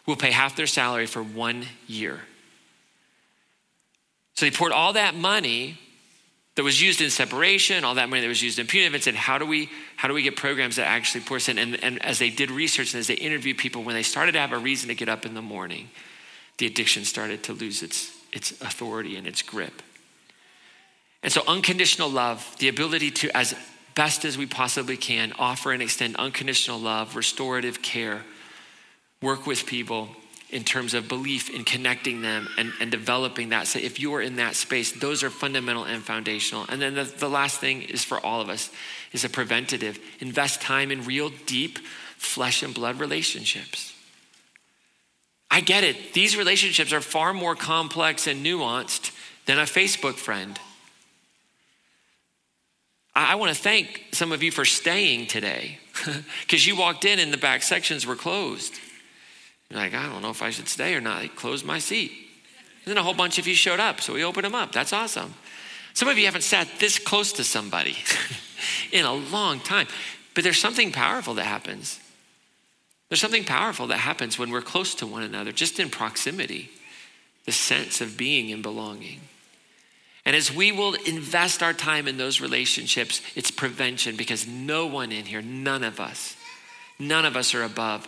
We'll 0.07 0.17
pay 0.17 0.31
half 0.31 0.57
their 0.57 0.67
salary 0.67 1.07
for 1.07 1.23
one 1.23 1.67
year. 1.87 2.21
So 4.35 4.47
they 4.47 4.51
poured 4.51 4.73
all 4.73 4.95
that 4.95 5.15
money 5.15 5.79
that 6.55 6.63
was 6.63 6.83
used 6.83 7.01
in 7.01 7.09
separation, 7.09 7.83
all 7.85 7.95
that 7.95 8.09
money 8.09 8.21
that 8.21 8.29
was 8.29 8.43
used 8.43 8.59
in 8.59 8.67
punitive, 8.67 8.95
and 8.95 9.03
said, 9.03 9.15
how 9.15 9.39
do 9.39 9.47
we, 9.47 9.71
how 9.97 10.07
do 10.09 10.15
we 10.15 10.23
get 10.23 10.37
programs 10.37 10.77
that 10.77 10.87
actually 10.87 11.23
pour 11.23 11.39
us 11.39 11.49
in? 11.49 11.59
And, 11.59 11.83
and 11.83 12.05
as 12.05 12.19
they 12.19 12.29
did 12.29 12.51
research 12.51 12.93
and 12.93 13.01
as 13.01 13.07
they 13.07 13.15
interviewed 13.15 13.57
people, 13.57 13.83
when 13.83 13.95
they 13.95 14.03
started 14.03 14.33
to 14.33 14.39
have 14.39 14.53
a 14.53 14.59
reason 14.59 14.89
to 14.89 14.95
get 14.95 15.09
up 15.09 15.25
in 15.25 15.35
the 15.35 15.43
morning, 15.43 15.89
the 16.59 16.67
addiction 16.67 17.05
started 17.05 17.43
to 17.45 17.55
lose 17.55 17.83
its, 17.83 18.13
its 18.33 18.53
authority 18.61 19.17
and 19.17 19.27
its 19.27 19.41
grip. 19.41 19.83
And 21.23 21.33
so, 21.33 21.43
unconditional 21.47 22.11
love, 22.11 22.57
the 22.59 22.69
ability 22.69 23.13
to, 23.13 23.37
as 23.37 23.55
best 23.95 24.25
as 24.25 24.37
we 24.37 24.45
possibly 24.45 24.97
can, 24.97 25.33
offer 25.39 25.73
and 25.73 25.83
extend 25.83 26.17
unconditional 26.17 26.79
love, 26.79 27.17
restorative 27.17 27.81
care, 27.81 28.23
work 29.23 29.47
with 29.47 29.65
people 29.65 30.09
in 30.53 30.65
terms 30.65 30.93
of 30.93 31.09
belief 31.09 31.49
in 31.49 31.65
connecting 31.65 32.21
them 32.21 32.47
and, 32.59 32.73
and 32.79 32.91
developing 32.91 33.49
that. 33.49 33.67
So, 33.67 33.79
if 33.79 33.99
you 33.99 34.15
are 34.15 34.23
in 34.23 34.37
that 34.37 34.55
space, 34.55 34.93
those 34.93 35.23
are 35.23 35.31
fundamental 35.31 35.85
and 35.85 36.03
foundational. 36.03 36.67
And 36.69 36.81
then 36.81 36.95
the, 36.95 37.05
the 37.05 37.29
last 37.29 37.59
thing 37.59 37.83
is 37.83 38.05
for 38.05 38.25
all 38.25 38.41
of 38.41 38.49
us 38.49 38.71
is 39.13 39.25
a 39.25 39.31
preventative. 39.31 39.99
Invest 40.21 40.61
time 40.61 40.91
in 40.91 41.05
real, 41.05 41.31
deep, 41.47 41.79
flesh 42.19 42.63
and 42.63 42.75
blood 42.75 43.01
relationships. 43.01 43.95
I 45.51 45.61
get 45.61 45.85
it. 45.85 46.13
These 46.13 46.37
relationships 46.37 46.93
are 46.93 47.01
far 47.01 47.35
more 47.35 47.55
complex 47.55 48.27
and 48.27 48.45
nuanced 48.45 49.11
than 49.47 49.59
a 49.59 49.63
Facebook 49.63 50.15
friend. 50.15 50.59
I, 53.15 53.35
want 53.35 53.55
to 53.55 53.61
thank 53.61 54.07
some 54.13 54.33
of 54.33 54.43
you 54.43 54.51
for 54.51 54.65
staying 54.65 55.27
today 55.27 55.79
because 56.41 56.67
you 56.67 56.77
walked 56.77 57.05
in 57.05 57.19
and 57.19 57.31
the 57.31 57.37
back 57.39 57.63
sections 57.63 58.07
were 58.07 58.17
closed. 58.17 58.75
You're 59.73 59.81
like, 59.81 59.95
I 59.95 60.07
don't 60.07 60.20
know 60.20 60.29
if 60.29 60.43
I 60.43 60.51
should 60.51 60.68
stay 60.68 60.95
or 60.95 61.01
not. 61.01 61.23
They 61.23 61.29
closed 61.29 61.64
my 61.64 61.79
seat. 61.79 62.12
And 62.85 62.91
then 62.91 62.99
a 62.99 63.03
whole 63.03 63.14
bunch 63.14 63.39
of 63.39 63.47
you 63.47 63.55
showed 63.55 63.81
up, 63.81 64.03
so 64.03 64.12
we 64.12 64.23
opened 64.23 64.45
them 64.45 64.55
up. 64.55 64.70
That's 64.70 64.93
awesome. 64.93 65.33
Some 65.95 66.09
of 66.09 66.18
you 66.18 66.27
haven't 66.27 66.43
sat 66.43 66.68
this 66.79 66.99
close 66.99 67.33
to 67.35 67.45
somebody 67.45 67.97
in 68.93 69.07
a 69.07 69.14
long 69.14 69.61
time, 69.61 69.87
but 70.35 70.45
there's 70.45 70.61
something 70.61 70.93
powerful 70.93 71.35
that 71.35 71.45
happens. 71.45 72.01
There's 73.09 73.20
something 73.20 73.45
powerful 73.45 73.87
that 73.87 73.99
happens 73.99 74.39
when 74.39 74.51
we're 74.51 74.61
close 74.61 74.95
to 74.97 75.07
one 75.07 75.23
another, 75.23 75.53
just 75.53 75.81
in 75.81 75.89
proximity, 75.89 76.70
the 77.47 77.53
sense 77.53 78.03
of 78.03 78.18
being 78.18 78.53
and 78.53 78.62
belonging. 78.62 79.20
And 80.27 80.37
as 80.37 80.55
we 80.55 80.70
will 80.70 80.95
invest 81.07 81.62
our 81.62 81.73
time 81.73 82.07
in 82.09 82.18
those 82.18 82.43
relationships, 82.43 83.23
it's 83.35 83.51
prevention 83.51 84.16
because 84.16 84.47
no 84.47 84.87
one 84.87 85.12
in 85.12 85.25
here, 85.25 85.41
none 85.43 85.83
of 85.83 85.99
us, 85.99 86.37
none 86.99 87.25
of 87.25 87.37
us 87.37 87.55
are 87.55 87.62
above 87.62 88.07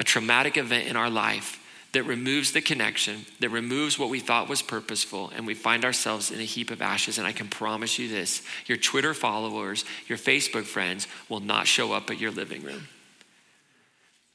a 0.00 0.04
traumatic 0.04 0.56
event 0.56 0.88
in 0.88 0.96
our 0.96 1.10
life 1.10 1.58
that 1.92 2.04
removes 2.04 2.52
the 2.52 2.60
connection, 2.60 3.26
that 3.40 3.50
removes 3.50 3.98
what 3.98 4.08
we 4.08 4.20
thought 4.20 4.48
was 4.48 4.62
purposeful, 4.62 5.30
and 5.34 5.46
we 5.46 5.54
find 5.54 5.84
ourselves 5.84 6.30
in 6.30 6.40
a 6.40 6.44
heap 6.44 6.70
of 6.70 6.80
ashes. 6.80 7.18
And 7.18 7.26
I 7.26 7.32
can 7.32 7.48
promise 7.48 7.98
you 7.98 8.08
this 8.08 8.42
your 8.66 8.78
Twitter 8.78 9.12
followers, 9.12 9.84
your 10.06 10.18
Facebook 10.18 10.64
friends 10.64 11.06
will 11.28 11.40
not 11.40 11.66
show 11.66 11.92
up 11.92 12.10
at 12.10 12.18
your 12.18 12.30
living 12.30 12.62
room. 12.62 12.88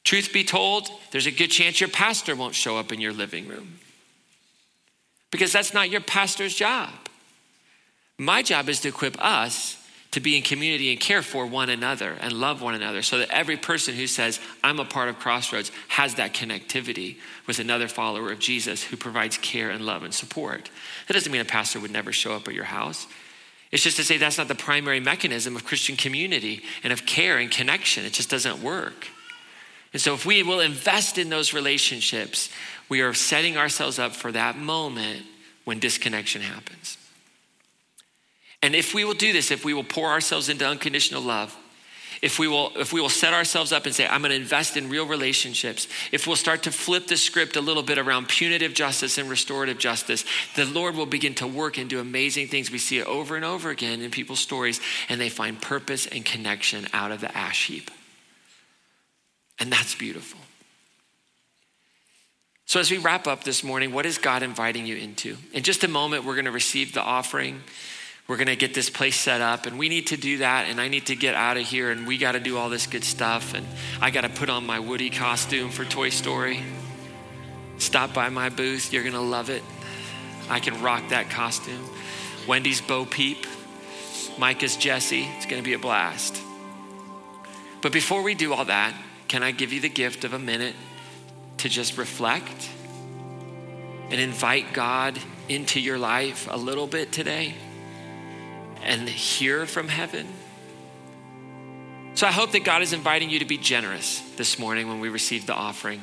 Truth 0.04 0.32
be 0.32 0.44
told, 0.44 0.88
there's 1.10 1.26
a 1.26 1.32
good 1.32 1.50
chance 1.50 1.80
your 1.80 1.90
pastor 1.90 2.36
won't 2.36 2.54
show 2.54 2.76
up 2.78 2.92
in 2.92 3.00
your 3.00 3.12
living 3.12 3.48
room 3.48 3.80
because 5.32 5.52
that's 5.52 5.74
not 5.74 5.90
your 5.90 6.00
pastor's 6.00 6.54
job. 6.54 6.90
My 8.18 8.42
job 8.42 8.68
is 8.68 8.80
to 8.80 8.88
equip 8.88 9.20
us 9.22 9.76
to 10.16 10.20
be 10.20 10.34
in 10.34 10.42
community 10.42 10.90
and 10.90 10.98
care 10.98 11.20
for 11.20 11.44
one 11.44 11.68
another 11.68 12.16
and 12.22 12.32
love 12.32 12.62
one 12.62 12.74
another 12.74 13.02
so 13.02 13.18
that 13.18 13.28
every 13.28 13.58
person 13.58 13.94
who 13.94 14.06
says, 14.06 14.40
I'm 14.64 14.80
a 14.80 14.84
part 14.86 15.10
of 15.10 15.18
Crossroads, 15.18 15.70
has 15.88 16.14
that 16.14 16.32
connectivity 16.32 17.18
with 17.46 17.58
another 17.58 17.86
follower 17.86 18.32
of 18.32 18.38
Jesus 18.38 18.82
who 18.82 18.96
provides 18.96 19.36
care 19.36 19.68
and 19.68 19.84
love 19.84 20.04
and 20.04 20.14
support. 20.14 20.70
That 21.06 21.12
doesn't 21.12 21.30
mean 21.30 21.42
a 21.42 21.44
pastor 21.44 21.80
would 21.80 21.90
never 21.90 22.14
show 22.14 22.32
up 22.32 22.48
at 22.48 22.54
your 22.54 22.64
house. 22.64 23.06
It's 23.70 23.82
just 23.82 23.98
to 23.98 24.04
say 24.04 24.16
that's 24.16 24.38
not 24.38 24.48
the 24.48 24.54
primary 24.54 25.00
mechanism 25.00 25.54
of 25.54 25.66
Christian 25.66 25.96
community 25.96 26.62
and 26.82 26.94
of 26.94 27.04
care 27.04 27.36
and 27.36 27.50
connection. 27.50 28.06
It 28.06 28.14
just 28.14 28.30
doesn't 28.30 28.62
work. 28.62 29.08
And 29.92 30.00
so, 30.00 30.14
if 30.14 30.24
we 30.24 30.42
will 30.42 30.60
invest 30.60 31.18
in 31.18 31.28
those 31.28 31.52
relationships, 31.52 32.48
we 32.88 33.02
are 33.02 33.12
setting 33.12 33.58
ourselves 33.58 33.98
up 33.98 34.12
for 34.12 34.32
that 34.32 34.56
moment 34.56 35.26
when 35.64 35.78
disconnection 35.78 36.40
happens. 36.40 36.96
And 38.66 38.74
if 38.74 38.94
we 38.94 39.04
will 39.04 39.14
do 39.14 39.32
this, 39.32 39.52
if 39.52 39.64
we 39.64 39.74
will 39.74 39.84
pour 39.84 40.10
ourselves 40.10 40.48
into 40.48 40.66
unconditional 40.66 41.22
love, 41.22 41.56
if 42.20 42.40
we 42.40 42.48
will 42.48 42.72
if 42.74 42.92
we 42.92 43.00
will 43.00 43.08
set 43.08 43.32
ourselves 43.32 43.72
up 43.72 43.84
and 43.84 43.94
say 43.94 44.06
i'm 44.06 44.22
going 44.22 44.30
to 44.30 44.36
invest 44.36 44.76
in 44.78 44.88
real 44.88 45.06
relationships 45.06 45.86
if 46.12 46.26
we'll 46.26 46.34
start 46.34 46.62
to 46.62 46.72
flip 46.72 47.06
the 47.08 47.16
script 47.16 47.56
a 47.56 47.60
little 47.60 47.82
bit 47.82 47.98
around 47.98 48.26
punitive 48.26 48.72
justice 48.72 49.18
and 49.18 49.28
restorative 49.28 49.76
justice 49.76 50.24
the 50.56 50.64
lord 50.64 50.96
will 50.96 51.04
begin 51.04 51.34
to 51.34 51.46
work 51.46 51.76
and 51.76 51.90
do 51.90 52.00
amazing 52.00 52.48
things. 52.48 52.70
We 52.70 52.78
see 52.78 52.98
it 52.98 53.06
over 53.06 53.36
and 53.36 53.44
over 53.44 53.68
again 53.68 54.00
in 54.00 54.10
people's 54.10 54.40
stories 54.40 54.80
and 55.10 55.20
they 55.20 55.28
find 55.28 55.60
purpose 55.60 56.06
and 56.06 56.24
connection 56.24 56.88
out 56.94 57.12
of 57.12 57.20
the 57.20 57.36
ash 57.36 57.66
heap. 57.66 57.90
And 59.60 59.70
that's 59.70 59.94
beautiful. 59.94 60.40
So 62.64 62.80
as 62.80 62.90
we 62.90 62.96
wrap 62.96 63.26
up 63.26 63.44
this 63.44 63.62
morning 63.62 63.92
what 63.92 64.06
is 64.06 64.16
god 64.16 64.42
inviting 64.42 64.86
you 64.86 64.96
into? 64.96 65.36
In 65.52 65.62
just 65.62 65.84
a 65.84 65.88
moment 65.88 66.24
we're 66.24 66.34
going 66.34 66.46
to 66.46 66.50
receive 66.50 66.94
the 66.94 67.02
offering 67.02 67.62
we're 68.28 68.36
going 68.36 68.46
to 68.48 68.56
get 68.56 68.74
this 68.74 68.90
place 68.90 69.16
set 69.16 69.40
up 69.40 69.66
and 69.66 69.78
we 69.78 69.88
need 69.88 70.08
to 70.08 70.16
do 70.16 70.38
that 70.38 70.66
and 70.68 70.80
i 70.80 70.88
need 70.88 71.06
to 71.06 71.14
get 71.14 71.34
out 71.34 71.56
of 71.56 71.64
here 71.64 71.90
and 71.90 72.06
we 72.06 72.18
got 72.18 72.32
to 72.32 72.40
do 72.40 72.56
all 72.58 72.68
this 72.68 72.86
good 72.86 73.04
stuff 73.04 73.54
and 73.54 73.66
i 74.00 74.10
got 74.10 74.22
to 74.22 74.28
put 74.28 74.50
on 74.50 74.66
my 74.66 74.78
woody 74.80 75.10
costume 75.10 75.70
for 75.70 75.84
toy 75.84 76.08
story. 76.08 76.60
Stop 77.78 78.14
by 78.14 78.28
my 78.30 78.48
booth 78.48 78.92
you're 78.92 79.02
going 79.02 79.14
to 79.14 79.20
love 79.20 79.50
it. 79.50 79.62
I 80.48 80.60
can 80.60 80.80
rock 80.82 81.10
that 81.10 81.28
costume. 81.30 81.84
Wendy's 82.48 82.80
bo 82.80 83.04
peep. 83.04 83.46
Micah's 84.38 84.76
jesse. 84.76 85.26
It's 85.36 85.46
going 85.46 85.62
to 85.62 85.66
be 85.66 85.74
a 85.74 85.78
blast. 85.78 86.40
But 87.80 87.92
before 87.92 88.22
we 88.22 88.34
do 88.34 88.52
all 88.52 88.64
that 88.64 88.94
can 89.28 89.42
i 89.42 89.50
give 89.50 89.72
you 89.72 89.80
the 89.80 89.88
gift 89.88 90.24
of 90.24 90.32
a 90.32 90.38
minute 90.38 90.74
to 91.58 91.68
just 91.68 91.98
reflect 91.98 92.70
and 94.10 94.20
invite 94.20 94.72
god 94.72 95.18
into 95.48 95.80
your 95.80 95.98
life 95.98 96.48
a 96.50 96.56
little 96.56 96.86
bit 96.86 97.12
today 97.12 97.54
and 98.82 99.08
hear 99.08 99.66
from 99.66 99.88
heaven. 99.88 100.26
So 102.14 102.26
I 102.26 102.32
hope 102.32 102.52
that 102.52 102.64
God 102.64 102.80
is 102.82 102.92
inviting 102.92 103.28
you 103.28 103.40
to 103.40 103.44
be 103.44 103.58
generous 103.58 104.20
this 104.36 104.58
morning 104.58 104.88
when 104.88 105.00
we 105.00 105.08
receive 105.08 105.46
the 105.46 105.54
offering. 105.54 106.00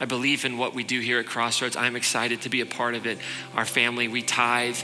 I 0.00 0.06
believe 0.06 0.46
in 0.46 0.56
what 0.56 0.74
we 0.74 0.84
do 0.84 1.00
here 1.00 1.18
at 1.20 1.26
Crossroads. 1.26 1.76
I'm 1.76 1.96
excited 1.96 2.42
to 2.42 2.48
be 2.48 2.62
a 2.62 2.66
part 2.66 2.94
of 2.94 3.06
it. 3.06 3.18
Our 3.54 3.66
family, 3.66 4.08
we 4.08 4.22
tithe. 4.22 4.78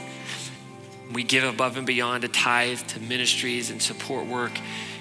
We 1.11 1.23
give 1.23 1.43
above 1.43 1.77
and 1.77 1.87
beyond 1.87 2.21
to 2.21 2.27
tithe 2.27 2.79
to 2.89 2.99
ministries 2.99 3.71
and 3.71 3.81
support 3.81 4.27
work 4.27 4.51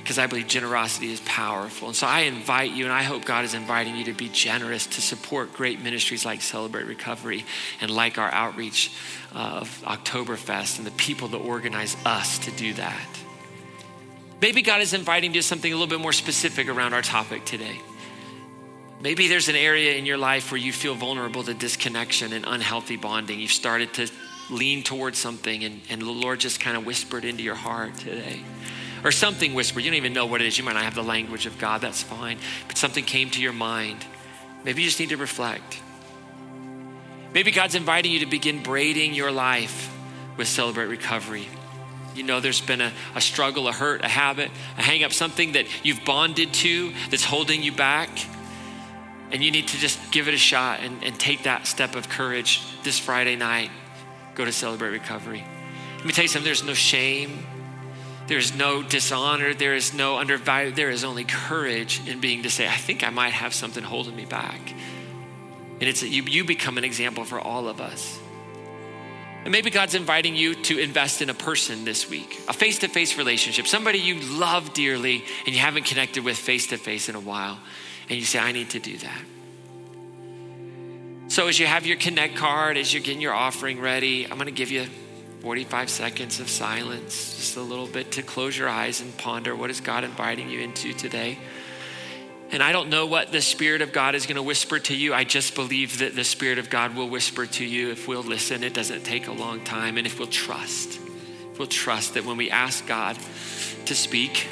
because 0.07 0.20
I 0.20 0.28
believe 0.28 0.46
generosity 0.46 1.11
is 1.11 1.18
powerful. 1.22 1.88
And 1.88 1.96
so 1.96 2.07
I 2.07 2.20
invite 2.20 2.70
you, 2.70 2.84
and 2.84 2.92
I 2.92 3.02
hope 3.02 3.24
God 3.24 3.44
is 3.44 3.54
inviting 3.54 3.96
you 3.96 4.04
to 4.04 4.12
be 4.12 4.28
generous 4.28 4.86
to 4.86 5.00
support 5.00 5.52
great 5.52 5.82
ministries 5.82 6.24
like 6.24 6.42
Celebrate 6.42 6.84
Recovery 6.84 7.44
and 7.80 7.90
like 7.90 8.16
our 8.16 8.32
outreach 8.32 8.92
uh, 9.34 9.62
of 9.62 9.82
Oktoberfest 9.84 10.78
and 10.78 10.86
the 10.86 10.92
people 10.92 11.26
that 11.28 11.38
organize 11.38 11.96
us 12.07 12.38
to 12.38 12.52
do 12.52 12.72
that. 12.74 13.09
Maybe 14.40 14.62
God 14.62 14.80
is 14.80 14.94
inviting 14.94 15.34
you 15.34 15.40
to 15.40 15.46
something 15.46 15.72
a 15.72 15.74
little 15.74 15.88
bit 15.88 16.00
more 16.00 16.12
specific 16.12 16.68
around 16.68 16.94
our 16.94 17.02
topic 17.02 17.44
today. 17.44 17.80
Maybe 19.00 19.26
there's 19.26 19.48
an 19.48 19.57
area 19.57 19.94
in 19.94 20.07
your 20.07 20.18
life 20.18 20.52
where 20.52 20.61
you 20.61 20.72
feel 20.72 20.94
vulnerable 20.94 21.42
to 21.42 21.52
disconnection 21.52 22.32
and 22.32 22.44
unhealthy 22.46 22.96
bonding. 22.96 23.40
You've 23.40 23.50
started 23.50 23.92
to 23.94 24.09
lean 24.50 24.84
towards 24.84 25.18
something, 25.18 25.64
and, 25.64 25.80
and 25.90 26.00
the 26.00 26.12
Lord 26.12 26.38
just 26.38 26.61
kind 26.61 26.76
of 26.76 26.86
whispered 26.86 27.24
into 27.24 27.42
your 27.42 27.57
heart 27.57 27.96
today 27.98 28.44
or 29.07 29.12
something 29.12 29.54
whispered. 29.54 29.84
You 29.84 29.90
don't 29.92 29.98
even 29.98 30.12
know 30.12 30.26
what 30.26 30.42
it 30.42 30.48
is. 30.48 30.59
You 30.59 30.64
might 30.64 30.72
not 30.72 30.82
have 30.82 30.96
the 30.96 31.04
language 31.04 31.46
of 31.46 31.57
God, 31.59 31.80
that's 31.80 32.02
fine. 32.02 32.38
But 32.66 32.76
something 32.76 33.04
came 33.04 33.30
to 33.30 33.40
your 33.40 33.52
mind. 33.52 34.04
Maybe 34.64 34.82
you 34.82 34.88
just 34.88 34.98
need 34.98 35.11
to 35.11 35.16
reflect. 35.16 35.80
Maybe 37.32 37.52
God's 37.52 37.76
inviting 37.76 38.11
you 38.11 38.18
to 38.20 38.26
begin 38.26 38.64
braiding 38.64 39.14
your 39.14 39.30
life 39.30 39.94
with 40.36 40.48
Celebrate 40.48 40.86
Recovery. 40.86 41.46
You 42.16 42.24
know, 42.24 42.40
there's 42.40 42.61
been 42.61 42.80
a, 42.80 42.92
a 43.14 43.20
struggle, 43.20 43.68
a 43.68 43.72
hurt, 43.72 44.04
a 44.04 44.09
habit, 44.09 44.50
a 44.76 44.82
hang 44.82 45.04
up, 45.04 45.12
something 45.12 45.52
that 45.52 45.66
you've 45.84 46.04
bonded 46.04 46.52
to 46.54 46.92
that's 47.09 47.24
holding 47.24 47.62
you 47.62 47.70
back. 47.70 48.11
And 49.30 49.44
you 49.44 49.52
need 49.52 49.68
to 49.68 49.76
just 49.76 50.00
give 50.11 50.26
it 50.26 50.34
a 50.34 50.38
shot 50.38 50.80
and, 50.80 51.04
and 51.04 51.16
take 51.16 51.44
that 51.44 51.68
step 51.68 51.94
of 51.94 52.09
courage 52.09 52.61
this 52.82 52.98
Friday 52.98 53.36
night. 53.36 53.70
Go 54.34 54.44
to 54.44 54.50
Celebrate 54.50 54.90
Recovery. 54.90 55.44
Let 55.98 56.07
me 56.07 56.12
tell 56.12 56.24
you 56.24 56.28
something 56.28 56.44
there's 56.44 56.64
no 56.64 56.74
shame, 56.74 57.46
there's 58.27 58.55
no 58.55 58.83
dishonor. 58.83 59.55
There 59.55 59.74
is 59.74 59.95
no 59.95 60.18
undervalue. 60.18 60.72
There 60.72 60.91
is 60.91 61.05
only 61.05 61.24
courage 61.24 62.07
in 62.07 62.20
being 62.20 62.43
to 62.43 62.51
say, 62.51 62.66
I 62.66 62.77
think 62.77 63.05
I 63.05 63.11
might 63.11 63.33
have 63.33 63.55
something 63.55 63.85
holding 63.85 64.16
me 64.16 64.24
back. 64.24 64.61
And 65.79 65.83
it's 65.83 66.03
you, 66.03 66.22
you 66.22 66.45
become 66.45 66.79
an 66.79 66.85
example 66.85 67.24
for 67.24 67.39
all 67.39 67.68
of 67.68 67.81
us. 67.81 68.18
And 69.45 69.53
maybe 69.53 69.70
God's 69.70 69.95
inviting 69.95 70.35
you 70.35 70.57
to 70.64 70.79
invest 70.79 71.22
in 71.22 71.31
a 71.31 71.35
person 71.35 71.85
this 71.85 72.11
week, 72.11 72.41
a 72.49 72.53
face 72.53 72.81
to 72.81 72.89
face 72.89 73.16
relationship, 73.16 73.68
somebody 73.68 73.99
you 73.99 74.16
love 74.37 74.72
dearly 74.74 75.24
and 75.47 75.55
you 75.55 75.61
haven't 75.61 75.85
connected 75.85 76.24
with 76.24 76.37
face 76.37 76.66
to 76.68 76.79
face 76.79 77.09
in 77.09 77.14
a 77.14 77.20
while. 77.20 77.59
And 78.09 78.18
you 78.18 78.24
say, 78.24 78.41
I 78.41 78.51
need 78.51 78.70
to 78.70 78.81
do 78.81 78.99
that. 78.99 79.22
So 81.29 81.47
as 81.47 81.61
you 81.61 81.66
have 81.66 81.87
your 81.87 81.97
Connect 81.97 82.37
card, 82.37 82.77
as 82.77 82.93
you're 82.93 83.03
getting 83.03 83.20
your 83.20 83.35
offering 83.35 83.81
ready, 83.81 84.24
I'm 84.24 84.37
going 84.37 84.47
to 84.47 84.53
give 84.53 84.70
you 84.70 84.89
45 85.47 85.88
seconds 85.88 86.40
of 86.40 86.51
silence, 86.51 87.36
just 87.36 87.57
a 87.57 87.61
little 87.61 87.86
bit 87.86 88.11
to 88.11 88.20
close 88.20 88.59
your 88.59 88.68
eyes 88.68 89.01
and 89.01 89.16
ponder 89.16 89.55
what 89.55 89.70
is 89.70 89.80
God 89.80 90.03
inviting 90.03 90.51
you 90.51 90.59
into 90.59 90.92
today. 90.92 91.38
And 92.51 92.61
I 92.61 92.72
don't 92.72 92.88
know 92.88 93.07
what 93.07 93.30
the 93.30 93.40
Spirit 93.40 93.80
of 93.80 93.92
God 93.92 94.16
is 94.16 94.26
going 94.26 94.34
to 94.34 94.42
whisper 94.42 94.80
to 94.80 94.97
you. 94.97 95.14
I 95.14 95.22
just 95.22 95.55
believe 95.55 96.01
that 96.01 96.16
the 96.16 96.24
Spirit 96.24 96.59
of 96.59 96.68
God 96.68 96.97
will 96.97 97.09
whisper 97.09 97.47
to 97.47 97.64
you 97.64 97.92
if 97.92 98.09
we'll 98.09 98.24
listen. 98.24 98.64
It 98.64 98.74
doesn't 98.74 99.05
take 99.05 99.28
a 99.28 99.32
long 99.32 99.62
time. 99.62 99.99
And 99.99 100.05
if 100.05 100.18
we'll 100.18 100.26
trust, 100.26 100.99
if 101.53 101.61
we'll 101.61 101.68
trust 101.68 102.14
that 102.14 102.24
when 102.24 102.36
we 102.36 102.51
ask 102.51 102.84
God 102.84 103.16
to 103.84 103.94
speak, 103.94 104.49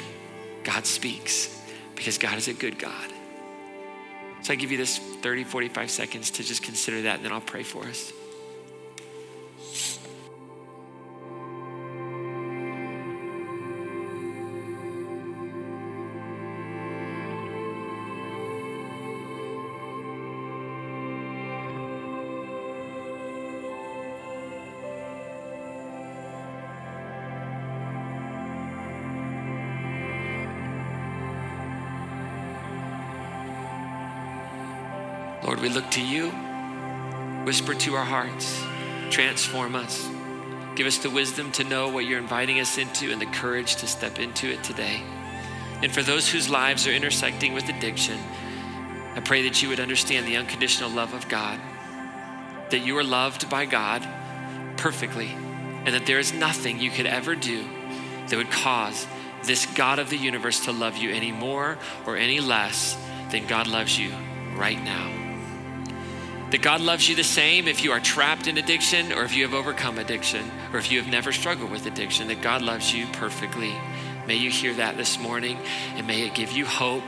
God 0.63 0.85
speaks 0.85 1.61
because 1.95 2.17
God 2.17 2.37
is 2.37 2.47
a 2.47 2.53
good 2.53 2.79
God. 2.79 3.11
So 4.43 4.53
I 4.53 4.55
give 4.55 4.71
you 4.71 4.77
this 4.77 4.97
30, 4.97 5.43
45 5.43 5.91
seconds 5.91 6.31
to 6.31 6.43
just 6.43 6.63
consider 6.63 7.01
that, 7.01 7.17
and 7.17 7.25
then 7.25 7.33
I'll 7.33 7.41
pray 7.41 7.63
for 7.63 7.83
us. 7.83 8.13
Lord, 35.55 35.69
we 35.69 35.73
look 35.73 35.89
to 35.91 36.05
you. 36.05 36.31
Whisper 37.45 37.73
to 37.75 37.95
our 37.95 38.03
hearts. 38.03 38.61
Transform 39.09 39.73
us. 39.73 40.05
Give 40.75 40.85
us 40.85 40.97
the 40.97 41.09
wisdom 41.09 41.49
to 41.53 41.63
know 41.63 41.87
what 41.87 42.03
you're 42.03 42.19
inviting 42.19 42.59
us 42.59 42.77
into 42.77 43.09
and 43.09 43.21
the 43.21 43.25
courage 43.27 43.77
to 43.77 43.87
step 43.87 44.19
into 44.19 44.49
it 44.49 44.65
today. 44.65 45.01
And 45.81 45.93
for 45.93 46.03
those 46.03 46.27
whose 46.27 46.49
lives 46.49 46.85
are 46.87 46.91
intersecting 46.91 47.53
with 47.53 47.69
addiction, 47.69 48.19
I 49.15 49.21
pray 49.23 49.43
that 49.43 49.63
you 49.63 49.69
would 49.69 49.79
understand 49.79 50.27
the 50.27 50.35
unconditional 50.35 50.89
love 50.89 51.13
of 51.13 51.29
God, 51.29 51.57
that 52.69 52.85
you 52.85 52.97
are 52.97 53.03
loved 53.05 53.49
by 53.49 53.63
God 53.63 54.05
perfectly, 54.75 55.29
and 55.85 55.95
that 55.95 56.05
there 56.05 56.19
is 56.19 56.33
nothing 56.33 56.81
you 56.81 56.91
could 56.91 57.05
ever 57.05 57.33
do 57.33 57.63
that 58.27 58.35
would 58.35 58.51
cause 58.51 59.07
this 59.45 59.65
God 59.67 59.99
of 59.99 60.09
the 60.09 60.17
universe 60.17 60.65
to 60.65 60.73
love 60.73 60.97
you 60.97 61.11
any 61.11 61.31
more 61.31 61.77
or 62.05 62.17
any 62.17 62.41
less 62.41 62.97
than 63.31 63.47
God 63.47 63.67
loves 63.67 63.97
you 63.97 64.11
right 64.57 64.83
now. 64.83 65.14
That 66.55 66.61
God 66.61 66.79
loves 66.79 67.09
you 67.09 67.17
the 67.17 67.23
same 67.25 67.67
if 67.67 67.83
you 67.83 67.91
are 67.91 67.99
trapped 67.99 68.47
in 68.47 68.57
addiction 68.57 69.11
or 69.11 69.23
if 69.23 69.35
you 69.35 69.43
have 69.43 69.53
overcome 69.53 69.97
addiction 69.97 70.49
or 70.71 70.79
if 70.79 70.89
you 70.89 71.01
have 71.01 71.11
never 71.11 71.33
struggled 71.33 71.69
with 71.69 71.85
addiction, 71.85 72.29
that 72.29 72.41
God 72.41 72.61
loves 72.61 72.93
you 72.93 73.07
perfectly. 73.07 73.75
May 74.25 74.35
you 74.35 74.49
hear 74.49 74.73
that 74.75 74.95
this 74.95 75.19
morning 75.19 75.57
and 75.97 76.07
may 76.07 76.25
it 76.25 76.33
give 76.33 76.53
you 76.53 76.65
hope 76.65 77.03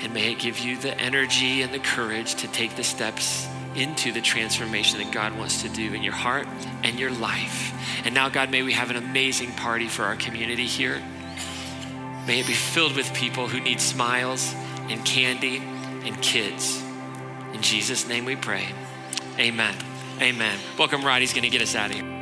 and 0.00 0.12
may 0.12 0.32
it 0.32 0.40
give 0.40 0.58
you 0.58 0.76
the 0.76 0.92
energy 1.00 1.62
and 1.62 1.72
the 1.72 1.78
courage 1.78 2.34
to 2.34 2.48
take 2.48 2.74
the 2.74 2.82
steps 2.82 3.46
into 3.76 4.10
the 4.10 4.20
transformation 4.20 4.98
that 4.98 5.12
God 5.12 5.38
wants 5.38 5.62
to 5.62 5.68
do 5.68 5.94
in 5.94 6.02
your 6.02 6.12
heart 6.12 6.48
and 6.82 6.98
your 6.98 7.12
life. 7.12 7.72
And 8.04 8.12
now, 8.12 8.28
God, 8.28 8.50
may 8.50 8.64
we 8.64 8.72
have 8.72 8.90
an 8.90 8.96
amazing 8.96 9.52
party 9.52 9.86
for 9.86 10.02
our 10.02 10.16
community 10.16 10.66
here. 10.66 11.00
May 12.26 12.40
it 12.40 12.48
be 12.48 12.54
filled 12.54 12.96
with 12.96 13.14
people 13.14 13.46
who 13.46 13.60
need 13.60 13.80
smiles 13.80 14.52
and 14.88 15.04
candy 15.04 15.58
and 16.04 16.20
kids. 16.20 16.83
In 17.54 17.62
Jesus' 17.62 18.06
name 18.06 18.24
we 18.24 18.36
pray. 18.36 18.66
Amen. 19.38 19.74
Amen. 20.20 20.58
Welcome, 20.76 21.04
Roddy's 21.04 21.32
going 21.32 21.44
to 21.44 21.48
get 21.48 21.62
us 21.62 21.74
out 21.74 21.90
of 21.90 21.96
here. 21.96 22.13